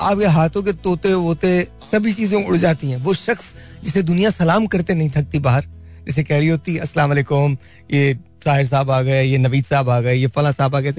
आपके 0.00 0.26
हाथों 0.26 0.62
के 0.62 0.72
तोते 0.74 1.12
वोते 1.14 1.50
सभी 1.92 2.12
चीज़ें 2.12 2.44
उड़ 2.44 2.56
जाती 2.56 2.90
हैं। 2.90 2.96
वो 2.98 3.14
शख्स 3.14 3.52
जिसे 3.84 4.02
दुनिया 4.02 4.30
सलाम 4.30 4.66
करते 4.66 4.94
नहीं 4.94 5.10
थकती 5.10 5.38
बाहर, 5.38 5.64
जैसे 6.06 6.24
कह 6.24 6.38
रही 6.38 6.48
होती, 6.48 6.76
अस्सलाम 6.78 7.08
वालेकुम, 7.08 7.56
ये 7.92 8.18
साहिर 8.44 8.66
साहब 8.66 8.90
आ 8.90 9.00
गए, 9.02 9.22
ये 9.22 9.38
नवीद 9.38 9.64
साहब 9.64 9.90
आ 9.90 10.00
गए, 10.00 10.14
ये 10.14 10.26
फला 10.28 10.52
साहब 10.52 10.76
आ 10.76 10.80
गए 10.80 10.92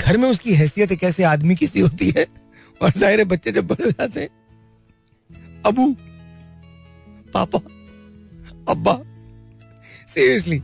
घर 0.00 0.16
में 0.16 0.28
उसकी 0.28 0.54
हैसियत 0.54 0.92
एक 0.92 1.04
ऐसे 1.04 1.24
आदमी 1.26 1.54
की 1.54 1.66
सी 1.66 1.80
होती 1.80 2.12
है? 2.16 2.26
और 2.80 2.92
ज़ाहिर 2.92 3.24
बच्चे 3.26 3.52
जब 3.52 3.66
बड़े 3.66 3.90
जाते 3.90 4.20
हैं, 4.20 4.28
अबू, 5.66 5.86
पापा, 7.34 7.58
अब्बा 8.68 8.94
सीरियसली 10.08 10.60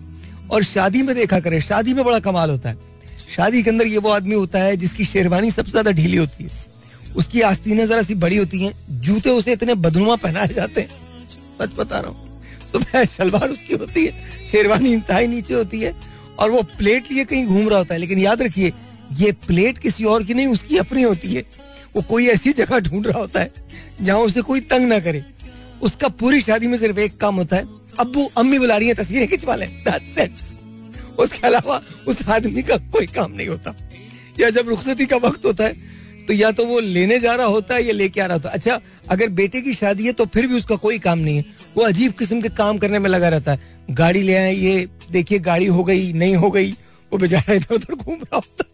और 0.50 0.62
शादी 0.64 1.02
में 1.02 1.14
देखा 1.16 1.40
करें, 1.40 1.60
शादी 1.62 1.94
में 1.94 2.04
बड़ा 2.04 2.18
कमाल 2.20 2.50
होता 2.50 2.68
है। 2.68 2.76
शादी 3.28 3.62
के 3.62 3.70
अंदर 3.70 3.86
ये 3.86 3.98
वो 3.98 4.10
आदमी 4.10 4.34
होता 4.34 4.58
है 4.58 4.76
जिसकी 4.76 5.04
शेरवानी 5.04 5.50
सबसे 5.50 5.70
ज़्यादा 5.70 5.90
ढीली 5.92 6.16
होती 6.16 6.44
है। 6.44 7.14
उसकी 7.16 7.40
आस्तीनें 7.42 7.86
जरा 7.86 8.02
सी 8.02 8.14
बड़ी 8.16 8.36
होती 8.36 8.62
हैं, 8.62 8.72
जूते 9.00 9.30
उसे 9.30 9.52
इतने 9.52 9.74
बदनुमा 9.76 10.16
पहनाए 10.16 10.48
जाते 10.48 10.80
हैं। 10.80 10.88
सच 11.60 11.76
बता 11.78 11.98
रहा 11.98 12.10
हूँ, 12.10 12.40
सुबह 12.72 13.04
शलवार 13.06 13.50
उसकी 13.50 13.74
होती 13.74 14.04
है, 14.06 14.12
शेरवानी 14.50 14.92
इंतहाई 14.92 15.26
नीचे 15.26 15.54
होती 15.54 15.80
है, 15.80 15.94
और 16.38 16.50
वो 16.50 16.62
प्लेट 16.78 17.10
लिए 17.12 17.24
कहीं 17.24 17.46
घूम 17.46 17.68
रहा 17.68 17.78
होता 17.78 17.94
है। 17.94 18.00
लेकिन 18.00 18.18
याद 18.18 18.42
रखिए 18.42 18.72
ये 19.12 19.32
प्लेट 19.46 19.78
किसी 19.78 20.04
और 20.04 20.24
की 20.24 20.34
नहीं, 20.34 20.46
उसकी 20.46 20.76
अपनी 20.78 21.02
होती 21.02 21.34
है। 21.34 21.42
वो 21.96 22.02
कोई 22.02 22.26
ऐसी 22.28 22.52
जगह 22.52 22.80
ढूंढ 22.80 23.06
रहा 23.06 23.18
होता 23.18 23.40
है, 23.40 23.50
जहाँ 24.02 24.18
उसे 24.20 24.42
कोई 24.42 24.60
तंग 24.62 24.88
ना 24.88 24.98
करे। 25.00 25.22
उसका 25.82 26.08
पूरी 26.10 26.40
शादी 26.40 26.66
में 26.66 26.76
सिर्फ़ 26.78 26.98
एक 26.98 27.16
काम 27.16 27.36
होता 27.36 27.56
है 27.56 27.64
अबू 27.98 28.28
अम्मी 28.36 28.58
बुला 28.58 28.76
रही 28.76 28.88
है, 28.88 28.94
तस्वीरें 28.94 29.28
खिंचवा 29.28 29.54
लें। 29.54 29.68
उसके 31.18 31.46
अलावा 31.46 31.80
उस 32.08 32.18
आदमी 32.28 32.62
का 32.62 32.76
कोई 32.76 33.06
काम 33.06 33.32
नहीं 33.32 33.48
होता। 33.48 33.74
या 34.40 34.50
जब 34.50 34.68
रुखसती 34.68 35.06
का 35.06 35.16
वक्त 35.18 35.44
होता 35.46 35.64
है 35.64 35.94
तो 36.28 36.32
या 36.32 36.50
तो 36.50 36.64
वो 36.66 36.80
लेने 36.80 37.18
जा 37.18 37.34
रहा 37.34 37.46
होता 37.46 37.74
है 37.74 37.84
या 37.84 37.92
लेके 37.92 38.20
आ 38.20 38.26
रहा 38.26 38.34
होता 38.34 38.48
है। 38.48 38.54
अच्छा 38.54 38.80
अगर 39.08 39.28
बेटे 39.30 39.60
की 39.60 39.74
शादी 39.74 40.06
है 40.06 40.12
तो 40.12 40.26
फिर 40.26 40.46
भी 40.46 40.54
उसका 40.54 40.76
कोई 40.76 40.98
काम 40.98 41.18
नहीं 41.18 41.36
है। 41.36 41.44
वो 41.76 41.84
अजीब 41.84 42.12
किस्म 42.12 42.40
के 42.40 42.48
काम 42.50 42.78
करने 42.78 42.98
में 42.98 43.08
लगा 43.10 43.28
रहता 43.28 43.52
है। 43.52 43.60
गाड़ी 43.90 44.22
ले 44.22 44.34
आए, 44.34 44.54
ये 44.54 44.88
देखिए, 45.10 45.38
गाड़ी 45.38 45.66
हो 45.66 45.84
गई, 45.84 46.12
नहीं 46.12 46.36
हो 46.36 46.50
गई, 46.50 46.70
वो 47.12 47.18
बेचारा 47.18 47.54
इधर 47.54 47.74
उधर 47.74 47.94
घूम 47.94 48.14
रहा 48.14 48.36
होता 48.36 48.64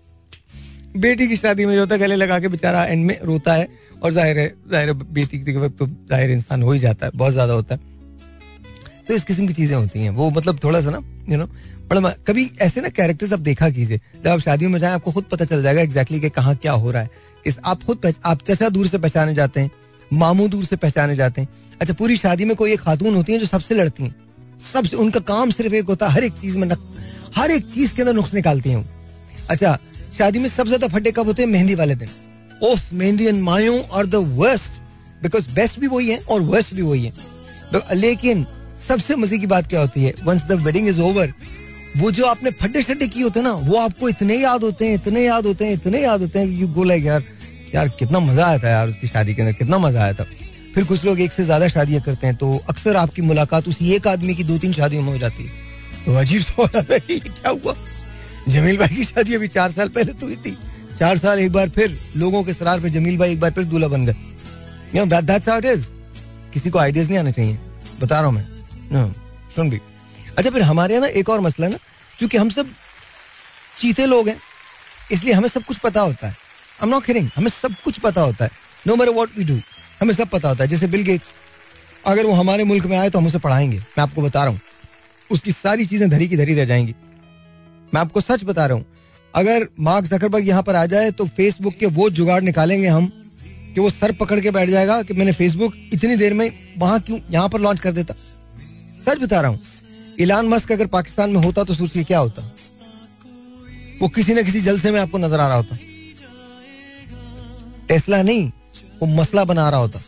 बेटी 0.97 1.27
की 1.29 1.37
शादी 1.37 1.67
में 1.67 1.75
जो 1.75 1.81
होता 1.81 1.95
है, 1.95 2.01
गले 2.01 2.17
लगा 2.17 2.39
के 2.41 2.49
बेचारा 2.49 2.85
एंड 2.85 3.05
में 3.07 3.19
रोता 3.25 3.53
है 3.55 3.69
और 4.03 4.13
ज़ाहिर 4.13 4.39
है, 4.39 4.49
ज़ाहिर 4.71 4.93
बेटी 4.93 5.39
के 5.39 5.57
वक्त 5.57 5.77
तो 5.79 5.87
ज़ाहिर 5.87 6.31
इंसान 6.31 6.63
हो 6.63 6.73
ही 6.73 6.79
जाता 6.79 7.07
है, 7.07 7.13
बहुत 7.15 7.33
ज़्यादा 7.33 7.53
होता 7.53 7.75
है। 7.75 7.81
तो 9.09 9.15
इस 9.15 9.25
किस्म 9.25 9.47
की 9.47 9.53
चीज़ें 9.53 9.77
होती 9.77 10.01
हैं। 10.01 10.11
वो 10.11 10.31
मतलब 10.31 10.59
थोड़ा 10.65 10.81
सा 10.81 10.91
ना 10.91 11.01
यू 11.29 11.39
नो 11.39 11.47
बड़ा 11.89 12.11
कभी 12.27 12.51
ऐसे 12.63 12.81
ना 12.81 12.89
कैरेक्टर्स 12.91 13.33
आप 13.33 13.41
देखा 13.41 13.69
कीजिए, 13.71 14.01
जब 14.17 14.29
आप 14.29 14.41
शादियों 14.41 14.71
में 14.71 14.79
जाए, 14.79 14.93
आपको 14.93 15.13
खुद 15.13 15.25
पता 15.25 15.45
चल 15.45 15.63
जाएगा 15.63 15.81
एग्जैक्टली 15.83 16.21
कहाँ 16.31 16.55
क्या 16.57 16.73
हो 16.75 16.91
रहा 16.91 17.03
है। 17.03 17.11
इस 17.47 17.59
आप 17.65 17.83
खुद 17.83 18.13
आप 18.25 18.43
चचा 18.43 18.69
दूर 18.69 18.87
से 18.87 18.99
पहचाने 18.99 19.35
जाते 19.35 19.61
हैं, 19.61 19.71
मामू 20.11 20.49
दूर 20.49 20.65
से 20.65 20.77
पहचाने 20.79 21.17
जाते 21.17 21.41
हैं। 21.41 21.49
अच्छा 21.81 21.95
पूरी 21.95 22.17
शादी 22.17 22.45
में 22.45 22.55
कोई 22.57 22.73
एक 22.73 22.81
खातून 22.81 23.15
होती 23.15 23.33
है 23.33 23.39
जो 23.39 23.47
सबसे 23.47 23.75
लड़ती 23.75 24.03
हैं। 24.03 24.15
सबसे 24.65 24.97
उनका 24.97 25.21
काम 25.23 25.51
सिर्फ़ 25.51 25.75
एक 25.75 25.87
होता 25.87 26.07
है, 26.07 26.13
हर 26.13 26.25
एक 26.25 26.33
चीज़ 26.33 26.57
में 26.59 26.69
हर 27.37 27.51
एक 27.51 27.65
चीज़ 27.67 27.95
के 27.95 28.03
अंदर 28.03 28.15
नुक्स 28.15 28.35
निकालती 28.35 28.71
हैं 28.71 28.89
अच्छा 29.51 29.79
शादी 30.19 30.39
में 30.39 30.49
सबसे 30.49 30.69
ज़्यादा 30.69 30.89
फटे 30.89 31.11
कब 31.13 31.27
होते 31.27 31.43
हैं? 31.43 31.49
मेहंदी 31.51 31.75
वाले 31.75 31.95
दिन। 31.95 32.09
ओफ 32.63 32.93
mehndi 32.93 33.27
and 33.27 33.43
mayun 33.43 33.79
are 33.93 34.07
the 34.07 34.15
worst 34.39 34.81
because 35.23 35.49
best 35.55 35.79
भी 35.81 35.87
वही 35.87 36.09
है 36.11 36.19
और 36.21 36.41
वर्स्ट 36.43 36.75
भी 36.75 36.83
वही 36.83 37.05
है। 37.05 37.13
तो 37.73 37.81
लेकिन 37.95 38.47
सबसे 38.89 39.17
मज़े 39.17 39.39
की 39.39 39.47
बात 39.47 39.67
क्या 39.67 39.81
होती 39.81 40.05
है? 40.05 40.15
Once 40.25 40.43
the 40.45 40.53
wedding 40.63 40.89
is 40.89 41.01
over 41.01 41.33
वो 41.97 42.11
जो 42.11 42.27
आपने 42.27 42.51
फटे 42.53 42.83
शटे 42.83 43.07
किए 43.09 43.23
होते 43.23 43.41
हैं 43.41 43.45
ना, 43.45 43.53
वो 43.53 43.77
आपको 43.79 44.09
इतने 44.09 44.37
याद 44.37 44.63
होते 44.63 44.87
हैं, 44.87 44.95
इतने 44.95 45.23
याद 45.23 45.47
होते 45.47 45.65
हैं, 45.65 45.73
इतने 45.73 46.01
याद 46.01 46.21
होते 46.21 46.39
हैं 46.39 46.47
यू 46.49 46.69
गो 46.69 46.85
लाइक 46.85 47.05
यार 47.05 47.23
यार 47.75 47.89
कितना 47.99 48.21
मज़ा 48.21 48.47
आया 48.47 48.59
था 48.59 48.69
यार 48.69 48.89
उसकी 48.89 49.07
शादी 49.09 49.35
के 49.35 49.43
अंदर, 49.43 49.53
कितना 49.53 49.79
मज़ा 49.79 50.03
आया 50.03 50.13
था। 50.13 50.27
फिर 50.75 50.85
कुछ 50.85 51.05
लोग 51.05 51.21
एक 51.21 51.33
से 51.33 51.45
ज़्यादा 51.45 51.69
शादियाँ 51.69 52.03
करते 52.03 52.27
हैं 52.27 52.37
तो 52.37 52.57
अक्सर 52.69 52.97
आपकी 52.97 53.23
मुलाकात 53.23 53.69
उसी 53.69 53.93
एक 53.95 54.07
आदमी 54.07 54.35
की 54.35 54.45
दो 54.45 54.59
तीन 54.59 54.73
शादियों 54.73 55.03
में 55.03 55.13
हो 55.13 55.19
जाती 55.19 55.45
है। 55.45 56.05
तो 56.05 56.15
अजीब 56.19 56.43
सा 56.43 56.55
हो 56.59 56.65
रहा 56.65 56.83
था 56.83 56.99
क्या 56.99 57.51
हुआ? 57.51 57.75
जमील 58.49 58.79
भाई 58.79 58.95
की 58.97 59.05
शादी 59.05 59.35
अभी 59.35 59.49
चार 59.49 59.73
साल 59.73 59.89
पहले 59.89 60.13
तो 60.13 60.27
हुई 60.27 60.37
थी। 60.37 60.57
चार 60.99 61.19
साल 61.19 61.41
एक 61.41 61.53
बार 61.53 61.69
फिर 61.69 61.99
लोगों 62.17 62.43
के 62.45 62.53
सरार 62.53 62.81
पे 62.81 62.91
जमील 62.91 63.19
भाई 63.19 63.33
एक 63.33 63.41
बार 63.41 63.51
फिर 63.51 63.65
दूल्हा 63.65 63.89
बन 63.89 64.07
गए। 64.07 64.15
दैट्स 65.23 65.49
हाउ 65.49 65.59
इट 65.59 65.65
इज़ 65.65 65.87
किसी 66.53 66.71
को 66.71 66.79
आइडियाज़ 66.79 67.09
नहीं 67.09 67.19
आने 67.19 67.33
चाहिए। 67.33 67.59
बता 68.01 68.21
रहा 68.21 68.27
हूँ 68.27 68.35
मैं। 68.35 69.13
सुन 69.57 69.71
भी। 69.71 69.81
अच्छा 70.39 70.51
फिर 70.51 70.63
हमारे 70.63 70.95
यहाँ 70.95 71.03
ना 71.03 71.09
एक 71.11 71.29
और 71.29 71.41
मसला 71.41 71.67
है 71.67 71.73
ना 71.73 71.79
क्योंकि 72.19 72.37
हम 72.37 72.51
सब 72.51 72.69
चीते 73.79 74.07
लोग 74.07 74.29
हैं 74.29 74.37
इसलिए 75.13 75.35
हमें 75.35 75.49
सब 75.49 75.65
कुछ 75.65 75.77
पता 75.77 76.01
होता 76.01 76.29
है। 76.29 76.37
I'm 76.81 76.93
not 76.93 77.05
kidding, 77.07 77.29
हमें 77.37 77.49
सब 77.49 77.75
कुछ 77.85 77.99
पता 77.99 78.21
होता 78.21 78.45
है। 78.45 78.51
No 78.87 78.97
matter 78.97 79.13
what 79.13 79.39
we 79.39 79.45
do 79.45 79.61
हमें 80.01 80.15
सब 80.15 80.29
पता 80.29 80.49
होता 80.49 80.65
है। 80.65 80.71
जैसे 80.71 80.87
बिल 80.87 81.03
गेट्स 81.03 81.33
अगर 82.07 82.27
वो 82.27 82.33
हमारे 82.33 82.65
मुल्क 82.65 82.87
में 82.87 82.97
आए 82.99 83.11
तो 83.11 83.19
हम 83.19 83.27
उसे 83.27 83.39
पढ़ाएँगे। 83.39 83.79
मैं 83.79 84.03
आपको 84.03 84.23
बता 84.23 84.45
रहा 84.45 84.53
हूँ। 84.53 84.61
उसकी 85.31 85.53
सारी 85.53 85.87
चीज़ें 85.87 86.09
धरी 86.11 86.29
की 86.29 86.37
धरी 86.37 86.55
रह 86.55 86.65
जाएँगी। 86.65 86.95
मैं 87.93 88.01
आपको 88.01 88.21
सच 88.21 88.45
बता 88.45 88.67
रहा 88.67 88.77
हूँ, 88.77 88.85
अगर 89.35 89.67
मार्क 89.81 90.07
जकरबर्ग 90.07 90.49
यहाँ 90.49 90.63
पर 90.63 90.75
आ 90.75 90.85
जाए 90.87 91.11
तो 91.11 91.27
फेसबुक 91.29 91.75
के 91.75 91.87
वो 91.89 92.09
जुगाड़ 92.13 92.43
निकालेंगे 92.43 92.87
हम 92.89 93.07
कि 93.75 93.81
वो 93.81 93.91
सर 93.91 94.13
पकड़ 94.15 94.41
के 94.41 94.51
बैठ 94.51 94.69
जाएगा 94.69 95.03
कि 95.03 95.15
मैंने 95.15 95.33
फेसबुक 95.33 95.75
इतनी 95.93 96.17
देर 96.17 96.35
में 96.35 96.51
वहाँ 96.79 97.01
क्यों, 97.01 97.19
यहाँ 97.31 97.49
पर 97.49 97.61
लॉन्च 97.61 97.81
कर 97.81 97.93
देता। 97.93 98.15
सच 99.07 99.23
बता 99.23 99.41
रहा 99.41 99.51
हूँ 99.51 99.61
इलान 100.21 100.49
मस्क 100.49 100.73
अगर 100.73 100.87
पाकिस्तान 100.89 101.31
में 101.31 101.41
होता 101.43 101.65
तो 101.65 101.75
सोचिए 101.75 102.05
क्या 102.05 102.19
होता? 102.19 102.43
वो 104.01 104.09
किसी 104.09 104.35
न 104.35 104.43
किसी 104.45 104.61
जलसे 104.61 104.91
में 104.91 105.01
आपको 105.01 105.19
नज़र 105.19 105.41
आ 105.41 105.47
रहा 105.49 105.57
होता। 105.57 105.77
टेस्ला 107.89 108.23
नहीं, 108.23 108.51
वो 109.01 109.07
मसला 109.09 109.45
बना 109.45 109.69
रहा 109.71 109.81
होता। 109.81 110.01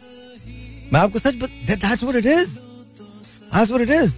मैं 0.93 1.01
आपको 1.01 1.19
सच 1.19 1.35
that's 1.35 2.03
what 2.03 2.17
it 2.17 2.27
is 2.27 2.51
that's 2.51 3.71
what 3.71 3.83
it 3.83 3.91
is 3.93 4.15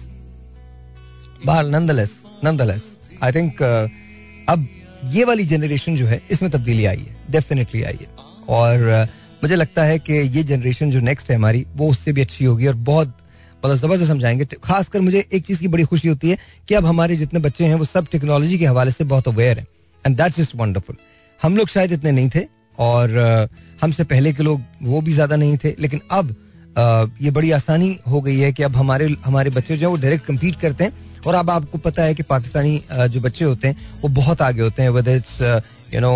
बाल 1.45 1.69
नंदलेस 1.71 2.21
नंदलेस 2.43 2.96
आई 3.23 3.31
थिंक 3.31 3.61
अब 4.49 4.67
ये 5.13 5.23
वाली 5.23 5.45
जनरेशन 5.45 5.95
जो 5.95 6.05
है 6.05 6.21
इसमें 6.31 6.51
तब्दीली 6.51 6.85
आई 6.85 6.97
है 6.97 7.15
डेफिनेटली 7.31 7.83
आई 7.83 7.97
है। 8.01 8.07
और 8.49 9.05
uh, 9.05 9.09
मुझे 9.43 9.55
लगता 9.55 9.83
है 9.83 9.97
कि 9.99 10.13
ये 10.13 10.43
जनरेशन 10.43 10.91
जो 10.91 10.99
नेक्स्ट 10.99 11.29
है 11.29 11.35
हमारी 11.35 11.65
वो 11.75 11.89
उससे 11.91 12.13
भी 12.13 12.21
अच्छी 12.21 12.45
होगी 12.45 12.67
और 12.67 12.75
बहुत 12.85 13.17
मतलब 13.65 13.75
ज़बरदस्त 13.75 14.07
समझाएँगे 14.07 14.45
खासकर 14.63 15.01
मुझे 15.01 15.25
एक 15.33 15.45
चीज़ 15.45 15.59
की 15.59 15.67
बड़ी 15.67 15.83
खुशी 15.83 16.07
होती 16.07 16.29
है 16.29 16.37
कि 16.67 16.75
अब 16.75 16.85
हमारे 16.85 17.15
जितने 17.15 17.39
बच्चे 17.39 17.65
हैं 17.65 17.75
वो 17.75 17.85
सब 17.85 18.07
टेक्नोलॉजी 18.11 18.57
के 18.59 18.65
हवाले 18.65 18.91
से 18.91 19.03
बहुत 19.03 19.27
अवेयर 19.27 19.59
हैं। 19.59 19.67
एंड 20.05 20.17
दैट्स 20.17 20.37
जस्ट 20.37 20.55
वंडरफुल 20.55 20.95
हम 21.41 21.57
लोग 21.57 21.67
शायद 21.67 21.91
इतने 21.91 22.11
नहीं 22.11 22.29
थे 22.35 22.45
और 22.79 23.17
हमसे 23.81 24.03
पहले 24.03 24.33
के 24.33 24.43
लोग 24.43 24.61
वो 24.83 25.01
भी 25.01 25.13
ज़्यादा 25.13 25.35
नहीं 25.35 25.57
थे 25.57 25.75
लेकिन 25.79 26.01
अब 26.11 26.35
ये 27.21 27.31
बड़ी 27.31 27.51
आसानी 27.51 27.97
हो 28.09 28.21
गई 28.21 28.37
है 28.37 28.51
कि 28.53 28.63
अब 28.63 28.75
हमारे 28.75 29.07
हमारे 29.25 29.49
बच्चे 29.49 29.77
जो 29.77 29.87
है 29.87 29.91
वो 29.91 30.01
डायरेक्ट 30.01 30.25
कम्पीट 30.25 30.55
करते 30.55 30.83
हैं। 30.83 30.93
और 31.27 31.35
अब 31.35 31.49
आपको 31.49 31.77
पता 31.79 32.03
है 32.03 32.13
कि 32.15 32.23
पाकिस्तानी 32.25 32.81
जो 32.91 33.21
बच्चे 33.21 33.45
होते 33.45 33.67
हैं, 33.67 33.75
वो 34.01 34.09
बहुत 34.11 34.41
आगे 34.41 34.61
होते 34.61 34.83
हैं 34.83 34.89
whether 34.89 35.15
it's 35.15 35.41
you 35.93 36.01
know 36.01 36.13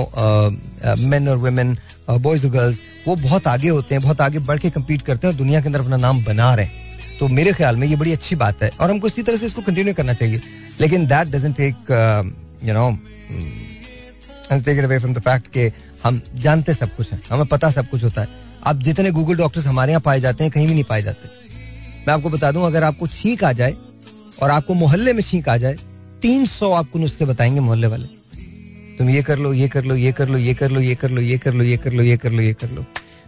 men 1.00 1.28
और 1.30 1.38
वुमेन 1.40 1.78
बॉयज़ 2.12 2.46
और 2.46 2.52
गर्ल्स 2.52 2.80
वो 3.08 3.16
बहुत 3.18 3.48
आगे 3.48 3.70
होते 3.70 3.96
हैं, 3.96 4.04
बहुत 4.04 4.22
आगे 4.22 4.40
बढ़ 4.42 4.60
के 4.60 4.70
कम्पीट 4.70 5.02
करते 5.02 5.28
हैं 5.28 5.34
और 5.34 5.38
दुनिया 5.38 5.62
के 5.62 5.68
अंदर 5.68 5.80
अपना 5.80 5.98
नाम 5.98 6.24
बना 6.24 6.54
रहे 6.56 6.66
हैं। 6.66 7.18
तो 7.20 7.28
मेरे 7.30 7.54
ख्याल 7.54 7.76
में 7.78 7.88
ये 7.88 7.96
बड़ी 7.96 8.12
अच्छी 8.12 8.36
बात 8.36 8.64
है 8.64 8.70
और 8.72 8.92
हमको 8.92 9.08
इसी 9.08 9.24
तरह 9.24 9.38
से 9.38 9.46
इसको 9.46 9.62
कंटिन्यू 9.62 9.94
करना 9.94 10.14
चाहिए। 10.14 10.42
लेकिन 10.82 11.06
that 11.08 11.28
doesn't 11.28 11.58
take 11.58 11.76
you 12.64 12.74
know 12.74 12.90
take 14.52 14.78
it 14.78 14.84
away 14.84 15.00
from 15.00 15.14
the 15.14 15.20
fact 15.20 15.48
कि 15.48 15.72
हम 16.04 16.22
जानते 16.36 16.74
सब 16.74 16.96
कुछ 16.96 17.12
है, 17.12 17.20
हमें 17.32 17.46
पता 17.48 17.70
सब 17.72 17.90
कुछ 17.90 18.04
होता 18.04 18.22
है। 18.22 18.28
अब 18.64 18.82
जितने 18.84 19.12
गूगल 19.12 19.36
डॉक्टर्स 19.36 19.66
हमारे 19.68 19.92
यहाँ 19.92 20.02
पाए 20.02 20.20
जाते 20.20 20.44
हैं, 20.44 20.52
कहीं 20.54 20.68
भी 20.68 20.74
नहीं 20.74 20.84
पाए 20.86 21.02
जाते। 21.02 21.30
मैं 22.08 22.14
आपको 22.14 22.30
बता 22.30 22.52
दूँ, 22.52 22.66
अगर 22.66 22.84
आपको 22.84 23.08
छींक 23.10 23.44
आ 23.44 23.52
जाए 23.54 23.76
और 24.42 24.50
आपको 24.50 24.74
मोहल्ले 24.74 25.14
में 25.14 25.24
छींक 25.24 25.50
आ 25.50 25.58
जाए 25.58 25.76
तीन 26.22 26.46
सौ 26.46 26.72
आपको 26.74 27.00
नुस्खे 27.00 27.26
बताएँगे 27.26 27.60
मोहल्ले 27.60 27.88
वाले। 27.88 28.08
तुम 28.98 29.10
ये 29.10 29.22
कर 29.24 29.40
लो 29.40 29.54
ये 29.54 29.68
कर 29.68 29.86
लो 29.86 29.96
ये 29.96 30.12
कर 30.14 30.30
लो 30.30 30.38
ये 30.38 30.54
कर 30.56 30.72
लो 30.72 30.80
ये 30.80 30.96
कर 30.96 31.10
लो 31.10 31.22
ये 31.22 31.38
कर 31.38 31.54
लो 31.54 31.64
ये 31.64 31.78
कर 31.78 31.94
लो 31.94 32.04
ये 32.04 32.18
कर 32.18 32.32
लो 32.32 32.42
ये 32.42 32.54
कर 32.54 32.70
लो। 32.72 32.86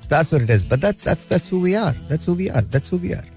That's 0.10 0.32
what 0.32 0.42
it 0.46 0.50
is. 0.54 0.64
But 0.72 0.82
that's 0.82 1.04
that's 1.04 1.26
that's 1.26 1.48
who 1.52 1.60
we 1.66 1.76
are. 1.82 1.96
That's 2.10 2.26
who 2.30 2.34
we 2.42 2.50
are. 2.50 2.66
That's 2.74 2.94
who 2.94 2.98
we 3.06 3.14
are. 3.20 3.28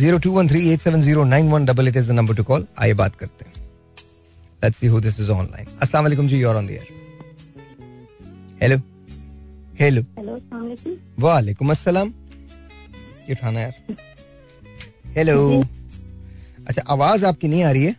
Zero 0.00 0.18
two 0.24 0.30
one 0.32 0.48
three 0.48 0.60
eight 0.70 0.80
seven 0.80 1.00
zero 1.02 1.24
nine 1.24 1.48
one 1.50 1.64
double 1.64 1.88
eight 1.88 1.96
is 1.96 2.08
the 2.08 2.12
number 2.12 2.34
to 2.36 2.44
call 2.44 2.66
आइए 2.78 2.94
बात 2.94 3.14
करते 3.16 3.44
हैं। 3.44 3.52
Let's 4.64 4.78
see 4.78 4.86
who 4.86 5.00
this 5.00 5.20
is 5.20 5.30
online 5.30 5.66
अस्सलाम 5.82 6.04
वालेकुम 6.04 6.28
जी 6.28 6.40
you're 6.40 6.56
on 6.56 6.66
the 6.66 6.70
air 6.70 6.86
hello 8.62 8.76
hello 9.80 10.02
hello 10.18 10.96
वालेकुम 11.18 11.70
अस्सलाम 11.70 12.12
ये 13.28 13.32
उठाना 13.32 13.60
यार। 13.60 13.96
हेलो 15.16 15.36
अच्छा 16.68 16.82
आवाज़ 16.92 17.24
आपकी 17.26 17.48
नहीं 17.48 17.62
आ 17.64 17.70
रही 17.70 17.84
है? 17.84 17.94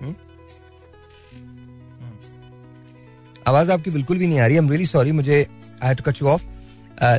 हम्म? 0.00 0.14
आवाज़ 3.48 3.70
आपकी 3.72 3.90
बिल्कुल 3.90 4.18
भी 4.18 4.26
नहीं 4.26 4.40
आ 4.40 4.46
रही। 4.46 4.56
है 4.56 4.68
रियली 4.70 4.86
सॉरी 4.86 5.12
मुझे 5.12 5.46
I 5.82 5.94
to 5.94 6.10
cut 6.10 6.22
you 6.22 6.28
off 6.28 6.42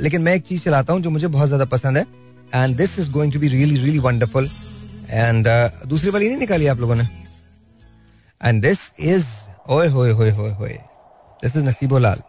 लेकिन 0.02 0.22
मैं 0.22 0.34
एक 0.36 0.44
चीज़ 0.48 0.64
चलाता 0.64 0.94
हूँ 0.94 1.02
जो 1.02 1.10
मुझे 1.10 1.28
बहुत 1.28 1.48
ज़्यादा 1.48 1.66
पसंद 1.74 1.98
है। 1.98 2.06
And 2.54 2.76
this 2.78 3.00
is 3.00 3.12
going 3.12 3.34
to 3.34 3.40
be 3.40 3.48
really 3.48 3.76
really 3.80 4.00
wonderful 4.00 4.50
and 5.10 5.48
दूसरी 5.88 6.10
वाली 6.12 6.28
नहीं 6.28 6.38
निकाली 6.38 6.68
आप 6.68 6.80
लोगों 6.80 6.96
ने? 6.96 7.08
एंड 8.42 8.62
दिस 8.62 8.92
इज़ 9.00 9.26
ओए 9.72 9.88
होए 9.88 10.12
होए 10.12 10.32
होए 10.32 10.52
होए। 10.54 10.80
This 11.44 11.56
is 11.56 11.66
Naseebo 11.66 11.98
Lal 11.98 12.22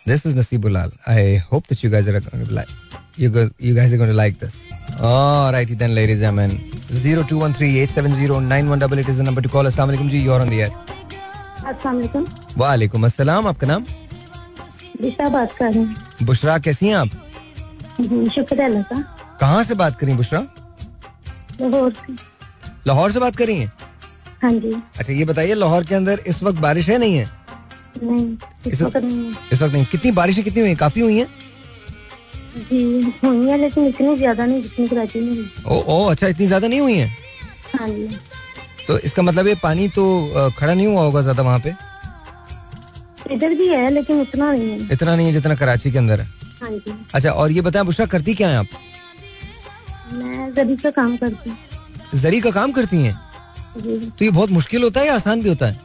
This 0.00 0.22
is 0.26 0.34
Nasibulal. 0.34 0.92
I 1.06 1.22
hope 1.48 1.66
that 1.70 1.82
you 1.84 1.90
guys 1.90 2.06
are 2.08 2.12
going 2.12 2.44
to 2.44 2.54
like. 2.58 2.70
You 3.16 3.28
guys, 3.28 3.50
you 3.58 3.74
guys 3.74 3.92
are 3.92 3.98
going 3.98 4.10
to 5.00 5.06
like 5.06 5.38
this. 5.38 5.38
All 5.38 5.52
righty 5.52 5.74
then, 5.74 5.94
ladies 5.94 6.22
and 6.22 6.36
gentlemen. 6.36 6.72
Zero 6.92 7.22
two 7.22 7.38
one 7.38 7.52
three 7.52 7.78
eight 7.78 7.90
seven 7.90 8.12
zero 8.12 8.38
nine 8.38 8.68
one 8.68 8.78
double 8.78 8.98
eight 8.98 9.08
is 9.08 9.18
the 9.18 9.24
number 9.24 9.40
to 9.40 9.48
call. 9.48 9.64
Assalamu 9.64 9.96
alaikum 9.96 10.08
ji. 10.08 10.18
You're 10.18 10.40
on 10.40 10.48
the 10.48 10.62
air. 10.62 10.70
अस्सलाम 11.70 12.24
वालेकुम 12.58 13.04
अस्सलाम 13.06 13.46
आपका 13.46 13.66
नाम 13.66 13.84
दिशा 15.02 15.28
बात 15.28 15.52
कर 15.58 15.72
रही 15.72 15.82
हूँ 15.82 16.26
बुशरा 16.26 16.58
कैसी 16.58 16.88
हैं 16.88 16.94
आप 16.96 17.08
शुक्र 18.34 18.60
है 18.60 18.64
अल्लाह 18.64 18.82
का 18.82 19.00
कहाँ 19.40 19.62
से 19.64 19.74
बात 19.74 19.98
करी 20.00 20.14
बुशरा 20.14 20.40
लाहौर 21.60 21.92
से 21.92 22.12
लाहौर 22.86 23.10
से 23.12 23.20
बात 23.20 23.36
करी 23.36 23.56
है 23.58 23.72
हाँ 24.42 24.52
जी 24.52 24.72
अच्छा 24.98 25.12
ये 25.12 25.24
बताइए 25.24 25.54
लाहौर 25.54 25.84
के 25.84 25.94
अंदर 25.94 26.20
इस 26.26 26.42
वक्त 26.42 26.58
बारिश 26.60 26.88
है 26.88 26.98
नहीं 26.98 27.16
है 27.16 27.30
नहीं 28.02 28.36
इस 28.66 28.72
इस 28.72 28.82
वक्त 28.82 28.96
नहीं 28.96 29.34
इस 29.52 29.62
वक्त 29.62 29.72
नहीं 29.72 29.84
कितनी 29.84 30.10
बारिशें 30.12 30.44
कितनी 30.44 30.60
हुई 30.60 30.68
हैं 30.68 30.78
काफ़ी 30.78 31.00
हुई 31.02 31.18
हैं 31.18 31.26
जी 32.56 32.82
हुई 33.24 33.48
है 33.48 33.56
लेकिन 33.58 33.86
इतनी 33.86 34.16
ज़्यादा 34.16 34.46
नहीं 34.46 34.62
जितनी 34.62 34.86
कराची 34.88 35.20
में 35.20 35.50
ओ 35.66 35.78
ओ 35.88 36.04
अच्छा 36.10 36.26
इतनी 36.26 36.46
ज़्यादा 36.46 36.68
नहीं 36.68 36.80
हुई 36.80 36.94
है? 36.94 37.08
हाँ 37.74 37.88
जी। 37.88 38.18
तो 38.86 38.98
इसका 38.98 39.22
मतलब 39.22 39.46
ये 39.46 39.54
पानी 39.62 39.88
तो 39.88 40.04
खड़ा 40.58 40.72
नहीं 40.74 40.86
हुआ 40.86 41.02
होगा 41.02 41.22
ज़्यादा 41.22 41.42
वहाँ 41.42 41.58
पे? 41.58 41.74
इधर 43.34 43.54
भी 43.54 43.68
है 43.68 43.90
लेकिन 43.90 44.20
उतना 44.20 44.52
नहीं 44.52 44.70
है। 44.70 44.88
इतना 44.92 45.14
नहीं 45.16 45.26
है 45.26 45.32
जितना 45.32 45.54
कराची 45.54 45.90
के 45.90 45.98
अंदर 45.98 46.20
है। 46.20 46.26
हाँ 46.62 46.70
जी। 46.70 46.94
अच्छा 47.14 47.30
और 47.30 47.52
ये 47.52 47.60
बताएँ 47.60 47.84
बुशरा 47.86 48.06
करती 48.06 48.34
क्या 48.34 48.48
है 48.48 48.56
आप? 48.56 48.66
मैं 50.14 50.52
जरी 50.54 50.76
का 50.76 50.90
काम 50.90 51.16
करती 51.16 51.50
हूँ। 51.50 52.20
जरी 52.20 52.40
का 52.40 52.50
काम 52.50 52.72
करती 52.72 53.02
हैं? 53.02 53.14
तो 53.76 54.24
ये 54.24 54.30
बहुत 54.30 54.50
मुश्किल 54.50 54.82
होता 54.82 55.00
है 55.00 55.06
या 55.06 55.14
आसान 55.14 55.42
भी 55.42 55.48
होता 55.48 55.66
है? 55.66 55.78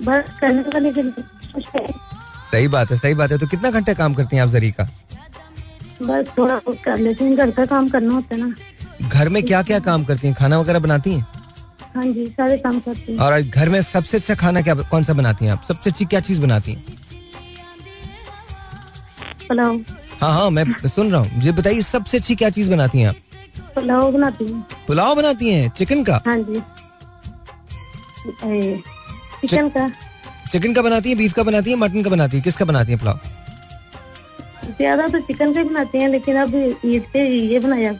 बस 0.00 0.32
करने 0.40 0.62
का 0.70 0.78
लेकिन 0.78 1.12
सही 2.52 2.68
बात 2.68 2.90
है 2.90 2.96
सही 2.96 3.14
बात 3.14 3.32
है। 3.32 3.38
तो 3.38 3.46
कितना 3.46 3.70
घंटे 3.70 3.94
काम 3.94 4.14
करती 4.14 4.36
हैं 4.36 4.42
आप 4.42 4.48
जरी 4.48 4.70
का? 4.70 4.88
बस 6.02 6.28
थोड़ा 6.38 6.54
बहुत 6.56 6.78
कर 6.84 6.98
लेती 6.98 7.24
हूँ 7.24 7.36
घर 7.36 7.50
का 7.50 7.64
काम 7.66 7.88
करना 7.88 8.14
होता 8.14 8.34
है 8.34 8.40
ना। 8.40 9.08
घर 9.08 9.28
में 9.28 9.42
क्या 9.42 9.62
क्या 9.62 9.78
काम 9.80 10.04
करती 10.04 10.26
हैं? 10.26 10.34
खाना 10.36 10.58
वगैरह 10.60 10.78
बनाती 10.78 11.12
हैं? 11.14 11.26
हाँ 11.94 12.04
जी 12.04 12.26
सारे 12.26 12.56
काम 12.58 12.78
करती 12.80 13.12
हूँ। 13.12 13.20
और 13.26 13.40
घर 13.42 13.68
में 13.68 13.80
सबसे 13.82 14.16
अच्छा 14.16 14.34
खाना 14.34 14.60
क्या 14.62 14.74
कौन 14.74 15.02
सा 15.04 15.12
बनाती 15.12 15.44
हैं 15.44 15.52
आप? 15.52 15.64
सबसे 15.68 15.90
अच्छी 15.90 16.04
क्या 16.04 16.20
चीज़ 16.20 16.40
बनाती 16.40 16.72
हैं? 16.72 16.84
पुलाव। 19.48 19.80
हाँ 20.20 20.32
हाँ 20.32 20.50
मैं 20.50 20.64
सुन 20.88 21.10
रहा 21.12 21.20
हूँ। 21.20 21.30
मुझे 21.34 21.52
बताइए 21.52 21.82
सबसे 21.82 22.18
अच्छी 22.18 22.34
क्या 22.34 22.50
चीज़ 22.50 22.70
बनाती 22.70 23.00
हैं 23.00 23.08
आप? 23.08 23.14
पुलाव 23.74 24.12
बनाती 24.12 24.44
हूँ। 24.44 24.64
पुलाव 24.86 25.14
बनाती 25.14 25.48
हैं? 25.48 25.68
चिकन 25.70 26.04
का? 26.04 26.20
हाँ 26.26 26.38
जी। 26.38 26.60
चिकन 29.40 29.68
का। 29.68 29.88
चिकन 30.52 30.72
का 30.74 30.82
बनाती 30.82 31.08
हैं 31.08 31.18
बीफ 31.18 31.32
का 31.32 31.42
बनाती 31.42 31.70
हैं 31.70 31.76
मटन 31.78 32.02
का 32.02 32.10
बनाती 32.10 32.36
हैं? 32.36 32.44
किसका 32.44 32.64
बनाती 32.64 32.92
हैं 32.92 32.98
पुलाव? 33.00 33.20
ज़्यादा 34.70 35.08
तो 35.08 35.18
चिकन 35.22 35.52
का 35.54 35.62
बनाते 35.64 35.98
हैं 35.98 36.08
लेकिन 36.08 36.36
अब 36.36 36.54
ईद 36.84 37.04
पे 37.12 37.26
ये 37.28 37.58
बनाया। 37.60 37.92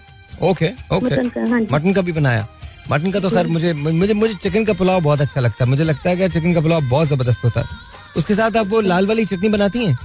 ओके 0.42 0.68
ओके 0.92 1.04
मटन 1.06 1.28
का 1.28 1.40
हाँ 1.42 1.60
मटन 1.62 1.92
का 1.92 2.02
भी 2.02 2.12
बनाया। 2.12 2.46
मटन 2.90 3.10
का 3.10 3.20
तो 3.20 3.30
खैर 3.30 3.46
मुझे 3.48 3.72
मुझे 3.74 4.14
मुझे 4.14 4.34
चिकन 4.34 4.64
का 4.64 4.72
पुलाव 4.74 5.00
बहुत 5.02 5.20
अच्छा 5.20 5.40
लगता 5.40 5.64
है। 5.64 5.70
मुझे 5.70 5.84
लगता 5.84 6.10
है 6.10 6.16
कि 6.16 6.28
चिकन 6.30 6.54
का 6.54 6.60
पुलाव 6.60 6.88
बहुत 6.90 7.08
ज़बरदस्त 7.08 7.44
होता 7.44 7.60
है। 7.60 7.66
उसके 8.16 8.34
साथ 8.34 8.56
आप 8.56 8.66
वो 8.66 8.80
लाल 8.82 9.06
वाली 9.06 9.24
चटनी 9.24 9.48
बनाती 9.48 9.84
हैं? 9.84 9.98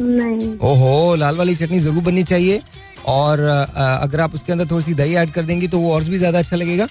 नहीं। 0.00 0.56
ओहो 0.60 1.14
लाल 1.16 1.36
वाली 1.36 1.54
चटनी 1.56 1.78
ज़रूर 1.80 2.02
बननी 2.02 2.24
चाहिए। 2.24 2.60
और 3.06 3.40
अगर 3.40 4.20
आप 4.20 4.34
उसके 4.34 4.52
अंदर 4.52 4.66
थोड़ी 4.70 4.84
सी 4.84 4.94
दही 4.94 5.14
ऐड 5.16 5.32
कर 5.32 5.42
देंगी 5.44 5.68
तो 5.68 5.78
वो 5.78 5.92
और 5.94 6.04
भी 6.04 6.18
ज़्यादा 6.18 6.38
अच्छा 6.38 6.56
लगेगा। 6.56 6.86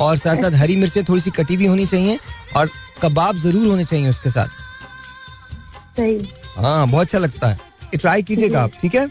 और 0.00 0.16
साथ 0.16 0.36
साथ 0.36 0.54
हरी 0.56 0.76
मिर्चें 0.76 1.02
थोड़ी 1.04 1.20
सी 1.20 1.30
कटी 1.32 1.56
भी 1.56 1.66
होनी 1.66 1.86
चाहिए। 1.86 2.18
और 2.56 2.70
कबाब 3.02 3.36
ज़रूर 3.38 3.66
होने 3.66 3.84
चाहिए 3.84 4.08
उसके 4.08 4.30
साथ। 4.30 4.48
हाँ 6.58 6.86
बहुत 6.88 7.06
अच्छा 7.06 7.18
लगता 7.18 7.48
है। 7.48 7.58
ट्राई 7.96 8.22
कीजिएगा 8.22 8.62
आप 8.62 8.72
ठीक 8.80 8.94
है? 8.94 9.06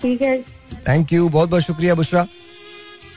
ठीक 0.00 0.22
है। 0.22 0.40
थैंक 0.88 1.12
यू 1.12 1.28
बहुत 1.28 1.48
बहुत 1.50 1.62
शुक्रिया 1.62 1.94
बुशरा। 1.94 2.26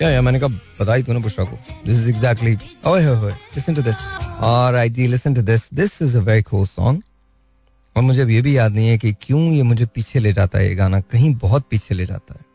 या 0.01 0.09
या 0.09 0.21
मैंने 0.21 0.39
कहा 0.39 0.47
बताई 0.79 1.03
तूने 1.03 1.19
बुशरा 1.19 1.45
को। 1.45 1.57
दिस 1.85 1.97
इज़ 1.97 2.09
एग्जैक्टली 2.09 2.57
ओए 2.87 3.03
होए 3.03 3.31
listen 3.31 3.75
to 3.75 3.81
this 3.81 4.05
alright 4.43 4.91
ji 4.91 5.07
listen 5.07 5.33
to 5.35 5.41
this 5.41 5.69
this 5.73 6.01
is 6.01 6.17
a 6.17 6.21
very 6.21 6.43
cool 6.43 6.65
song 6.67 7.01
और 7.95 8.03
मुझे 8.03 8.21
अब 8.21 8.29
ये 8.29 8.41
भी 8.41 8.57
याद 8.57 8.71
नहीं 8.71 8.87
है 8.87 8.97
कि 8.97 9.13
क्यों 9.21 9.41
ये 9.53 9.63
मुझे 9.63 9.85
पीछे 9.85 10.19
ले 10.19 10.33
जाता 10.33 10.59
है 10.59 10.67
ये 10.67 10.75
गाना 10.75 10.99
कहीं 11.01 11.33
बहुत 11.35 11.65
पीछे 11.69 11.95
ले 11.95 12.05
जाता 12.05 12.33
है। 12.33 12.45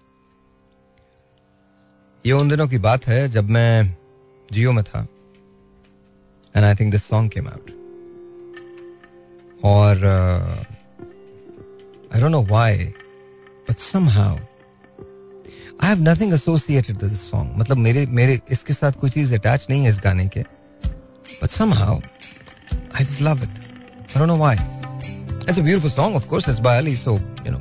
ये 2.24 2.32
उन 2.32 2.48
दिनों 2.48 2.68
की 2.68 2.78
बात 2.78 3.06
है 3.06 3.28
जब 3.28 3.48
मैं 3.50 3.96
जियो 4.52 4.72
में 4.72 4.84
था। 4.84 5.06
And 6.56 6.64
I 6.64 6.74
think 6.74 6.92
this 6.92 7.04
song 7.04 7.30
came 7.30 7.48
out 7.48 7.70
और 9.64 9.96
I 12.14 12.20
don't 12.20 12.30
know 12.30 12.42
why 12.44 12.84
but 13.68 13.78
somehow 13.80 14.36
I 15.82 15.88
have 15.88 16.02
nothing 16.08 16.32
associated 16.34 17.02
with 17.02 17.10
this 17.10 17.30
song 17.30 17.56
मतलब 17.58 17.76
मेरे 17.76 18.06
मेरे, 18.06 18.40
इसके 18.50 18.74
साथ 18.74 18.92
कोई 19.00 19.10
चीज़ 19.10 19.34
अटैच 19.34 19.66
नहीं 19.70 19.84
है 19.84 19.90
इस 19.90 20.00
गाने 20.04 20.26
के 20.36 20.40
but 21.42 21.50
somehow 21.50 22.00
I 22.74 23.04
just 23.04 23.22
love 23.22 23.42
it 23.42 23.48
I 23.48 24.18
don't 24.18 24.28
know 24.28 24.36
why 24.36 24.56
it's 24.56 25.58
a 25.58 25.62
beautiful 25.62 25.90
song 25.90 26.16
of 26.16 26.26
course 26.28 26.48
it's 26.48 26.60
by 26.60 26.78
Ali 26.78 26.96
so 26.96 27.16
you 27.46 27.52
know 27.52 27.58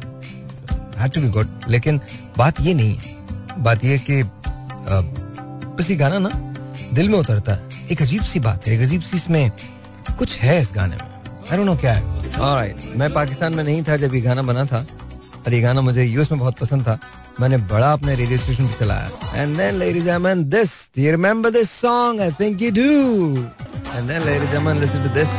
had 0.99 1.11
to 1.11 1.21
be 1.21 1.29
good 1.29 1.61
लेकिन 1.69 1.99
बात 2.37 2.61
ये 2.61 2.73
नहीं 2.73 2.97
है। 2.97 3.15
बात 3.63 3.83
ये 3.85 3.97
कि 4.09 4.23
बस 5.77 5.89
ये 5.89 5.95
गाना 5.97 6.17
ना 6.19 6.29
दिल 6.93 7.09
में 7.09 7.17
उतरता 7.19 7.53
है। 7.53 7.87
एक 7.91 8.01
अजीब 8.01 8.21
सी 8.23 8.39
बात 8.39 8.67
है, 8.67 8.73
एक 8.73 8.81
अजीब 8.81 9.01
सी 9.01 9.17
इसमें 9.17 9.51
कुछ 10.19 10.37
है 10.39 10.59
इस 10.61 10.69
गाने 10.75 10.95
में। 10.95 11.10
आई 11.51 11.57
डोंट 11.57 11.67
नो 11.67 11.75
क्या 11.75 11.93
है। 11.93 12.01
Alright 12.01 12.75
right. 12.75 12.95
मैं 12.99 13.13
पाकिस्तान 13.13 13.53
में 13.53 13.63
नहीं 13.63 13.81
था 13.83 13.95
जब 13.97 14.13
ये 14.15 14.21
गाना 14.21 14.41
बना 14.41 14.65
था, 14.65 14.85
पर 15.45 15.53
ये 15.53 15.61
गाना 15.61 15.81
मुझे 15.81 16.03
यूएस 16.03 16.31
में 16.31 16.39
बहुत 16.39 16.57
पसंद 16.59 16.83
था। 16.87 16.97
मैंने 17.39 17.57
बड़ा 17.71 17.91
अपने 17.93 18.15
रेडियो 18.15 18.37
स्टेशन 18.39 18.67
पे 18.67 18.79
चलाया। 18.79 19.41
And 19.41 19.57
then 19.57 19.75
ladies 19.75 20.09
and 20.09 20.21
man 20.23 20.43
this 20.49 20.71
do 20.97 21.03
you 21.03 21.11
remember 21.11 21.49
this 21.51 21.71
song 21.81 22.21
I 22.21 22.31
think 22.39 22.61
you 22.61 22.71
do 22.71 22.87
and 23.95 24.07
then 24.07 24.21
ladies 24.25 24.55
and 24.55 24.63
man 24.65 24.79
listen 24.81 25.03
to 25.03 25.09
this 25.19 25.29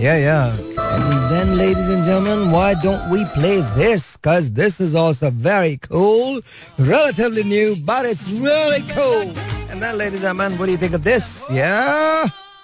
yeah 0.00 0.14
yeah 0.16 0.40
and 0.46 1.04
then 1.32 1.54
ladies 1.56 1.90
and 1.90 2.04
gentleman 2.04 2.50
why 2.50 2.74
don't 2.84 3.12
we 3.12 3.24
play 3.38 3.54
this 3.78 4.10
cuz 4.26 4.50
this 4.60 4.80
is 4.80 4.96
also 4.96 5.30
very 5.46 5.76
cool 5.86 6.42
relatively 6.80 7.44
new 7.54 7.74
but 7.90 8.06
it's 8.12 8.28
really 8.28 8.80
cool 8.94 9.26
and 9.70 9.82
then 9.82 9.96
ladies 9.98 10.26
and 10.26 10.36
man 10.36 10.56
what 10.56 10.66
do 10.66 10.72
you 10.72 10.78
think 10.82 10.94
of 10.94 11.02
this 11.02 11.24
yeah 11.52 11.74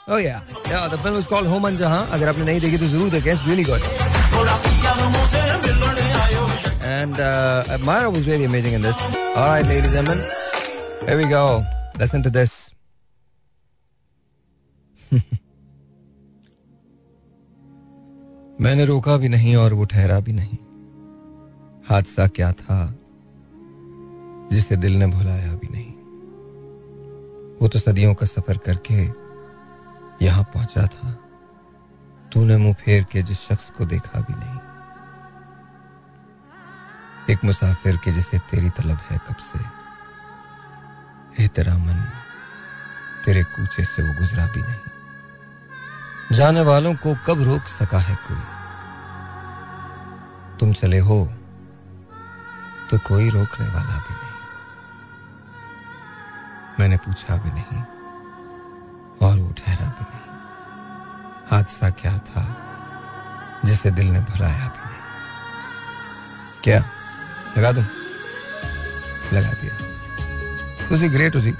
Oh 0.08 0.18
yeah. 0.18 0.40
Yeah, 0.68 0.86
the 0.86 0.96
film 0.98 1.16
is 1.16 1.26
called 1.26 1.46
Home 1.48 1.64
and 1.64 1.76
Jahan. 1.76 2.06
अगर 2.14 2.28
आपने 2.28 2.44
नहीं 2.44 2.60
देखी 2.60 2.78
तो 2.78 2.86
ज़रूर 2.86 3.10
देखें. 3.10 3.32
It's 3.32 3.44
really 3.46 3.64
good. 3.64 3.82
And 6.96 7.18
uh, 7.18 7.78
Mara 7.82 8.08
was 8.08 8.28
really 8.28 8.44
amazing 8.44 8.74
in 8.74 8.82
this. 8.82 9.00
All 9.34 9.48
right, 9.48 9.66
ladies 9.66 9.96
and 9.96 10.06
gentlemen, 10.06 10.22
here 11.08 11.16
we 11.18 11.24
go. 11.24 11.64
Listen 11.98 12.22
to 12.22 12.30
this. 12.30 12.54
मैंने 18.60 18.84
रोका 18.86 19.16
भी 19.16 19.28
नहीं 19.28 19.56
और 19.56 19.72
वो 19.74 19.84
ठहरा 19.84 20.20
भी 20.26 20.32
नहीं 20.32 20.56
हादसा 21.88 22.26
क्या 22.36 22.52
था 22.62 22.78
जिसे 24.52 24.76
दिल 24.76 24.96
ने 24.98 25.06
भुलाया 25.06 25.52
भी 25.60 25.68
नहीं 25.68 25.92
वो 27.60 27.68
तो 27.68 27.78
सदियों 27.78 28.14
का 28.14 28.26
सफ़र 28.26 28.56
करके 28.66 29.25
यहाँ 30.22 30.44
पहुँचा 30.44 30.86
था। 30.86 31.10
तूने 32.32 32.56
मुँह 32.56 32.74
फेर 32.74 33.04
के 33.04 33.22
जिस 33.22 33.40
शख्स 33.40 33.70
को 33.70 33.84
देखा 33.84 34.20
भी 34.20 34.34
नहीं। 34.36 34.60
एक 37.30 37.44
मुसाफिर 37.44 37.96
के 37.96 38.12
जिसे 38.12 38.38
तेरी 38.38 38.70
तलब 38.70 38.98
है 39.10 39.18
कब 39.18 39.36
से। 39.36 39.58
तेरा 41.48 41.76
मन 41.78 41.98
तेरे 43.24 43.42
कूचे 43.44 43.84
से 43.84 44.02
वो 44.02 44.12
गुजरा 44.14 44.46
भी 44.46 44.62
नहीं। 44.62 46.36
जाने 46.36 46.60
वालों 46.60 46.94
को 46.94 47.14
कब 47.26 47.42
रोक 47.42 47.62
सका 47.62 47.98
है 47.98 48.16
कोई। 48.28 48.44
तुम 50.60 50.72
चले 50.72 50.98
हो 50.98 51.18
तो 52.90 52.98
कोई 52.98 53.30
रोकने 53.30 53.66
वाला 53.68 53.96
भी 53.96 54.14
नहीं। 54.14 54.34
मैंने 56.80 56.96
पूछा 56.96 57.36
भी 57.36 57.50
नहीं। 57.50 57.95
और 59.22 59.38
वो 59.38 59.52
ठहरा 59.52 59.86
भी 59.86 60.04
नहीं। 60.04 60.38
हादसा 61.50 61.90
क्या 61.90 62.18
था, 62.18 62.56
जिसे 63.64 63.90
दिल 63.90 64.06
ने 64.06 64.20
भुलाया 64.20 64.66
भी 64.68 64.88
नहीं। 64.88 64.96
क्या? 66.64 66.84
लगा 67.58 67.72
दो? 67.72 67.80
लगा 69.36 69.52
दिया। 69.52 69.76
तुसी 70.88 71.08
ग्रेट 71.08 71.36
हो 71.36 71.40
जी। 71.40 71.52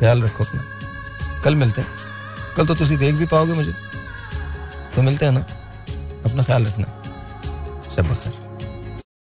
ख्याल 0.00 0.22
रखो 0.22 0.44
अपना। 0.44 0.62
कल 1.42 1.54
मिलते 1.54 1.80
हैं। 1.80 1.88
कल 2.56 2.66
तो 2.66 2.74
तुसी 2.74 2.96
देख 2.96 3.14
भी 3.14 3.26
पाओगे 3.26 3.52
मुझे। 3.52 3.72
तो 4.96 5.02
मिलते 5.02 5.26
हैं 5.26 5.32
ना। 5.32 5.40
अपना 6.30 6.42
ख्याल 6.42 6.66
रखना। 6.66 6.84
शब 7.96 8.02
बखैर। 8.02 8.45